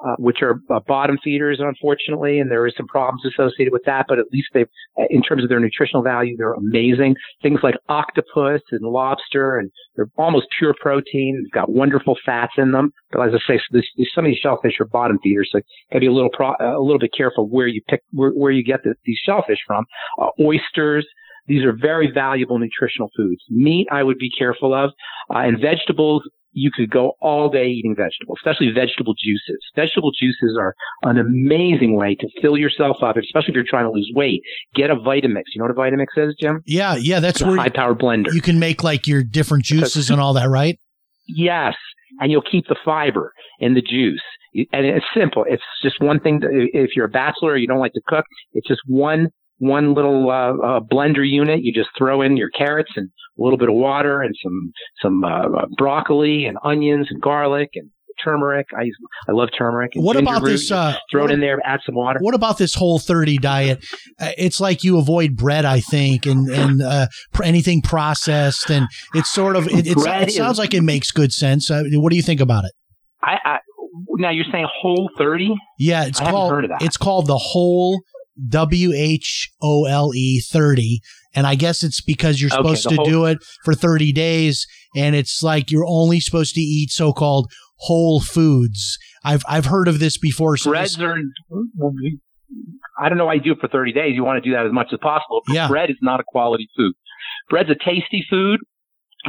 uh, 0.05 0.15
which 0.17 0.37
are 0.41 0.61
uh, 0.73 0.79
bottom 0.87 1.17
feeders, 1.23 1.59
unfortunately, 1.59 2.39
and 2.39 2.49
there 2.49 2.65
is 2.65 2.73
some 2.77 2.87
problems 2.87 3.21
associated 3.25 3.73
with 3.73 3.83
that, 3.85 4.05
but 4.07 4.19
at 4.19 4.25
least 4.31 4.47
they, 4.53 4.65
in 5.09 5.21
terms 5.21 5.43
of 5.43 5.49
their 5.49 5.59
nutritional 5.59 6.01
value, 6.03 6.37
they're 6.37 6.53
amazing. 6.53 7.15
Things 7.41 7.59
like 7.63 7.75
octopus 7.89 8.61
and 8.71 8.81
lobster, 8.81 9.57
and 9.57 9.69
they're 9.95 10.09
almost 10.17 10.47
pure 10.57 10.73
protein. 10.79 11.41
They've 11.43 11.51
got 11.51 11.69
wonderful 11.69 12.15
fats 12.25 12.53
in 12.57 12.71
them. 12.71 12.91
But 13.11 13.27
as 13.27 13.33
I 13.33 13.53
say, 13.53 13.59
so 13.71 13.81
some 14.15 14.25
of 14.25 14.31
these 14.31 14.39
shellfish 14.39 14.79
are 14.79 14.85
bottom 14.85 15.19
feeders, 15.21 15.49
so 15.51 15.59
gotta 15.91 16.01
be 16.01 16.07
a 16.07 16.13
little 16.13 16.29
pro, 16.31 16.51
uh, 16.51 16.77
a 16.77 16.81
little 16.81 16.99
bit 16.99 17.11
careful 17.15 17.47
where 17.49 17.67
you 17.67 17.81
pick 17.87 18.01
where, 18.11 18.31
where 18.31 18.51
you 18.51 18.63
get 18.63 18.83
the, 18.83 18.95
these 19.05 19.19
shellfish 19.25 19.59
from. 19.67 19.85
Uh, 20.21 20.27
oysters. 20.41 21.05
These 21.47 21.65
are 21.65 21.73
very 21.73 22.11
valuable 22.13 22.59
nutritional 22.59 23.09
foods. 23.17 23.41
Meat, 23.49 23.87
I 23.91 24.03
would 24.03 24.19
be 24.19 24.29
careful 24.29 24.71
of, 24.71 24.91
uh, 25.33 25.39
and 25.39 25.59
vegetables 25.59 26.21
you 26.51 26.71
could 26.75 26.89
go 26.89 27.13
all 27.21 27.49
day 27.49 27.67
eating 27.67 27.95
vegetables, 27.95 28.37
especially 28.41 28.71
vegetable 28.73 29.13
juices. 29.13 29.57
Vegetable 29.75 30.11
juices 30.11 30.57
are 30.59 30.73
an 31.03 31.17
amazing 31.17 31.95
way 31.95 32.15
to 32.15 32.27
fill 32.41 32.57
yourself 32.57 32.97
up, 33.03 33.17
especially 33.17 33.49
if 33.49 33.55
you're 33.55 33.63
trying 33.63 33.85
to 33.85 33.91
lose 33.91 34.11
weight. 34.15 34.41
Get 34.75 34.89
a 34.89 34.95
Vitamix. 34.95 35.43
You 35.53 35.59
know 35.61 35.65
what 35.65 35.71
a 35.71 35.73
Vitamix 35.95 36.07
is, 36.17 36.35
Jim? 36.39 36.61
Yeah, 36.65 36.95
yeah, 36.95 37.19
that's 37.19 37.41
It's 37.41 37.45
a 37.45 37.47
where 37.47 37.57
high 37.57 37.69
power 37.69 37.93
blender. 37.95 38.33
you 38.33 38.41
can 38.41 38.59
make 38.59 38.83
like 38.83 39.07
your 39.07 39.23
different 39.23 39.63
juices 39.65 40.09
and 40.09 40.19
all 40.19 40.33
that, 40.33 40.49
right? 40.49 40.79
Yes. 41.27 41.75
And 42.19 42.31
you'll 42.31 42.41
keep 42.41 42.67
the 42.67 42.75
fiber 42.83 43.33
in 43.59 43.75
the 43.75 43.81
juice. 43.81 44.21
And 44.73 44.85
it's 44.85 45.05
simple. 45.15 45.45
It's 45.47 45.61
just 45.83 46.01
one 46.01 46.19
thing. 46.19 46.41
To, 46.41 46.47
if 46.73 46.95
you're 46.95 47.05
a 47.05 47.09
bachelor, 47.09 47.55
you 47.55 47.67
don't 47.67 47.77
like 47.79 47.93
to 47.93 48.01
cook, 48.07 48.25
it's 48.53 48.67
just 48.67 48.81
one 48.87 49.29
one 49.59 49.93
little 49.93 50.29
uh, 50.29 50.53
uh, 50.53 50.79
blender 50.81 51.27
unit. 51.29 51.61
You 51.63 51.71
just 51.73 51.89
throw 51.97 52.21
in 52.21 52.35
your 52.37 52.49
carrots 52.49 52.91
and 52.95 53.09
a 53.39 53.41
little 53.43 53.57
bit 53.57 53.69
of 53.69 53.75
water 53.75 54.21
and 54.21 54.33
some 54.43 54.71
some 55.01 55.23
uh, 55.23 55.47
uh, 55.49 55.65
broccoli 55.77 56.45
and 56.45 56.57
onions 56.63 57.07
and 57.09 57.21
garlic 57.21 57.69
and 57.75 57.89
turmeric. 58.23 58.67
I 58.77 58.83
use, 58.83 58.97
I 59.29 59.31
love 59.31 59.47
turmeric. 59.57 59.91
And 59.95 60.03
What 60.03 60.17
about 60.17 60.41
root. 60.41 60.49
this? 60.51 60.71
Uh, 60.71 60.97
throw 61.09 61.23
it 61.25 61.31
in 61.31 61.39
there. 61.39 61.57
Add 61.65 61.79
some 61.85 61.95
water. 61.95 62.19
what 62.21 62.35
about 62.35 62.57
this 62.57 62.75
whole 62.75 62.99
30 62.99 63.37
diet? 63.37 63.85
Uh, 64.19 64.31
it's 64.37 64.59
like 64.59 64.83
you 64.83 64.97
avoid 64.97 65.37
bread, 65.37 65.63
I 65.63 65.79
think, 65.79 66.25
and 66.25 66.49
and 66.49 66.81
uh, 66.81 67.07
pr- 67.31 67.43
anything 67.43 67.81
processed, 67.81 68.69
and 68.69 68.87
it's 69.13 69.31
sort 69.31 69.55
of 69.55 69.67
it, 69.67 69.87
it's, 69.87 70.05
it 70.05 70.31
sounds 70.33 70.53
is- 70.55 70.59
like 70.59 70.73
it 70.73 70.81
makes 70.81 71.11
good 71.11 71.31
sense. 71.31 71.71
Uh, 71.71 71.83
what 71.93 72.09
do 72.09 72.17
you 72.17 72.23
think 72.23 72.41
about 72.41 72.65
it? 72.65 72.71
I, 73.23 73.37
I 73.45 73.57
now 74.17 74.31
you're 74.31 74.45
saying 74.51 74.67
whole 74.81 75.09
thirty. 75.17 75.53
Yeah, 75.77 76.05
it's 76.05 76.19
I 76.19 76.29
called 76.29 76.51
heard 76.51 76.65
of 76.65 76.71
that. 76.71 76.81
it's 76.81 76.97
called 76.97 77.27
the 77.27 77.37
whole 77.37 78.01
W 78.47 78.93
H 78.93 79.49
O 79.61 79.85
L 79.85 80.11
E 80.15 80.39
30 80.39 81.01
and 81.35 81.45
I 81.45 81.55
guess 81.55 81.83
it's 81.83 82.01
because 82.01 82.39
you're 82.41 82.49
supposed 82.49 82.85
the 82.85 82.89
to 82.91 82.95
whole- 82.97 83.05
do 83.05 83.25
it 83.25 83.37
for 83.63 83.73
30 83.73 84.11
days 84.13 84.65
and 84.95 85.15
it's 85.15 85.43
like 85.43 85.69
you're 85.71 85.85
only 85.87 86.19
supposed 86.19 86.55
to 86.55 86.61
eat 86.61 86.89
so-called 86.91 87.51
whole 87.77 88.19
foods. 88.19 88.97
I've 89.23 89.43
I've 89.47 89.65
heard 89.65 89.87
of 89.87 89.99
this 89.99 90.17
before 90.17 90.57
so 90.57 90.71
breads 90.71 90.95
this- 90.95 91.03
are. 91.05 91.15
I 93.01 93.07
don't 93.09 93.17
know 93.17 93.25
why 93.27 93.35
you 93.35 93.41
do 93.41 93.51
it 93.53 93.59
for 93.61 93.67
30 93.67 93.93
days. 93.93 94.13
You 94.15 94.23
want 94.23 94.43
to 94.43 94.49
do 94.49 94.55
that 94.55 94.65
as 94.65 94.71
much 94.73 94.87
as 94.91 94.99
possible. 95.01 95.41
But 95.45 95.53
Yeah. 95.55 95.67
Bread 95.67 95.89
is 95.89 95.97
not 96.01 96.19
a 96.19 96.23
quality 96.27 96.67
food. 96.75 96.93
Bread's 97.49 97.69
a 97.69 97.75
tasty 97.75 98.25
food. 98.29 98.59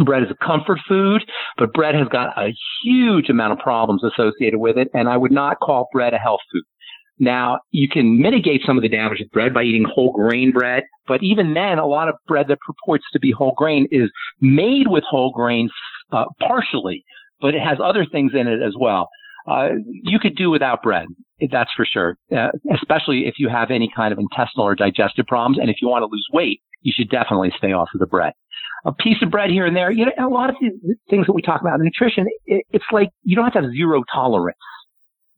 Bread 0.05 0.23
is 0.23 0.29
a 0.31 0.44
comfort 0.46 0.79
food, 0.88 1.23
but 1.59 1.73
bread 1.73 1.96
has 1.96 2.07
got 2.09 2.38
a 2.38 2.53
huge 2.85 3.29
amount 3.29 3.53
of 3.55 3.59
problems 3.59 4.03
associated 4.05 4.59
with 4.61 4.77
it, 4.79 4.88
and 4.94 5.09
I 5.09 5.16
would 5.16 5.33
not 5.33 5.59
call 5.61 5.88
bread 5.92 6.14
a 6.14 6.18
health 6.18 6.38
food. 6.53 6.62
Now, 7.20 7.59
you 7.70 7.87
can 7.87 8.20
mitigate 8.20 8.62
some 8.64 8.78
of 8.78 8.83
the 8.83 8.88
damage 8.88 9.18
with 9.20 9.30
bread 9.30 9.52
by 9.52 9.62
eating 9.62 9.85
whole 9.85 10.11
grain 10.11 10.52
bread, 10.52 10.85
but 11.06 11.22
even 11.22 11.52
then, 11.52 11.78
a 11.78 11.87
lot 11.87 12.09
of 12.09 12.14
bread 12.26 12.46
that 12.48 12.59
purports 12.66 13.04
to 13.12 13.20
be 13.20 13.30
whole 13.30 13.52
grain 13.56 13.87
is 13.90 14.11
made 14.40 14.87
with 14.88 15.04
whole 15.09 15.30
grain 15.30 15.68
uh, 16.12 16.24
partially, 16.40 17.04
but 17.40 17.54
it 17.54 17.61
has 17.61 17.78
other 17.83 18.06
things 18.11 18.33
in 18.35 18.48
it 18.48 18.62
as 18.62 18.72
well. 18.80 19.11
Uh, 19.46 19.68
you 19.85 20.18
could 20.18 20.35
do 20.35 20.50
without 20.50 20.83
bread, 20.83 21.06
that's 21.52 21.70
for 21.76 21.85
sure, 21.85 22.16
uh, 22.35 22.48
especially 22.74 23.26
if 23.26 23.35
you 23.38 23.50
have 23.50 23.70
any 23.70 23.90
kind 23.94 24.12
of 24.12 24.18
intestinal 24.18 24.66
or 24.66 24.74
digestive 24.74 25.26
problems. 25.26 25.59
And 25.59 25.68
if 25.68 25.76
you 25.83 25.88
want 25.88 26.02
to 26.02 26.06
lose 26.06 26.26
weight, 26.33 26.61
you 26.83 26.92
should 26.96 27.11
definitely 27.11 27.52
stay 27.59 27.72
off 27.72 27.88
of 27.94 28.00
the 28.00 28.06
bread. 28.06 28.33
A 28.87 28.92
piece 28.92 29.16
of 29.22 29.30
bread 29.30 29.50
here 29.50 29.66
and 29.66 29.76
there, 29.76 29.90
you 29.90 30.06
know, 30.06 30.26
a 30.26 30.28
lot 30.28 30.48
of 30.48 30.56
the 30.61 30.94
things 31.11 31.26
that 31.26 31.35
we 31.35 31.42
talk 31.42 31.61
about 31.61 31.78
in 31.78 31.85
nutrition, 31.85 32.26
it, 32.46 32.64
it's 32.70 32.85
like 32.92 33.11
you 33.24 33.37
don't 33.37 33.44
have 33.44 33.52
to 33.54 33.62
have 33.62 33.72
zero 33.72 34.02
tolerance. 34.12 34.56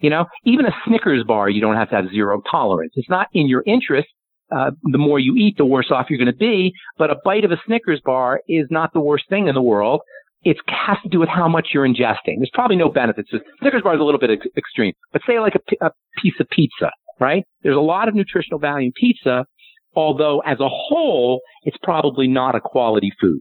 You 0.03 0.11
know, 0.11 0.27
even 0.45 0.67
a 0.67 0.73
Snickers 0.87 1.25
bar, 1.25 1.49
you 1.49 1.61
don't 1.61 1.77
have 1.77 1.89
to 1.91 1.97
have 1.97 2.11
zero 2.11 2.43
tolerance. 2.51 2.93
It's 2.97 3.09
not 3.09 3.29
in 3.33 3.49
your 3.49 3.63
interest. 3.67 4.09
Uh, 4.55 4.73
the 4.83 4.99
more 4.99 5.19
you 5.19 5.35
eat, 5.37 5.57
the 5.57 5.65
worse 5.65 5.91
off 5.91 6.07
you're 6.11 6.19
going 6.19 6.27
to 6.27 6.37
be. 6.37 6.73
But 6.99 7.11
a 7.11 7.17
bite 7.25 7.45
of 7.45 7.53
a 7.53 7.57
Snickers 7.67 8.03
bar 8.05 8.41
is 8.49 8.67
not 8.69 8.93
the 8.93 9.01
worst 9.01 9.25
thing 9.31 9.49
in 9.49 9.55
the 9.55 9.63
world. 9.63 10.03
It 10.43 10.57
has 10.67 10.99
to 11.05 11.09
do 11.09 11.21
with 11.21 11.29
how 11.29 11.49
much 11.49 11.69
you're 11.73 11.87
ingesting. 11.87 12.37
There's 12.39 12.51
probably 12.53 12.77
no 12.77 12.89
benefits. 12.89 13.31
Snickers 13.61 13.83
bar 13.83 13.95
is 13.95 14.01
a 14.01 14.05
little 14.05 14.21
bit 14.21 14.31
ex- 14.31 14.47
extreme, 14.57 14.93
but 15.13 15.23
say 15.27 15.39
like 15.39 15.55
a, 15.55 15.61
pi- 15.61 15.87
a 15.87 15.91
piece 16.21 16.35
of 16.41 16.49
pizza, 16.51 16.91
right? 17.21 17.45
There's 17.63 17.77
a 17.77 17.81
lot 17.81 18.09
of 18.09 18.15
nutritional 18.17 18.59
value 18.59 18.87
in 18.87 18.93
pizza, 18.93 19.47
although 19.95 20.41
as 20.41 20.59
a 20.59 20.69
whole, 20.69 21.41
it's 21.63 21.77
probably 21.83 22.27
not 22.27 22.57
a 22.57 22.61
quality 22.61 23.13
food. 23.21 23.39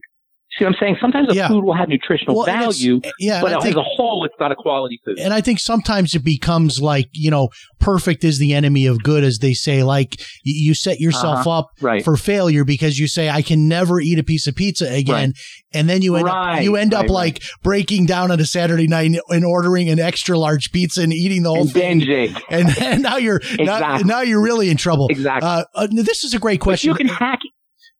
See 0.58 0.64
what 0.66 0.74
I'm 0.74 0.76
saying? 0.80 0.96
Sometimes 1.00 1.30
a 1.30 1.34
Yeah. 1.34 1.48
food 1.48 1.64
will 1.64 1.72
have 1.74 1.88
nutritional 1.88 2.36
Well, 2.36 2.44
value, 2.44 3.00
yeah, 3.18 3.40
but 3.40 3.54
I 3.54 3.68
as 3.68 3.74
a 3.74 3.82
whole, 3.82 4.22
it's 4.26 4.34
not 4.38 4.52
a 4.52 4.54
quality 4.54 5.00
food. 5.02 5.18
and 5.18 5.32
I 5.32 5.40
think 5.40 5.58
sometimes 5.58 6.14
it 6.14 6.22
becomes 6.22 6.78
like, 6.78 7.08
you 7.12 7.30
know, 7.30 7.48
perfect 7.80 8.22
is 8.22 8.36
the 8.38 8.52
enemy 8.52 8.84
of 8.84 9.02
good, 9.02 9.24
as 9.24 9.38
they 9.38 9.54
say. 9.54 9.82
Like 9.82 10.20
you 10.44 10.74
set 10.74 11.00
yourself 11.00 11.46
up 11.46 11.68
right. 11.80 12.04
for 12.04 12.18
failure 12.18 12.64
because 12.64 12.98
you 12.98 13.06
say, 13.08 13.30
I 13.30 13.40
can 13.40 13.66
never 13.66 13.98
eat 13.98 14.18
a 14.18 14.22
piece 14.22 14.46
of 14.46 14.54
pizza 14.54 14.92
again. 14.92 15.30
Right. 15.30 15.38
And 15.72 15.88
then 15.88 16.02
you 16.02 16.16
end 16.16 16.28
up, 16.28 16.60
you 16.62 16.76
end 16.76 16.92
up 16.92 17.02
right, 17.04 17.10
like 17.10 17.42
breaking 17.62 18.04
down 18.04 18.30
on 18.30 18.38
a 18.38 18.44
Saturday 18.44 18.86
night 18.86 19.10
and 19.30 19.44
ordering 19.46 19.88
an 19.88 19.98
extra 20.00 20.38
large 20.38 20.70
pizza 20.70 21.00
and 21.00 21.14
eating 21.14 21.44
the 21.44 21.48
whole 21.48 21.62
and 21.62 21.72
thing. 21.72 22.00
binging. 22.02 22.38
And, 22.50 22.68
and 22.78 23.02
now 23.02 23.16
you're, 23.16 23.40
now, 23.58 23.76
Exactly. 23.76 24.04
now 24.04 24.20
you're 24.20 24.42
really 24.42 24.68
in 24.68 24.76
trouble. 24.76 25.08
Exactly. 25.08 25.48
Uh, 25.48 25.64
uh, 25.74 25.86
this 25.90 26.24
is 26.24 26.34
a 26.34 26.38
great 26.38 26.60
But 26.60 26.64
question. 26.64 26.90
you 26.90 26.94
can 26.96 27.08
hack. 27.08 27.38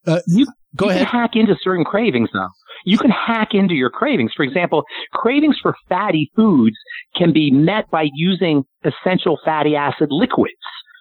Uh, 0.06 0.20
you 0.26 0.46
Go 0.76 0.86
you 0.86 0.90
ahead. 0.92 1.06
can 1.08 1.20
hack 1.20 1.30
into 1.34 1.56
certain 1.62 1.84
cravings, 1.84 2.30
though. 2.32 2.48
You 2.84 2.98
can 2.98 3.10
hack 3.10 3.48
into 3.52 3.74
your 3.74 3.90
cravings. 3.90 4.32
For 4.36 4.42
example, 4.42 4.84
cravings 5.12 5.56
for 5.62 5.74
fatty 5.88 6.30
foods 6.34 6.76
can 7.16 7.32
be 7.32 7.50
met 7.50 7.90
by 7.90 8.08
using 8.14 8.64
essential 8.84 9.38
fatty 9.44 9.76
acid 9.76 10.08
liquids, 10.10 10.54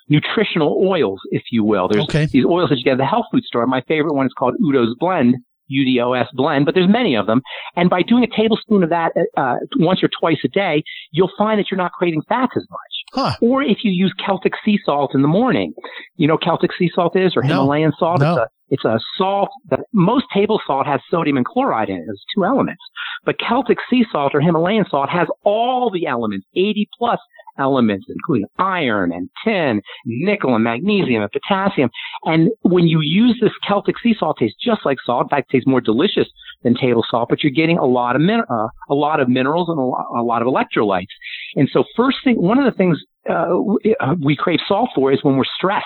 nutritional 0.09 0.83
oils, 0.85 1.19
if 1.31 1.43
you 1.51 1.63
will. 1.63 1.87
There's 1.87 2.03
Okay. 2.03 2.25
these 2.25 2.45
oils 2.45 2.69
that 2.69 2.77
you 2.77 2.83
get 2.83 2.93
at 2.93 2.97
the 2.97 3.05
health 3.05 3.25
food 3.31 3.43
store. 3.43 3.65
My 3.65 3.81
favorite 3.87 4.13
one 4.13 4.25
is 4.25 4.33
called 4.37 4.55
Udo's 4.59 4.95
Blend. 4.99 5.35
UDOS 5.71 6.27
blend, 6.33 6.65
but 6.65 6.75
there's 6.75 6.89
many 6.89 7.15
of 7.15 7.27
them. 7.27 7.41
And 7.77 7.89
by 7.89 8.01
doing 8.01 8.25
a 8.25 8.27
tablespoon 8.27 8.83
of 8.83 8.89
that 8.89 9.13
uh, 9.37 9.55
once 9.77 10.03
or 10.03 10.09
twice 10.19 10.39
a 10.43 10.49
day, 10.49 10.83
you'll 11.11 11.31
find 11.37 11.57
that 11.59 11.71
you're 11.71 11.77
not 11.77 11.93
craving 11.93 12.23
fats 12.27 12.51
as 12.57 12.65
much. 12.69 12.79
Huh. 13.11 13.35
Or 13.41 13.61
if 13.61 13.79
you 13.83 13.91
use 13.91 14.13
Celtic 14.25 14.53
sea 14.63 14.79
salt 14.85 15.11
in 15.13 15.21
the 15.21 15.27
morning, 15.27 15.73
you 16.15 16.27
know 16.27 16.37
Celtic 16.37 16.71
sea 16.77 16.89
salt 16.93 17.15
is 17.15 17.33
or 17.35 17.43
No. 17.43 17.49
Himalayan 17.49 17.91
salt. 17.97 18.21
No. 18.21 18.31
It's 18.31 18.39
a 18.39 18.47
it's 18.73 18.85
a 18.85 18.99
salt 19.17 19.49
that 19.69 19.81
most 19.93 20.25
table 20.33 20.61
salt 20.65 20.87
has 20.87 21.01
sodium 21.09 21.35
and 21.35 21.45
chloride 21.45 21.89
in 21.89 21.97
it. 21.97 22.03
There's 22.05 22.23
two 22.33 22.45
elements. 22.45 22.81
But 23.25 23.35
Celtic 23.37 23.77
sea 23.89 24.05
salt 24.09 24.33
or 24.33 24.39
Himalayan 24.39 24.85
salt 24.89 25.09
has 25.09 25.27
all 25.43 25.91
the 25.91 26.07
elements, 26.07 26.47
80 26.55 26.87
plus 26.97 27.19
elements, 27.61 28.05
including 28.09 28.47
iron 28.59 29.09
and 29.17 29.29
tin, 29.45 29.81
nickel 30.05 30.55
and 30.55 30.63
magnesium 30.63 31.21
and 31.23 31.31
potassium. 31.31 31.89
And 32.25 32.49
when 32.75 32.85
you 32.87 32.99
use 33.01 33.37
this 33.41 33.51
Celtic 33.67 33.95
sea 34.03 34.15
salt, 34.19 34.41
it 34.41 34.45
tastes 34.45 34.57
just 34.69 34.81
like 34.85 34.97
salt. 35.05 35.23
In 35.25 35.29
fact, 35.29 35.45
it 35.49 35.57
tastes 35.57 35.67
more 35.67 35.81
delicious 35.81 36.27
than 36.63 36.73
table 36.75 37.03
salt, 37.09 37.27
but 37.29 37.43
you're 37.43 37.51
getting 37.51 37.77
a 37.77 37.85
lot 37.85 38.15
of 38.15 38.21
min- 38.21 38.43
uh, 38.49 38.67
a 38.89 38.95
lot 39.07 39.19
of 39.19 39.27
minerals 39.29 39.67
and 39.69 39.79
a 39.79 39.81
lot, 39.81 40.05
a 40.17 40.23
lot 40.23 40.41
of 40.41 40.47
electrolytes. 40.47 41.13
And 41.55 41.69
so, 41.73 41.83
first 41.95 42.17
thing, 42.23 42.35
one 42.41 42.57
of 42.59 42.65
the 42.65 42.77
things 42.81 42.97
we- 43.27 43.95
uh, 43.99 44.15
we 44.23 44.35
crave 44.35 44.59
salt 44.67 44.89
for 44.95 45.11
is 45.11 45.19
when 45.23 45.37
we're 45.37 45.53
stressed. 45.57 45.85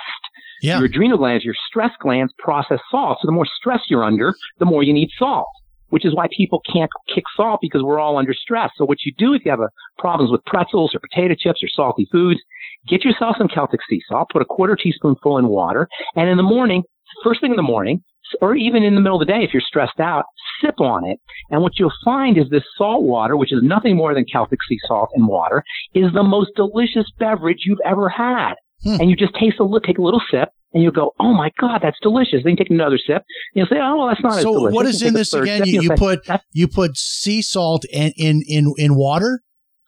Yeah. 0.61 0.77
Your 0.77 0.85
adrenal 0.85 1.17
glands, 1.17 1.43
your 1.43 1.53
stress 1.67 1.91
glands 1.99 2.33
process 2.39 2.79
salt. 2.89 3.17
So 3.21 3.25
the 3.25 3.33
more 3.33 3.45
stress 3.59 3.81
you're 3.89 4.03
under, 4.05 4.33
the 4.59 4.65
more 4.65 4.83
you 4.83 4.93
need 4.93 5.09
salt, 5.19 5.47
which 5.89 6.05
is 6.05 6.15
why 6.15 6.27
people 6.35 6.61
can't 6.71 6.91
kick 7.13 7.23
salt 7.35 7.59
because 7.61 7.83
we're 7.83 7.99
all 7.99 8.17
under 8.17 8.33
stress. 8.33 8.71
So 8.75 8.85
what 8.85 8.99
you 9.05 9.13
do 9.17 9.33
if 9.33 9.45
you 9.45 9.51
have 9.51 9.59
a 9.59 9.69
problems 9.97 10.31
with 10.31 10.43
pretzels 10.45 10.93
or 10.93 10.99
potato 10.99 11.35
chips 11.37 11.63
or 11.63 11.69
salty 11.69 12.07
foods, 12.11 12.39
get 12.87 13.03
yourself 13.03 13.35
some 13.37 13.47
Celtic 13.47 13.79
sea 13.89 14.01
salt, 14.09 14.29
put 14.31 14.41
a 14.41 14.45
quarter 14.45 14.75
teaspoonful 14.75 15.37
in 15.37 15.47
water, 15.47 15.87
and 16.15 16.29
in 16.29 16.37
the 16.37 16.43
morning, 16.43 16.83
first 17.23 17.41
thing 17.41 17.51
in 17.51 17.57
the 17.57 17.63
morning, 17.63 18.03
or 18.41 18.55
even 18.55 18.83
in 18.83 18.95
the 18.95 19.01
middle 19.01 19.21
of 19.21 19.25
the 19.25 19.31
day 19.31 19.43
if 19.43 19.53
you're 19.53 19.61
stressed 19.61 19.99
out, 19.99 20.25
sip 20.61 20.79
on 20.79 21.05
it. 21.05 21.19
And 21.49 21.61
what 21.61 21.73
you'll 21.77 21.93
find 22.03 22.37
is 22.37 22.49
this 22.49 22.63
salt 22.77 23.03
water, 23.03 23.37
which 23.37 23.53
is 23.53 23.61
nothing 23.61 23.95
more 23.95 24.13
than 24.13 24.25
Celtic 24.25 24.59
sea 24.67 24.79
salt 24.87 25.09
and 25.13 25.27
water, 25.27 25.63
is 25.93 26.11
the 26.13 26.23
most 26.23 26.51
delicious 26.55 27.05
beverage 27.19 27.63
you've 27.65 27.79
ever 27.85 28.09
had. 28.09 28.53
Hmm. 28.83 29.01
And 29.01 29.09
you 29.09 29.15
just 29.15 29.35
taste 29.35 29.59
a 29.59 29.63
little, 29.63 29.79
take 29.79 29.97
a 29.97 30.01
little 30.01 30.21
sip, 30.31 30.49
and 30.73 30.83
you 30.83 30.91
go, 30.91 31.11
"Oh 31.19 31.33
my 31.33 31.51
God, 31.59 31.79
that's 31.81 31.97
delicious." 32.01 32.41
Then 32.43 32.51
you 32.51 32.57
take 32.57 32.69
another 32.69 32.97
sip, 32.97 33.17
and 33.17 33.23
you'll 33.53 33.67
say, 33.67 33.77
"Oh 33.81 33.97
well, 33.97 34.07
that's 34.07 34.21
not 34.21 34.37
as 34.37 34.43
So 34.43 34.53
delicious." 34.53 34.75
what 34.75 34.85
is 34.85 35.01
in 35.01 35.13
this 35.13 35.33
again? 35.33 35.65
You, 35.65 35.81
you 35.81 35.87
say, 35.89 35.95
put 35.95 36.27
you 36.51 36.67
put 36.67 36.97
sea 36.97 37.41
salt 37.41 37.85
in 37.85 38.11
in 38.17 38.41
in, 38.47 38.73
in 38.77 38.95
water. 38.95 39.41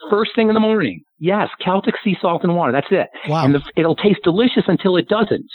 first 0.10 0.32
thing 0.36 0.48
in 0.48 0.54
the 0.54 0.60
morning. 0.60 1.02
Yes, 1.20 1.50
Celtic 1.64 1.96
sea 2.04 2.16
salt 2.22 2.44
and 2.44 2.56
water. 2.56 2.72
That's 2.72 2.88
it. 2.92 3.08
Wow. 3.30 3.44
And 3.46 3.56
the, 3.56 3.62
it'll 3.76 3.96
taste 3.96 4.20
delicious 4.24 4.64
until 4.68 4.96
it 4.98 5.08
doesn't. 5.10 5.48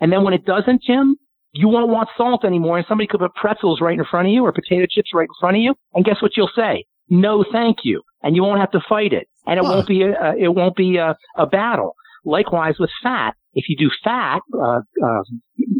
And 0.00 0.10
then 0.10 0.24
when 0.24 0.32
it 0.32 0.46
doesn't, 0.46 0.82
Jim, 0.82 1.16
you 1.52 1.68
won't 1.68 1.88
want 1.90 2.08
salt 2.16 2.42
anymore. 2.44 2.78
And 2.78 2.86
somebody 2.88 3.06
could 3.06 3.20
put 3.20 3.34
pretzels 3.34 3.80
right 3.82 3.98
in 3.98 4.04
front 4.10 4.28
of 4.28 4.32
you 4.32 4.42
or 4.44 4.50
potato 4.52 4.86
chips 4.90 5.10
right 5.14 5.24
in 5.28 5.34
front 5.38 5.56
of 5.58 5.62
you. 5.62 5.74
And 5.94 6.04
guess 6.06 6.22
what 6.22 6.36
you'll 6.38 6.50
say? 6.56 6.84
No, 7.10 7.44
thank 7.52 7.78
you. 7.84 8.00
And 8.22 8.34
you 8.34 8.42
won't 8.42 8.60
have 8.60 8.70
to 8.70 8.80
fight 8.88 9.12
it. 9.12 9.26
And 9.46 9.58
it 9.58 9.64
Huh. 9.66 9.72
won't 9.74 9.86
be 9.86 10.02
a, 10.02 10.34
it 10.38 10.54
won't 10.54 10.74
be 10.74 10.96
a, 10.96 11.14
a 11.36 11.44
battle. 11.46 11.94
Likewise 12.24 12.74
with 12.78 12.90
fat. 13.02 13.34
If 13.54 13.68
you 13.68 13.76
do 13.76 13.90
fat, 14.04 14.40
uh, 14.54 14.80
uh, 15.02 15.22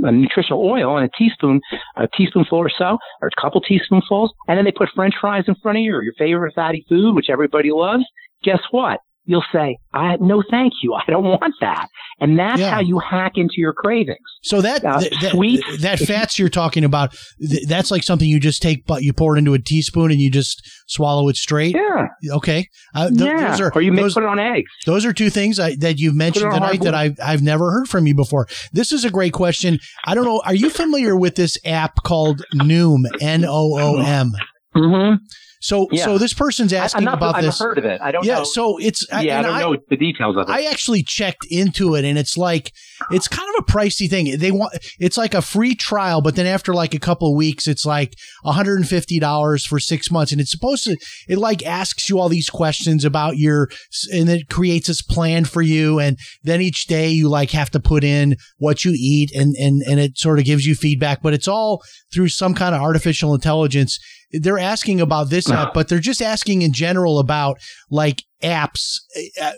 a 0.03 0.13
nutritional 0.13 0.65
oil 0.65 0.99
in 0.99 1.05
a 1.05 1.11
teaspoon, 1.17 1.61
a 1.97 2.09
teaspoonful 2.17 2.59
or 2.59 2.71
so, 2.71 2.99
or 3.23 3.29
a 3.29 3.41
couple 3.41 3.61
teaspoonfuls, 3.61 4.33
and 4.49 4.59
then 4.59 4.65
they 4.65 4.73
put 4.73 4.89
French 4.95 5.15
fries 5.21 5.45
in 5.47 5.55
front 5.63 5.79
of 5.79 5.83
you 5.83 5.95
or 5.95 6.03
your 6.03 6.15
favorite 6.19 6.55
fatty 6.55 6.85
food, 6.89 7.15
which 7.15 7.31
everybody 7.31 7.71
loves. 7.71 8.05
Guess 8.43 8.61
what? 8.71 9.01
You'll 9.27 9.45
say, 9.53 9.77
"I 9.95 10.17
no, 10.21 10.43
thank 10.51 10.73
you. 10.83 10.95
I 10.95 11.03
don't 11.09 11.25
want 11.25 11.55
that." 11.61 11.87
And 12.21 12.39
that's 12.39 12.59
Yeah. 12.59 12.71
how 12.75 12.81
you 12.81 12.99
hack 12.99 13.33
into 13.37 13.55
your 13.59 13.73
cravings. 13.73 14.19
So 14.43 14.61
that 14.63 14.85
Uh, 14.85 15.01
th- 15.01 15.13
that, 15.21 15.31
sweet- 15.33 15.63
that 15.81 15.99
fats 16.01 16.39
you're 16.39 16.49
talking 16.49 16.85
about, 16.85 17.15
th- 17.41 17.67
that's 17.69 17.91
like 17.91 18.03
something 18.03 18.29
you 18.29 18.41
just 18.41 18.61
take, 18.61 18.85
but 18.87 19.03
you 19.03 19.13
pour 19.13 19.37
it 19.37 19.39
into 19.39 19.55
a 19.55 19.59
teaspoon 19.59 20.11
and 20.11 20.21
you 20.21 20.31
just 20.31 20.61
swallow 20.89 21.29
it 21.29 21.37
straight. 21.37 21.77
Yeah, 21.77 22.07
Okay, 22.37 22.67
uh, 22.95 23.09
th- 23.09 23.21
yeah. 23.21 23.51
those 23.51 23.61
are 23.61 23.73
or 23.75 23.83
you 23.83 23.95
those, 23.95 24.15
put 24.15 24.23
it 24.25 24.29
on 24.29 24.39
eggs. 24.39 24.71
those 24.87 25.05
are 25.07 25.13
two 25.13 25.31
things 25.31 25.61
I, 25.61 25.77
that 25.77 25.99
you've 25.99 26.15
mentioned 26.17 26.45
Put 26.51 26.57
it 26.57 26.63
on 26.63 26.69
tonight 26.69 26.83
that 26.85 26.95
I've 26.95 27.17
I've 27.25 27.43
never 27.43 27.71
heard 27.71 27.89
from 27.89 28.07
you 28.07 28.15
before. 28.15 28.49
This 28.73 28.91
is 28.91 29.05
a 29.05 29.11
great 29.11 29.33
question. 29.33 29.79
I 30.05 30.15
don't 30.15 30.25
know. 30.25 30.43
Are 30.45 30.55
you 30.55 30.71
familiar 30.71 31.15
with 31.17 31.37
this 31.37 31.57
app 31.65 32.03
called 32.05 32.43
Noom? 32.55 33.05
N 33.21 33.45
O 33.47 33.79
O 33.79 33.99
M. 34.01 34.33
Mm-hmm. 34.77 35.17
So 35.63 35.87
Yeah. 35.93 36.05
so 36.07 36.19
this 36.19 36.33
person's 36.33 36.73
I, 36.73 36.79
asking 36.79 37.01
am 37.01 37.05
not, 37.05 37.15
about 37.19 37.35
I've 37.37 37.45
this. 37.45 37.59
heard 37.61 37.77
of 37.77 37.85
it. 37.85 38.01
I 38.01 38.11
don't 38.13 38.25
yeah, 38.25 38.39
know. 38.39 38.45
so 38.45 38.79
it's 38.79 39.07
yeah, 39.11 39.17
I 39.19 39.23
and 39.23 39.47
don't 39.47 39.61
know 39.61 39.77
the 39.91 39.97
details 39.97 40.37
of 40.37 40.49
it. 40.49 40.53
I 40.53 40.63
actually 40.65 41.03
checked 41.03 41.47
into 41.51 41.95
it 41.95 42.05
and 42.05 42.19
it's 42.19 42.37
like 42.39 42.73
it's 43.11 43.29
kind 43.29 43.49
of 43.57 43.65
a 43.67 43.71
pricey 43.71 44.09
thing. 44.09 44.39
They 44.39 44.51
want 44.51 44.73
it's 44.99 45.19
like 45.19 45.35
a 45.35 45.43
free 45.43 45.75
trial, 45.75 46.23
but 46.23 46.35
then 46.35 46.47
after 46.47 46.73
like 46.73 46.95
a 46.95 46.99
couple 46.99 47.31
of 47.31 47.37
weeks, 47.37 47.69
it's 47.69 47.85
like 47.85 48.15
$150 48.45 49.67
for 49.67 49.79
six 49.81 50.11
months. 50.11 50.33
And 50.33 50.41
it's 50.41 50.51
supposed 50.51 50.85
to 50.85 50.97
it 51.29 51.39
like 51.39 51.65
asks 51.67 52.09
you 52.09 52.19
all 52.19 52.29
these 52.29 52.51
questions 52.51 53.05
about 53.05 53.37
your 53.37 53.69
and 54.13 54.29
it 54.29 54.49
creates 54.49 54.89
this 54.89 55.03
plan 55.03 55.45
for 55.45 55.63
you. 55.63 55.99
And 55.99 56.19
then 56.43 56.61
each 56.61 56.87
day 56.87 57.09
you 57.11 57.29
like 57.29 57.51
have 57.51 57.71
to 57.71 57.81
put 57.81 58.05
in 58.05 58.37
what 58.59 58.85
you 58.85 58.93
eat 58.97 59.31
and 59.35 59.55
and 59.57 59.83
and 59.83 60.01
it 60.01 60.19
sort 60.19 60.39
of 60.39 60.45
gives 60.45 60.67
you 60.67 60.75
feedback, 60.75 61.23
but 61.23 61.35
it's 61.35 61.49
all 61.49 61.83
through 62.13 62.29
some 62.29 62.55
kind 62.55 62.75
of 62.75 62.81
artificial 62.81 63.35
intelligence. 63.35 63.99
They're 64.33 64.59
asking 64.59 65.01
about 65.01 65.31
this 65.31 65.51
app, 65.51 65.75
but 65.75 65.89
they're 65.89 65.99
just 65.99 66.23
asking 66.23 66.63
in 66.63 66.73
general 66.73 67.19
about 67.19 67.59
like 67.91 68.23
apps. 68.43 68.99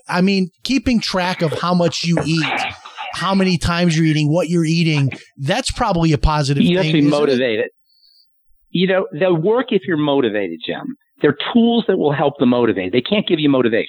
I 0.09 0.21
mean, 0.21 0.51
keeping 0.63 1.01
track 1.01 1.43
of 1.43 1.53
how 1.53 1.75
much 1.75 2.05
you 2.05 2.19
eat, 2.25 2.61
how 3.15 3.35
many 3.35 3.59
times 3.59 3.97
you're 3.97 4.07
eating, 4.07 4.33
what 4.33 4.49
you're 4.49 4.65
eating. 4.65 5.13
That's 5.37 5.71
probably 5.71 6.13
a 6.13 6.19
positive 6.19 6.63
you 6.63 6.79
have 6.79 6.87
to 6.87 6.93
be 6.93 6.99
isn't 7.01 7.13
it? 7.13 7.17
motivated. 7.17 7.71
You 8.71 8.87
know, 8.87 9.07
they'll 9.13 9.37
work 9.37 9.67
if 9.71 9.83
you're 9.87 9.99
motivated, 9.99 10.61
Jim. 10.67 10.97
They're 11.21 11.37
tools 11.53 11.85
that 11.89 11.99
will 11.99 12.13
help 12.13 12.35
the 12.39 12.47
motivate. 12.47 12.93
They 12.93 13.03
can't 13.03 13.27
give 13.29 13.39
you 13.39 13.51
motivation. 13.51 13.89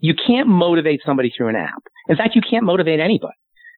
You 0.00 0.14
can't 0.14 0.48
motivate 0.48 1.00
somebody 1.06 1.32
through 1.34 1.48
an 1.48 1.56
app. 1.56 1.82
In 2.08 2.16
fact, 2.16 2.34
you 2.34 2.42
can't 2.48 2.64
motivate 2.64 3.00
anybody. 3.00 3.32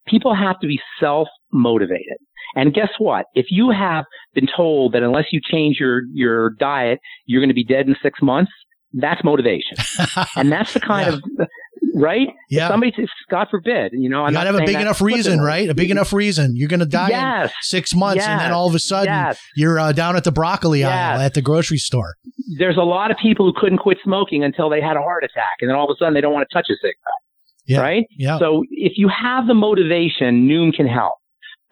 People 0.06 0.34
have 0.34 0.58
to 0.60 0.66
be 0.66 0.78
self 1.00 1.28
motivated. 1.52 2.16
And 2.54 2.72
guess 2.72 2.90
what? 2.98 3.26
If 3.34 3.46
you 3.50 3.70
have 3.70 4.04
been 4.34 4.46
told 4.56 4.92
that 4.94 5.02
unless 5.02 5.26
you 5.32 5.40
change 5.50 5.78
your, 5.78 6.02
your 6.12 6.50
diet, 6.58 7.00
you're 7.26 7.40
going 7.40 7.50
to 7.50 7.54
be 7.54 7.64
dead 7.64 7.86
in 7.86 7.96
six 8.02 8.20
months, 8.22 8.50
that's 8.94 9.22
motivation. 9.24 9.76
and 10.36 10.50
that's 10.50 10.72
the 10.72 10.80
kind 10.80 11.08
Yeah. 11.10 11.14
of, 11.42 11.48
right? 11.94 12.28
Yeah. 12.48 12.66
If 12.66 12.70
somebody, 12.70 12.92
if, 12.96 13.10
God 13.30 13.48
forbid, 13.50 13.92
you 13.92 14.08
know, 14.08 14.22
I'm 14.22 14.28
You 14.28 14.34
not 14.34 14.44
gotta 14.44 14.52
have 14.58 14.62
a 14.62 14.72
big 14.72 14.80
enough 14.80 15.00
reason, 15.02 15.40
right? 15.40 15.68
A 15.68 15.74
big 15.74 15.90
enough 15.90 16.12
reason. 16.14 16.52
You're 16.56 16.68
going 16.68 16.80
to 16.80 16.86
die 16.86 17.42
in 17.42 17.50
six 17.62 17.94
months, 17.94 18.24
and 18.24 18.40
then 18.40 18.52
all 18.52 18.68
of 18.68 18.74
a 18.74 18.78
sudden 18.78 19.12
Yes. 19.12 19.40
you're 19.56 19.78
uh, 19.78 19.92
down 19.92 20.16
at 20.16 20.24
the 20.24 20.32
broccoli 20.32 20.82
aisle 20.84 21.20
at 21.20 21.34
the 21.34 21.42
grocery 21.42 21.78
store. 21.78 22.14
there's 22.58 22.76
a 22.78 22.82
lot 22.82 23.10
of 23.10 23.16
people 23.18 23.44
who 23.44 23.52
couldn't 23.60 23.78
quit 23.78 23.98
smoking 24.04 24.44
until 24.44 24.70
they 24.70 24.80
had 24.80 24.96
a 24.96 25.02
heart 25.02 25.24
attack, 25.24 25.56
and 25.60 25.68
then 25.68 25.76
all 25.76 25.90
of 25.90 25.94
a 25.94 25.98
sudden 25.98 26.14
they 26.14 26.20
don't 26.20 26.32
want 26.32 26.46
to 26.48 26.54
touch 26.54 26.66
a 26.70 26.74
cigarette, 26.76 27.22
Yeah. 27.66 27.80
right? 27.80 28.04
Yeah. 28.16 28.38
So 28.38 28.64
if 28.70 28.92
you 28.96 29.08
have 29.08 29.46
the 29.46 29.54
motivation, 29.54 30.48
Noom 30.48 30.72
can 30.72 30.86
help, 30.86 31.14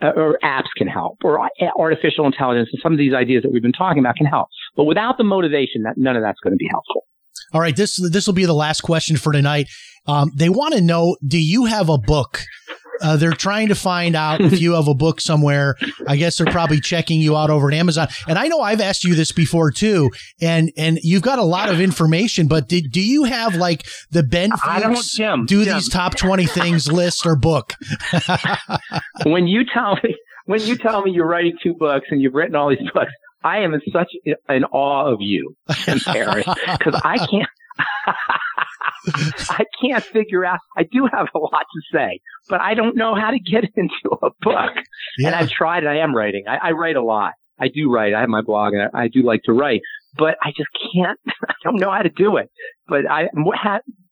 uh, 0.02 0.12
or 0.16 0.38
apps 0.42 0.68
can 0.76 0.88
help, 0.88 1.18
or 1.24 1.48
artificial 1.78 2.26
intelligence, 2.26 2.68
and 2.72 2.80
some 2.82 2.92
of 2.92 2.98
these 2.98 3.14
ideas 3.14 3.42
that 3.42 3.52
we've 3.52 3.62
been 3.62 3.72
talking 3.72 4.00
about 4.00 4.16
can 4.16 4.26
help. 4.26 4.48
But 4.76 4.84
without 4.84 5.18
the 5.18 5.24
motivation, 5.24 5.82
that 5.82 5.94
none 5.96 6.16
of 6.16 6.22
that's 6.22 6.40
going 6.40 6.52
to 6.52 6.56
be 6.58 6.68
helpful. 6.70 7.04
All 7.52 7.60
right, 7.60 7.76
this 7.76 7.96
this 8.10 8.26
will 8.26 8.34
be 8.34 8.46
the 8.46 8.54
last 8.54 8.80
question 8.80 9.16
for 9.16 9.32
tonight. 9.32 9.68
Um, 10.06 10.32
they 10.34 10.48
want 10.48 10.74
to 10.74 10.80
know: 10.80 11.16
Do 11.26 11.38
you 11.38 11.66
have 11.66 11.88
a 11.88 11.98
book? 11.98 12.42
Uh, 13.00 13.16
they're 13.16 13.32
trying 13.32 13.68
to 13.68 13.74
find 13.74 14.14
out 14.16 14.40
if 14.40 14.60
you 14.60 14.72
have 14.74 14.88
a 14.88 14.94
book 14.94 15.20
somewhere. 15.20 15.76
I 16.06 16.16
guess 16.16 16.38
they're 16.38 16.52
probably 16.52 16.80
checking 16.80 17.20
you 17.20 17.36
out 17.36 17.50
over 17.50 17.68
at 17.68 17.74
Amazon. 17.74 18.08
And 18.28 18.38
I 18.38 18.48
know 18.48 18.60
I've 18.60 18.80
asked 18.80 19.04
you 19.04 19.14
this 19.14 19.32
before 19.32 19.70
too, 19.70 20.10
and 20.40 20.72
and 20.76 20.98
you've 21.02 21.22
got 21.22 21.38
a 21.38 21.44
lot 21.44 21.68
of 21.68 21.80
information. 21.80 22.46
But 22.46 22.68
did, 22.68 22.90
do 22.90 23.00
you 23.00 23.24
have 23.24 23.56
like 23.56 23.86
the 24.10 24.22
Ben 24.22 24.50
I 24.64 24.80
don't, 24.80 25.04
Jim. 25.04 25.46
do 25.46 25.64
Jim, 25.64 25.74
these 25.74 25.88
top 25.88 26.16
twenty 26.16 26.46
things 26.46 26.90
list 26.90 27.26
or 27.26 27.36
book? 27.36 27.74
when 29.24 29.46
you 29.46 29.64
tell 29.64 29.96
me 30.02 30.16
when 30.46 30.60
you 30.60 30.76
tell 30.76 31.02
me 31.02 31.10
you're 31.10 31.26
writing 31.26 31.56
two 31.62 31.74
books 31.74 32.06
and 32.10 32.20
you've 32.20 32.34
written 32.34 32.54
all 32.54 32.68
these 32.68 32.78
books, 32.92 33.12
I 33.42 33.58
am 33.58 33.74
in 33.74 33.80
such 33.92 34.10
an 34.48 34.64
awe 34.64 35.12
of 35.12 35.18
you, 35.20 35.56
Jim 35.84 35.98
because 35.98 37.00
I 37.04 37.18
can't. 37.18 37.48
I 39.50 39.64
can't 39.82 40.02
figure 40.04 40.44
out. 40.44 40.58
I 40.76 40.84
do 40.84 41.08
have 41.12 41.28
a 41.34 41.38
lot 41.38 41.50
to 41.52 41.80
say, 41.92 42.20
but 42.48 42.60
I 42.60 42.74
don't 42.74 42.96
know 42.96 43.14
how 43.14 43.30
to 43.30 43.38
get 43.38 43.64
into 43.76 44.16
a 44.22 44.30
book. 44.40 44.72
And 45.18 45.34
I've 45.34 45.50
tried. 45.50 45.84
And 45.84 45.88
I 45.88 45.96
am 45.98 46.14
writing. 46.14 46.44
I, 46.48 46.68
I 46.68 46.70
write 46.72 46.96
a 46.96 47.02
lot. 47.02 47.32
I 47.58 47.68
do 47.68 47.90
write. 47.90 48.14
I 48.14 48.20
have 48.20 48.28
my 48.28 48.42
blog, 48.42 48.72
and 48.72 48.90
I, 48.92 49.04
I 49.04 49.08
do 49.08 49.22
like 49.22 49.42
to 49.44 49.52
write, 49.52 49.80
but 50.16 50.36
I 50.42 50.50
just 50.56 50.70
can't. 50.94 51.18
I 51.48 51.54
don't 51.62 51.76
know 51.76 51.90
how 51.90 52.02
to 52.02 52.08
do 52.08 52.36
it. 52.36 52.50
But 52.88 53.08
I, 53.08 53.28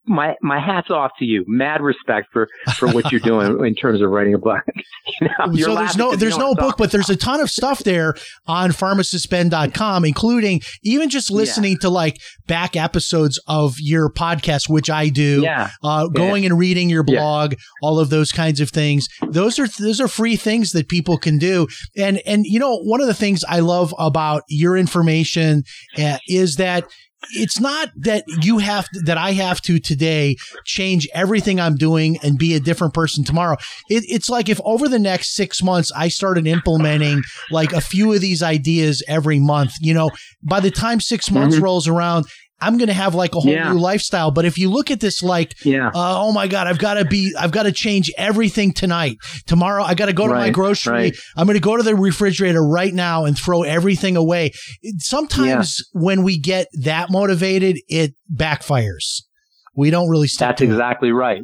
my 0.07 0.34
my 0.42 0.59
hats 0.59 0.90
off 0.90 1.12
to 1.18 1.24
you. 1.24 1.44
Mad 1.46 1.80
respect 1.80 2.28
for 2.32 2.48
for 2.76 2.88
what 2.88 3.11
you're 3.12 3.20
doing 3.20 3.64
in 3.66 3.74
terms 3.74 4.00
of 4.03 4.11
writing 4.11 4.34
a 4.34 4.38
book. 4.38 4.61
You 5.20 5.66
know, 5.66 5.74
so 5.74 5.74
there's 5.74 5.96
no 5.96 6.14
there's 6.14 6.38
no 6.38 6.55
book, 6.55 6.76
but 6.78 6.92
there's 6.92 7.11
a 7.11 7.16
ton 7.16 7.40
of 7.40 7.50
stuff 7.50 7.80
there 7.80 8.14
on 8.46 8.70
pharmacistben.com, 8.70 10.05
including 10.05 10.61
even 10.82 11.09
just 11.09 11.30
listening 11.30 11.78
to 11.78 11.88
like 11.90 12.18
back 12.46 12.76
episodes 12.76 13.40
of 13.48 13.76
your 13.80 14.11
podcast, 14.12 14.68
which 14.68 14.90
I 14.90 15.09
do. 15.09 15.40
Yeah. 15.42 15.70
Uh, 15.82 16.07
going 16.09 16.44
and 16.46 16.59
reading 16.59 16.88
your 16.88 17.05
Yeah. 17.07 17.16
blog, 17.20 17.55
all 17.82 17.98
of 17.98 18.11
those 18.11 18.32
kinds 18.32 18.61
of 18.61 18.70
things. 18.70 19.09
Those 19.26 19.59
are 19.59 19.66
those 19.80 20.00
are 20.00 20.09
free 20.09 20.36
things 20.36 20.72
that 20.72 20.88
people 20.88 21.18
can 21.18 21.38
do. 21.38 21.66
And 21.96 22.20
and 22.26 22.44
you 22.46 22.59
know 22.59 22.76
one 22.82 23.00
of 23.00 23.07
the 23.07 23.14
things 23.14 23.44
I 23.48 23.61
love 23.61 23.94
about 23.98 24.42
your 24.48 24.76
information 24.76 25.64
uh, 25.98 26.18
is 26.28 26.57
that 26.57 26.84
it's 27.30 27.60
not 27.60 27.90
that 27.96 28.24
you 28.42 28.58
have 28.58 28.88
to, 28.90 29.00
that 29.00 29.18
I 29.18 29.32
have 29.32 29.60
to 29.62 29.78
today 29.78 30.36
change 30.64 31.08
everything 31.14 31.60
I'm 31.60 31.76
doing 31.76 32.18
and 32.22 32.38
be 32.38 32.54
a 32.54 32.60
different 32.60 32.94
person 32.94 33.24
tomorrow. 33.24 33.56
It, 33.88 34.04
it's 34.08 34.28
like 34.28 34.48
if 34.48 34.60
over 34.64 34.88
the 34.88 34.98
next 34.98 35.34
six 35.34 35.62
months 35.62 35.92
I 35.96 36.08
started 36.08 36.46
implementing 36.46 37.22
like 37.50 37.72
a 37.72 37.80
few 37.80 38.12
of 38.12 38.20
these 38.20 38.42
ideas 38.42 39.02
every 39.08 39.38
month, 39.38 39.74
you 39.80 39.94
know, 39.94 40.10
by 40.42 40.60
the 40.60 40.70
time 40.70 41.00
six 41.00 41.30
months 41.30 41.56
mm-hmm. 41.56 41.64
rolls 41.64 41.88
around, 41.88 42.26
I'm 42.62 42.78
going 42.78 42.88
to 42.88 42.94
have 42.94 43.14
like 43.14 43.34
a 43.34 43.40
whole 43.40 43.52
Yeah. 43.52 43.72
new 43.72 43.78
lifestyle. 43.80 44.30
But 44.30 44.44
if 44.44 44.56
you 44.58 44.70
look 44.70 44.90
at 44.90 45.00
this 45.00 45.22
like, 45.22 45.54
Yeah. 45.64 45.88
uh, 45.88 45.92
oh 45.94 46.32
my 46.32 46.46
God, 46.48 46.66
I've 46.66 46.78
got 46.78 46.94
to 46.94 47.04
be, 47.04 47.34
I've 47.38 47.50
got 47.52 47.64
to 47.64 47.72
change 47.72 48.10
everything 48.16 48.72
tonight. 48.72 49.16
Tomorrow, 49.46 49.82
I 49.84 49.94
got 49.94 50.06
to 50.06 50.12
go 50.12 50.28
to 50.28 50.34
my 50.34 50.50
grocery. 50.50 50.92
right. 50.92 51.16
I'm 51.36 51.46
going 51.46 51.56
to 51.56 51.60
go 51.60 51.76
to 51.76 51.82
the 51.82 51.94
refrigerator 51.96 52.62
right 52.64 52.94
now 52.94 53.24
and 53.24 53.36
throw 53.38 53.62
everything 53.62 54.16
away. 54.16 54.52
Sometimes 54.98 55.82
when 55.92 56.22
we 56.22 56.38
get 56.38 56.68
that 56.82 57.10
motivated, 57.10 57.78
it 57.88 58.14
backfires. 58.34 59.22
We 59.74 59.90
don't 59.90 60.08
really 60.08 60.28
stick 60.28 60.40
That's 60.48 60.62
it. 60.62 60.66
exactly 60.66 61.12
right. 61.12 61.42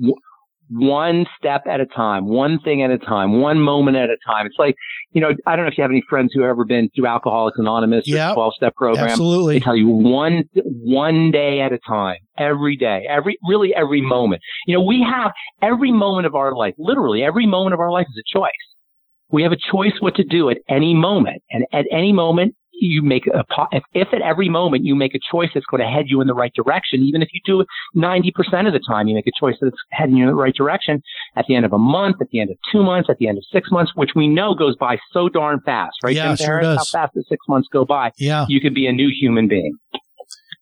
One 0.70 1.26
step 1.38 1.62
at 1.66 1.80
a 1.80 1.86
time, 1.86 2.26
one 2.26 2.58
thing 2.60 2.82
at 2.82 2.90
a 2.90 2.98
time, 2.98 3.40
one 3.40 3.60
moment 3.60 3.96
at 3.96 4.10
a 4.10 4.16
time. 4.26 4.46
It's 4.46 4.58
like, 4.58 4.74
you 5.12 5.20
know, 5.20 5.30
I 5.46 5.56
don't 5.56 5.64
know 5.64 5.70
if 5.70 5.78
you 5.78 5.82
have 5.82 5.90
any 5.90 6.02
friends 6.08 6.32
who 6.34 6.42
have 6.42 6.50
ever 6.50 6.64
been 6.64 6.90
through 6.94 7.06
Alcoholics 7.06 7.58
Anonymous 7.58 8.06
Yep. 8.06 8.32
or 8.32 8.34
12 8.34 8.54
step 8.54 8.74
program. 8.76 9.08
Absolutely. 9.08 9.58
They 9.58 9.64
tell 9.64 9.76
you 9.76 9.88
one, 9.88 10.44
one 10.54 11.30
day 11.30 11.60
at 11.60 11.72
a 11.72 11.78
time, 11.88 12.18
every 12.36 12.76
day, 12.76 13.06
every, 13.08 13.38
really 13.48 13.74
every 13.74 14.02
moment. 14.02 14.42
You 14.66 14.76
know, 14.76 14.82
we 14.84 15.00
have 15.10 15.32
every 15.62 15.92
moment 15.92 16.26
of 16.26 16.34
our 16.34 16.54
life, 16.54 16.74
literally 16.78 17.22
every 17.22 17.46
moment 17.46 17.74
of 17.74 17.80
our 17.80 17.90
life 17.90 18.06
is 18.10 18.22
a 18.26 18.38
choice. 18.38 18.50
We 19.30 19.42
have 19.42 19.52
a 19.52 19.58
choice 19.72 19.92
what 20.00 20.14
to 20.16 20.24
do 20.24 20.48
at 20.50 20.58
any 20.68 20.94
moment. 20.94 21.42
And 21.50 21.64
at 21.72 21.86
any 21.90 22.12
moment, 22.12 22.54
you 22.80 23.02
make 23.02 23.26
a, 23.26 23.44
if, 23.72 23.82
if 23.94 24.08
at 24.12 24.22
every 24.22 24.48
moment 24.48 24.84
you 24.84 24.94
make 24.94 25.14
a 25.14 25.18
choice 25.32 25.48
that's 25.54 25.66
going 25.66 25.82
to 25.82 25.88
head 25.88 26.04
you 26.08 26.20
in 26.20 26.26
the 26.26 26.34
right 26.34 26.52
direction, 26.54 27.02
even 27.02 27.22
if 27.22 27.28
you 27.32 27.40
do 27.44 27.64
90% 27.96 28.66
of 28.66 28.72
the 28.72 28.80
time, 28.86 29.08
you 29.08 29.14
make 29.14 29.26
a 29.26 29.32
choice 29.38 29.56
that's 29.60 29.76
heading 29.90 30.16
you 30.16 30.24
in 30.24 30.28
the 30.28 30.34
right 30.34 30.54
direction 30.54 31.02
at 31.36 31.44
the 31.48 31.54
end 31.54 31.64
of 31.64 31.72
a 31.72 31.78
month, 31.78 32.16
at 32.20 32.28
the 32.30 32.40
end 32.40 32.50
of 32.50 32.56
two 32.72 32.82
months, 32.82 33.08
at 33.10 33.18
the 33.18 33.28
end 33.28 33.38
of 33.38 33.44
six 33.52 33.70
months, 33.70 33.92
which 33.94 34.10
we 34.14 34.28
know 34.28 34.54
goes 34.54 34.76
by 34.76 34.96
so 35.12 35.28
darn 35.28 35.60
fast, 35.64 35.96
right? 36.04 36.14
Yeah, 36.14 36.34
Jim 36.34 36.46
sure 36.46 36.60
does. 36.60 36.78
How 36.92 37.00
fast 37.02 37.14
the 37.14 37.24
six 37.28 37.40
months 37.48 37.68
go 37.72 37.84
by. 37.84 38.12
Yeah. 38.18 38.46
You 38.48 38.60
could 38.60 38.74
be 38.74 38.86
a 38.86 38.92
new 38.92 39.08
human 39.10 39.48
being. 39.48 39.74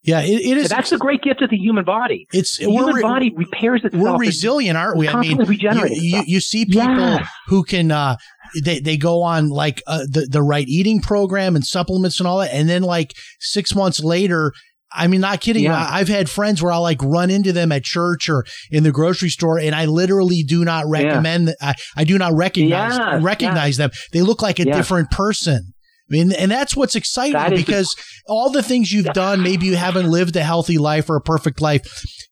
Yeah. 0.02 0.20
It, 0.20 0.40
it 0.40 0.56
is. 0.56 0.68
That's 0.68 0.90
the 0.90 0.98
great 0.98 1.20
gift 1.22 1.42
of 1.42 1.50
the 1.50 1.56
human 1.56 1.84
body. 1.84 2.28
It's 2.32 2.58
The 2.58 2.70
human 2.70 3.02
body 3.02 3.32
repairs 3.34 3.82
itself. 3.84 4.00
we're 4.00 4.16
resilient, 4.18 4.76
aren't 4.78 4.98
we? 4.98 5.08
I 5.08 5.20
mean, 5.20 5.40
you, 5.40 5.86
you, 5.90 6.22
you 6.26 6.40
see 6.40 6.64
people 6.64 6.82
Yeah. 6.92 7.26
who 7.48 7.64
can 7.64 7.90
uh, 7.90 8.16
they 8.64 8.80
they 8.80 8.96
go 8.96 9.22
on 9.22 9.48
like 9.48 9.82
uh, 9.86 10.04
the 10.10 10.26
the 10.30 10.42
right 10.42 10.66
eating 10.68 11.00
program 11.00 11.56
and 11.56 11.64
supplements 11.64 12.20
and 12.20 12.26
all 12.26 12.38
that, 12.38 12.52
and 12.52 12.68
then 12.68 12.82
like 12.82 13.12
six 13.40 13.74
months 13.74 14.00
later. 14.02 14.52
I 14.92 15.08
mean, 15.08 15.20
not 15.20 15.40
kidding. 15.40 15.64
Yeah. 15.64 15.86
I've 15.90 16.08
had 16.08 16.30
friends 16.30 16.62
where 16.62 16.72
I'll 16.72 16.80
like 16.80 17.02
run 17.02 17.28
into 17.28 17.52
them 17.52 17.70
at 17.72 17.82
church 17.82 18.30
or 18.30 18.46
in 18.70 18.82
the 18.82 18.92
grocery 18.92 19.28
store, 19.28 19.58
and 19.58 19.74
I 19.74 19.84
literally 19.84 20.42
do 20.42 20.64
not 20.64 20.86
recommend. 20.86 21.48
that 21.48 21.56
I, 21.60 21.74
I 21.96 22.04
do 22.04 22.16
not 22.16 22.32
recognize 22.34 22.96
Yes, 22.96 23.22
recognize 23.22 23.76
them. 23.76 23.90
They 24.12 24.22
look 24.22 24.40
like 24.42 24.58
a 24.58 24.64
different 24.64 25.10
person. 25.10 25.74
I 26.08 26.12
mean, 26.14 26.32
and 26.32 26.50
that's 26.52 26.76
what's 26.76 26.94
exciting 26.94 27.32
That 27.32 27.50
because 27.56 27.96
all 28.28 28.50
the 28.50 28.62
things 28.62 28.92
you've 28.92 29.06
done, 29.06 29.42
maybe 29.42 29.66
you 29.66 29.74
haven't 29.76 30.08
lived 30.08 30.36
a 30.36 30.42
healthy 30.44 30.78
life 30.78 31.10
or 31.10 31.16
a 31.16 31.20
perfect 31.20 31.60
life. 31.60 31.82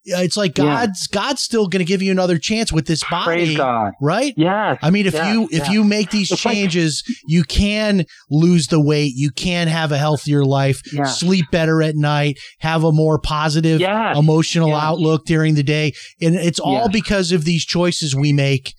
It's 0.05 0.37
like 0.37 0.57
Yeah. 0.57 0.65
God's 0.65 1.07
God's 1.09 1.43
still 1.43 1.67
going 1.67 1.81
to 1.81 1.85
give 1.85 2.01
you 2.01 2.13
another 2.13 2.39
chance 2.39 2.73
with 2.73 2.87
this 2.87 3.03
body, 3.11 3.25
Praise 3.25 3.57
God. 3.57 3.93
right? 4.01 4.33
Yes. 4.37 4.79
I 4.81 4.91
mean, 4.91 5.07
if 5.07 5.15
yes, 5.15 5.33
you 5.35 5.45
if 5.47 5.59
yes. 5.59 5.71
you 5.71 5.83
make 5.83 6.11
these 6.11 6.31
It's 6.31 6.45
like- 6.45 6.55
changes, 6.55 7.03
you 7.27 7.43
can 7.43 8.05
lose 8.31 8.69
the 8.69 8.81
weight, 8.81 9.13
you 9.17 9.31
can 9.31 9.67
have 9.67 9.91
a 9.91 9.99
healthier 9.99 10.45
life, 10.45 10.81
Yeah. 10.93 11.05
sleep 11.05 11.47
better 11.51 11.83
at 11.83 11.97
night, 11.97 12.39
have 12.61 12.85
a 12.85 12.93
more 12.93 13.19
positive 13.19 13.81
Yes. 13.81 14.17
emotional 14.17 14.73
outlook 14.75 15.25
during 15.27 15.55
the 15.57 15.63
day, 15.65 15.95
and 16.21 16.37
it's 16.37 16.61
all 16.61 16.89
because 16.89 17.33
of 17.33 17.45
these 17.45 17.65
choices 17.65 18.15
we 18.15 18.33
make 18.33 18.73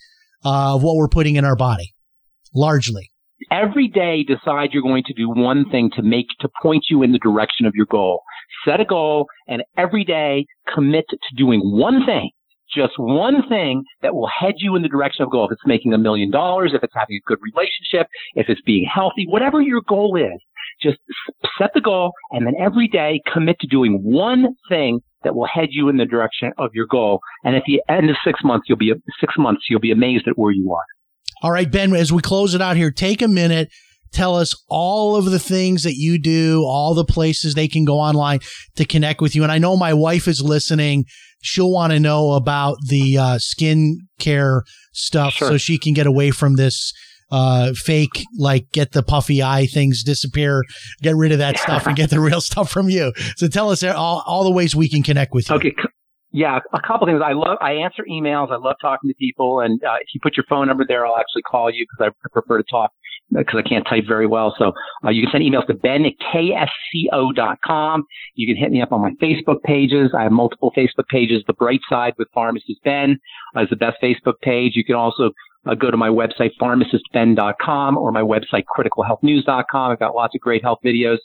uh, 0.45 0.75
of 0.75 0.83
what 0.83 0.95
we're 0.95 1.09
putting 1.09 1.35
in 1.35 1.43
our 1.43 1.55
body, 1.57 1.93
largely. 2.53 3.11
Every 3.61 3.87
day 3.87 4.23
decide 4.23 4.69
you're 4.71 4.81
going 4.81 5.03
to 5.05 5.13
do 5.13 5.29
one 5.29 5.69
thing 5.69 5.89
to 5.95 6.01
make 6.01 6.27
to 6.39 6.49
point 6.61 6.85
you 6.89 7.03
in 7.03 7.11
the 7.11 7.19
direction 7.19 7.65
of 7.65 7.73
your 7.75 7.85
goal 7.85 8.21
Set 8.65 8.79
a 8.79 8.85
goal 8.85 9.27
and 9.47 9.63
every 9.77 10.03
day 10.03 10.45
commit 10.73 11.05
to 11.09 11.35
doing 11.35 11.61
one 11.61 12.05
thing 12.05 12.31
just 12.73 12.93
one 12.97 13.47
thing 13.47 13.83
that 14.01 14.15
will 14.15 14.27
head 14.27 14.55
you 14.57 14.75
in 14.75 14.81
the 14.81 14.89
direction 14.89 15.23
of 15.23 15.31
goal. 15.31 15.45
If 15.45 15.53
it's 15.53 15.61
making 15.65 15.93
a 15.93 15.97
million 15.97 16.31
dollars, 16.31 16.71
if 16.73 16.83
it's 16.83 16.93
having 16.95 17.15
a 17.15 17.27
good 17.27 17.37
relationship, 17.41 18.07
if 18.33 18.49
it's 18.49 18.61
being 18.61 18.89
healthy, 18.91 19.25
whatever 19.29 19.61
your 19.61 19.81
goal 19.87 20.17
is, 20.17 20.41
just 20.81 20.97
set 21.57 21.71
the 21.73 21.79
goal 21.79 22.11
and 22.31 22.45
then 22.45 22.53
every 22.59 22.87
day 22.87 23.21
commit 23.31 23.59
to 23.61 23.67
doing 23.67 24.01
one 24.03 24.55
thing 24.67 24.99
that 25.23 25.35
will 25.35 25.47
head 25.47 25.69
you 25.71 25.89
in 25.89 25.97
the 25.97 26.05
direction 26.05 26.51
of 26.57 26.71
your 26.73 26.87
goal. 26.87 27.19
And 27.43 27.55
at 27.55 27.63
the 27.65 27.81
end 27.87 28.09
of 28.09 28.17
six 28.23 28.43
months, 28.43 28.65
you'll 28.67 28.77
be 28.77 28.93
six 29.19 29.35
months, 29.37 29.63
you'll 29.69 29.79
be 29.79 29.91
amazed 29.91 30.27
at 30.27 30.37
where 30.37 30.51
you 30.51 30.73
are. 30.73 30.83
All 31.45 31.51
right, 31.51 31.71
Ben, 31.71 31.93
as 31.93 32.11
we 32.11 32.23
close 32.23 32.55
it 32.55 32.61
out 32.61 32.75
here, 32.75 32.89
take 32.89 33.21
a 33.21 33.27
minute. 33.27 33.69
Tell 34.11 34.35
us 34.35 34.55
all 34.67 35.15
of 35.15 35.25
the 35.25 35.37
things 35.37 35.83
that 35.83 35.93
you 35.93 36.17
do, 36.17 36.63
all 36.65 36.95
the 36.95 37.05
places 37.05 37.53
they 37.53 37.67
can 37.67 37.85
go 37.85 37.99
online 37.99 38.39
to 38.77 38.83
connect 38.83 39.21
with 39.21 39.35
you. 39.35 39.43
And 39.43 39.51
I 39.51 39.59
know 39.59 39.77
my 39.77 39.93
wife 39.93 40.27
is 40.27 40.41
listening. 40.41 41.05
She'll 41.43 41.71
want 41.71 41.93
to 41.93 41.99
know 41.99 42.31
about 42.31 42.77
the 42.87 43.19
uh, 43.19 43.37
skin 43.37 44.07
care 44.17 44.63
stuff 44.91 45.33
Sure. 45.33 45.49
so 45.49 45.57
she 45.57 45.77
can 45.77 45.93
get 45.93 46.07
away 46.07 46.31
from 46.31 46.55
this 46.55 46.91
uh, 47.29 47.73
fake, 47.75 48.23
like 48.39 48.71
get 48.71 48.93
the 48.93 49.03
puffy 49.03 49.43
eye 49.43 49.67
things 49.67 50.01
disappear, 50.01 50.63
get 51.03 51.15
rid 51.15 51.31
of 51.31 51.37
that 51.37 51.59
stuff 51.59 51.85
and 51.85 51.95
get 51.95 52.09
the 52.09 52.19
real 52.19 52.41
stuff 52.49 52.71
from 52.71 52.89
you. 52.89 53.13
So 53.35 53.47
tell 53.47 53.69
us 53.69 53.83
all, 53.83 54.23
all 54.25 54.43
the 54.43 54.51
ways 54.51 54.75
we 54.75 54.89
can 54.89 55.03
connect 55.03 55.31
with 55.35 55.47
you. 55.51 55.55
Okay. 55.57 55.75
c- 55.77 55.89
Yeah, 56.31 56.59
a 56.73 56.81
couple 56.85 57.07
things. 57.07 57.21
I 57.23 57.31
love, 57.31 57.57
I 57.61 57.73
answer 57.73 58.03
emails. 58.09 58.51
I 58.51 58.57
love 58.57 58.75
talking 58.81 59.09
to 59.09 59.13
people. 59.15 59.61
And 59.61 59.81
uh, 59.83 59.95
if 60.01 60.07
you 60.13 60.19
put 60.21 60.35
your 60.35 60.45
phone 60.49 60.67
number 60.67 60.83
there, 60.85 61.05
I'll 61.05 61.17
actually 61.17 61.43
call 61.43 61.71
you 61.71 61.85
because 61.85 62.11
I 62.11 62.29
prefer 62.29 62.57
to 62.57 62.63
talk 62.69 62.91
because 63.31 63.61
I 63.63 63.67
can't 63.67 63.85
type 63.87 64.03
very 64.07 64.27
well. 64.27 64.53
So 64.57 64.73
uh, 65.03 65.09
you 65.09 65.23
can 65.23 65.31
send 65.31 65.43
emails 65.43 65.65
to 65.67 65.73
ben 65.73 66.05
at 66.05 66.13
ksco.com. 66.33 68.03
You 68.35 68.53
can 68.53 68.61
hit 68.61 68.71
me 68.71 68.81
up 68.81 68.91
on 68.91 69.01
my 69.01 69.11
Facebook 69.21 69.61
pages. 69.63 70.11
I 70.17 70.23
have 70.23 70.31
multiple 70.31 70.71
Facebook 70.77 71.07
pages. 71.07 71.43
The 71.47 71.53
Bright 71.53 71.81
Side 71.89 72.13
with 72.17 72.27
Pharmacist 72.33 72.83
Ben 72.83 73.17
uh, 73.55 73.61
is 73.61 73.69
the 73.69 73.75
best 73.75 73.97
Facebook 74.03 74.39
page. 74.41 74.73
You 74.75 74.83
can 74.83 74.95
also 74.95 75.31
uh, 75.65 75.73
go 75.73 75.89
to 75.89 75.97
my 75.97 76.09
website, 76.09 76.51
pharmacistben.com 76.61 77.97
or 77.97 78.11
my 78.11 78.21
website, 78.21 78.63
criticalhealthnews.com. 78.77 79.91
I've 79.91 79.99
got 79.99 80.15
lots 80.15 80.35
of 80.35 80.41
great 80.41 80.63
health 80.63 80.79
videos. 80.85 81.17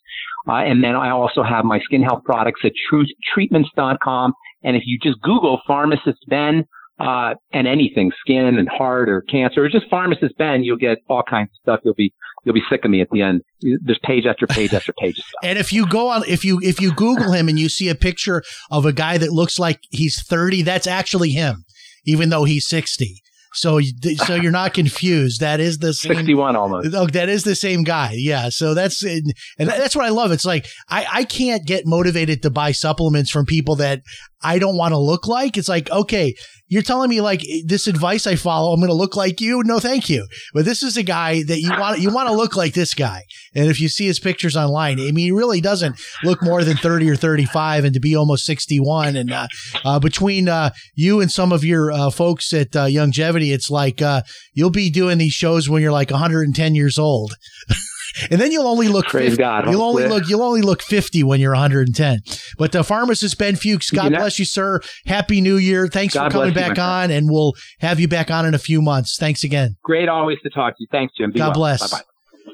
Uh, 0.49 0.55
and 0.55 0.83
then 0.83 0.97
I 0.97 1.11
also 1.11 1.43
have 1.43 1.65
my 1.65 1.79
skin 1.81 2.03
health 2.03 2.25
products 2.25 2.61
at 2.65 2.73
truthtreatments.com. 2.91 4.33
And 4.63 4.77
if 4.77 4.83
you 4.87 4.99
just 5.03 5.21
Google 5.23 5.61
pharmacist 5.67 6.19
Ben, 6.29 6.65
uh, 6.99 7.33
and 7.53 7.67
anything, 7.67 8.13
skin 8.21 8.59
and 8.59 8.69
heart 8.69 9.09
or 9.09 9.23
cancer, 9.23 9.65
or 9.65 9.69
just 9.71 9.89
pharmacist 9.89 10.37
Ben, 10.37 10.63
you'll 10.63 10.77
get 10.77 10.99
all 11.09 11.23
kinds 11.23 11.49
of 11.49 11.57
stuff. 11.63 11.81
You'll 11.83 11.95
be, 11.95 12.13
you'll 12.45 12.55
be 12.55 12.61
sick 12.69 12.85
of 12.85 12.91
me 12.91 13.01
at 13.01 13.09
the 13.11 13.23
end. 13.23 13.41
There's 13.63 13.99
page 14.05 14.27
after 14.27 14.47
page 14.47 14.75
after 14.75 14.93
page 14.93 15.19
of 15.19 15.25
stuff. 15.25 15.41
And 15.43 15.59
if 15.59 15.73
you 15.73 15.87
go 15.87 16.09
on, 16.09 16.25
if 16.29 16.45
you 16.45 16.61
if 16.63 16.79
you 16.79 16.93
Google 16.93 17.33
him 17.33 17.49
and 17.49 17.59
you 17.59 17.71
see 17.71 17.89
a 17.89 17.95
picture 17.95 18.43
of 18.71 18.85
a 18.85 18.93
guy 18.93 19.17
that 19.17 19.33
looks 19.33 19.59
like 19.59 19.81
he's 19.91 20.23
thirty, 20.23 20.61
that's 20.61 20.87
actually 20.87 21.31
him, 21.31 21.65
even 22.05 22.29
though 22.29 22.45
he's 22.45 22.67
sixty. 22.67 23.23
So 23.55 23.79
you- 23.79 23.93
so 24.27 24.35
you're 24.37 24.53
not 24.53 24.75
confused. 24.75 25.41
That 25.41 25.59
is 25.59 25.79
the 25.79 25.93
same. 25.93 26.15
61 26.15 26.55
almost. 26.55 26.95
Oh, 26.95 27.07
that 27.09 27.29
is 27.29 27.43
the 27.43 27.57
same 27.57 27.83
guy. 27.83 28.13
Yeah. 28.15 28.49
So 28.51 28.75
that's 28.75 29.03
and 29.03 29.33
that's 29.59 29.97
what 29.97 30.05
I 30.05 30.11
love. 30.11 30.31
It's 30.33 30.45
like 30.45 30.67
I 30.91 31.07
I 31.11 31.25
can't 31.25 31.67
get 31.67 31.83
motivated 31.87 32.43
to 32.43 32.51
buy 32.51 32.71
supplements 32.73 33.31
from 33.31 33.47
people 33.47 33.75
that 33.77 34.03
I 34.43 34.59
don't 34.59 34.77
want 34.77 34.93
to 34.93 34.99
look 34.99 35.27
like. 35.27 35.57
It's 35.57 35.69
like 35.69 35.91
okay, 35.91 36.35
you're 36.71 36.83
telling 36.83 37.11
me 37.11 37.21
like 37.21 37.43
this 37.67 37.89
advice 37.89 38.29
I 38.29 38.37
follow, 38.37 38.73
I'm 38.73 38.79
going 38.79 38.91
to 38.91 38.95
look 38.95 39.17
like 39.17 39.41
you. 39.41 39.63
No, 39.65 39.81
thank 39.81 40.09
you. 40.09 40.27
But 40.55 40.65
this 40.65 40.85
is 40.85 40.97
a 40.97 41.03
guy 41.03 41.43
that 41.43 41.61
you 41.61 41.71
want 41.71 42.01
you 42.01 42.15
want 42.15 42.29
to 42.29 42.35
look 42.35 42.57
like 42.57 42.75
this 42.75 42.95
guy. 42.95 43.25
And 43.55 43.69
if 43.69 43.81
you 43.81 43.89
see 43.89 44.07
his 44.07 44.21
pictures 44.21 44.57
online, 44.57 45.01
I 45.01 45.11
mean, 45.11 45.19
he 45.19 45.33
really 45.33 45.61
doesn't 45.61 46.01
look 46.23 46.43
more 46.43 46.63
than 46.63 46.77
30 46.77 47.11
or 47.11 47.17
35 47.17 47.85
and 47.85 47.95
to 47.95 48.01
be 48.01 48.17
almost 48.17 48.47
61. 48.47 49.17
And 49.17 49.33
uh, 49.33 49.49
uh, 49.85 49.99
between 49.99 50.49
uh, 50.49 50.71
you 50.95 51.21
and 51.21 51.31
some 51.31 51.53
of 51.53 51.65
your 51.65 51.91
uh, 51.91 52.11
folks 52.11 52.53
at 52.55 52.77
uh, 52.77 52.87
Longevity, 52.89 53.53
it's 53.53 53.69
like 53.69 54.01
uh, 54.01 54.23
you'll 54.55 54.71
be 54.71 54.91
doing 54.91 55.19
these 55.19 55.33
shows 55.33 55.69
when 55.69 55.83
you're 55.83 55.91
like 55.91 56.11
110 56.11 56.75
years 56.77 56.99
old. 56.99 57.35
And 58.31 58.41
then 58.41 58.53
you'll 58.53 58.67
only 58.67 58.89
look 58.89 59.07
Praise 59.07 59.31
50. 59.31 59.43
God, 59.43 59.71
You'll 59.71 59.83
only 59.83 60.07
look 60.07 60.29
you'll 60.29 60.43
only 60.43 60.63
look 60.63 60.83
50 60.83 61.23
when 61.23 61.41
you're 61.41 61.53
110. 61.53 62.21
But 62.59 62.73
the 62.73 62.83
pharmacist 62.85 63.39
Ben 63.39 63.57
Fuchs, 63.57 63.91
God 63.91 64.05
You 64.05 64.11
know- 64.11 64.19
bless 64.19 64.39
you, 64.39 64.45
sir. 64.45 64.81
Happy 65.07 65.41
New 65.41 65.57
Year. 65.57 65.87
Thanks 65.89 66.15
God 66.15 66.25
for 66.33 66.39
coming 66.39 66.49
you, 66.49 66.55
back 66.55 66.77
my 66.77 66.83
on, 67.05 67.11
and 67.11 67.29
we'll 67.31 67.55
have 67.81 68.01
you 68.01 68.09
back 68.09 68.31
on 68.31 68.47
in 68.47 68.55
a 68.55 68.59
few 68.59 68.83
months. 68.83 69.17
Thanks 69.19 69.45
again. 69.45 69.77
Great 69.83 70.09
always 70.09 70.39
to 70.43 70.51
talk 70.51 70.73
to 70.77 70.83
you. 70.83 70.87
Thanks, 70.91 71.15
Jim. 71.17 71.31
Be 71.33 71.39
God 71.39 71.49
well. 71.49 71.55
bless. 71.55 71.91
Bye-bye. 71.91 72.03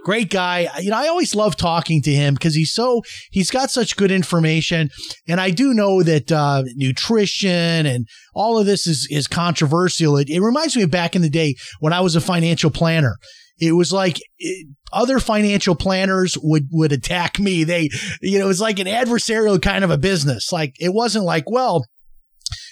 Great 0.04 0.30
guy. 0.30 0.68
You 0.80 0.90
know, 0.90 0.96
I 0.98 1.08
always 1.08 1.34
love 1.34 1.56
talking 1.56 2.00
to 2.02 2.12
him 2.12 2.34
because 2.34 2.54
he's 2.54 2.72
so 2.72 3.02
he's 3.32 3.50
got 3.50 3.70
such 3.72 3.96
good 3.96 4.12
information, 4.12 4.88
and 5.26 5.40
I 5.40 5.50
do 5.50 5.74
know 5.74 6.02
that 6.04 6.30
uh, 6.30 6.62
nutrition 6.76 7.86
and 7.86 8.06
all 8.34 8.58
of 8.58 8.66
this 8.66 8.86
is 8.86 9.08
is 9.10 9.26
controversial. 9.26 10.16
It, 10.16 10.28
it 10.30 10.40
reminds 10.40 10.76
me 10.76 10.82
of 10.82 10.90
back 10.90 11.16
in 11.16 11.22
the 11.22 11.30
day 11.30 11.54
when 11.80 11.92
I 11.92 12.00
was 12.00 12.14
a 12.16 12.20
financial 12.20 12.70
planner. 12.70 13.16
It 13.58 13.72
was 13.72 13.92
like 13.92 14.18
it, 14.38 14.68
other 14.92 15.18
financial 15.18 15.74
planners 15.74 16.36
would 16.42 16.68
would 16.70 16.92
attack 16.92 17.38
me. 17.38 17.64
They, 17.64 17.88
you 18.20 18.38
know, 18.38 18.44
it 18.44 18.48
was 18.48 18.60
like 18.60 18.78
an 18.78 18.86
adversarial 18.86 19.60
kind 19.60 19.84
of 19.84 19.90
a 19.90 19.98
business. 19.98 20.52
Like 20.52 20.74
it 20.78 20.92
wasn't 20.92 21.24
like, 21.24 21.50
well, 21.50 21.84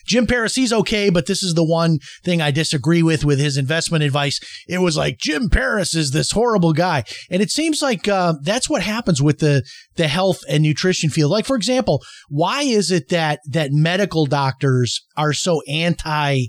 Jim 0.07 0.26
Paris, 0.26 0.55
he's 0.55 0.72
okay, 0.72 1.11
but 1.11 1.26
this 1.26 1.43
is 1.43 1.55
the 1.55 1.64
one 1.64 1.99
thing 2.24 2.43
I 2.43 2.51
disagree 2.51 3.03
with 3.03 3.24
with 3.24 3.39
his 3.39 3.57
investment 3.57 4.05
advice. 4.05 4.39
It 4.68 4.78
was 4.78 4.97
like 4.97 5.18
Jim 5.18 5.49
Paris 5.49 5.95
is 5.95 6.11
this 6.11 6.32
horrible 6.32 6.72
guy, 6.72 7.05
and 7.30 7.41
it 7.43 7.51
seems 7.51 7.80
like 7.82 8.07
uh, 8.07 8.35
that's 8.43 8.68
what 8.68 8.82
happens 8.82 9.22
with 9.22 9.39
the 9.39 9.62
the 9.97 10.09
health 10.09 10.41
and 10.49 10.62
nutrition 10.62 11.11
field. 11.11 11.30
Like 11.30 11.47
for 11.47 11.57
example, 11.57 12.03
why 12.28 12.62
is 12.62 12.91
it 12.91 13.09
that 13.09 13.41
that 13.49 13.72
medical 13.72 14.26
doctors 14.26 15.05
are 15.16 15.32
so 15.32 15.62
anti 15.68 16.47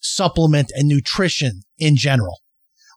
supplement 0.00 0.72
and 0.74 0.88
nutrition 0.88 1.62
in 1.78 1.96
general? 1.96 2.40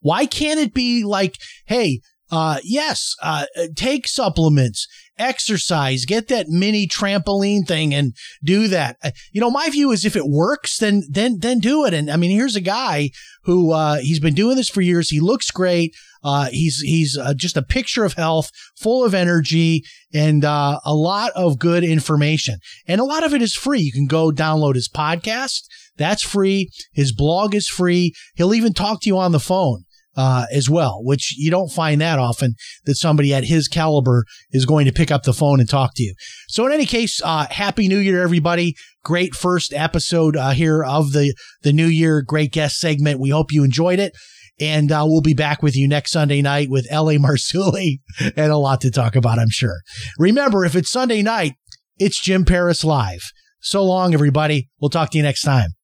Why 0.02 0.26
can't 0.26 0.60
it 0.60 0.74
be 0.74 1.04
like, 1.04 1.36
hey, 1.66 2.02
uh, 2.30 2.60
yes, 2.64 3.16
uh, 3.22 3.46
take 3.76 4.08
supplements, 4.08 4.88
exercise, 5.18 6.06
get 6.06 6.28
that 6.28 6.50
mini 6.50 6.86
trampoline 6.86 7.66
thing 7.66 7.94
and 7.94 8.14
do 8.44 8.68
that. 8.68 8.98
Uh, 9.02 9.12
You 9.32 9.40
know, 9.40 9.50
my 9.50 9.70
view 9.70 9.92
is 9.92 10.04
if 10.04 10.16
it 10.16 10.28
works, 10.28 10.78
then, 10.78 11.04
then, 11.10 11.38
then 11.40 11.60
do 11.60 11.86
it. 11.86 11.94
And 11.94 12.12
I 12.12 12.18
mean, 12.18 12.32
here's 12.32 12.58
a 12.58 12.62
guy 12.62 13.12
who, 13.44 13.72
uh, 13.72 14.00
he's 14.00 14.20
been 14.20 14.34
doing 14.34 14.58
this 14.58 14.70
for 14.70 14.82
years. 14.82 15.10
He 15.10 15.22
looks 15.22 15.52
great. 15.52 15.96
Uh, 16.22 16.48
he's, 16.52 16.80
he's 16.80 17.18
uh, 17.18 17.34
just 17.34 17.56
a 17.56 17.62
picture 17.62 18.04
of 18.04 18.14
health, 18.14 18.52
full 18.76 19.06
of 19.06 19.14
energy 19.14 19.86
and, 20.14 20.44
uh, 20.44 20.82
a 20.84 20.94
lot 20.94 21.32
of 21.34 21.60
good 21.60 21.86
information. 21.86 22.58
And 22.88 23.00
a 23.00 23.06
lot 23.06 23.24
of 23.24 23.34
it 23.34 23.42
is 23.42 23.56
free. 23.56 23.80
You 23.80 23.94
can 23.94 24.08
go 24.08 24.32
download 24.32 24.76
his 24.76 24.90
podcast. 24.90 25.62
That's 25.96 26.24
free. 26.24 26.70
His 26.92 27.14
blog 27.14 27.56
is 27.56 27.70
free. 27.70 28.14
He'll 28.36 28.54
even 28.54 28.74
talk 28.74 29.02
to 29.02 29.10
you 29.10 29.18
on 29.18 29.32
the 29.32 29.40
phone 29.40 29.86
uh, 30.18 30.48
as 30.52 30.70
well, 30.70 31.00
which 31.04 31.36
you 31.38 31.52
don't 31.52 31.70
find 31.70 32.02
that 32.02 32.18
often 32.18 32.56
that 32.86 32.96
somebody 32.96 33.34
at 33.34 33.46
his 33.46 33.68
caliber 33.68 34.26
is 34.52 34.66
going 34.66 34.86
to 34.86 34.92
pick 34.92 35.12
up 35.12 35.24
the 35.24 35.34
phone 35.34 35.60
and 35.60 35.70
talk 35.70 35.92
to 35.96 36.04
you. 36.04 36.16
So 36.50 36.66
in 36.66 36.74
any 36.74 36.88
case, 36.88 37.22
uh, 37.24 37.46
happy 37.50 37.88
new 37.88 38.00
year, 38.00 38.22
everybody. 38.24 38.76
Great 39.04 39.36
first 39.36 39.74
episode 39.74 40.36
uh, 40.36 40.50
here 40.50 40.84
of 40.84 41.14
the, 41.14 41.34
the 41.62 41.72
new 41.72 41.86
year. 41.86 42.22
Great 42.22 42.52
guest 42.52 42.80
segment. 42.80 43.20
We 43.20 43.30
hope 43.30 43.52
you 43.52 43.64
enjoyed 43.64 44.00
it. 44.00 44.14
And 44.60 44.92
uh, 44.92 45.06
we'll 45.08 45.22
be 45.22 45.36
back 45.36 45.62
with 45.62 45.78
you 45.78 45.88
next 45.88 46.12
Sunday 46.12 46.42
night 46.42 46.70
with 46.70 46.88
L.A. 46.90 47.18
Marzulli 47.20 48.00
and 48.36 48.52
a 48.52 48.58
lot 48.58 48.82
to 48.82 48.92
talk 48.92 49.16
about, 49.16 49.38
I'm 49.38 49.52
sure. 49.52 49.82
Remember, 50.18 50.66
if 50.66 50.76
it's 50.76 50.92
Sunday 50.92 51.22
night, 51.22 51.54
it's 52.00 52.20
Jim 52.20 52.44
Paris 52.44 52.84
Live. 52.84 53.32
So 53.60 53.84
long, 53.84 54.16
everybody. 54.16 54.70
We'll 54.82 54.90
talk 54.90 55.12
to 55.12 55.18
you 55.18 55.24
next 55.24 55.44
time. 55.44 55.77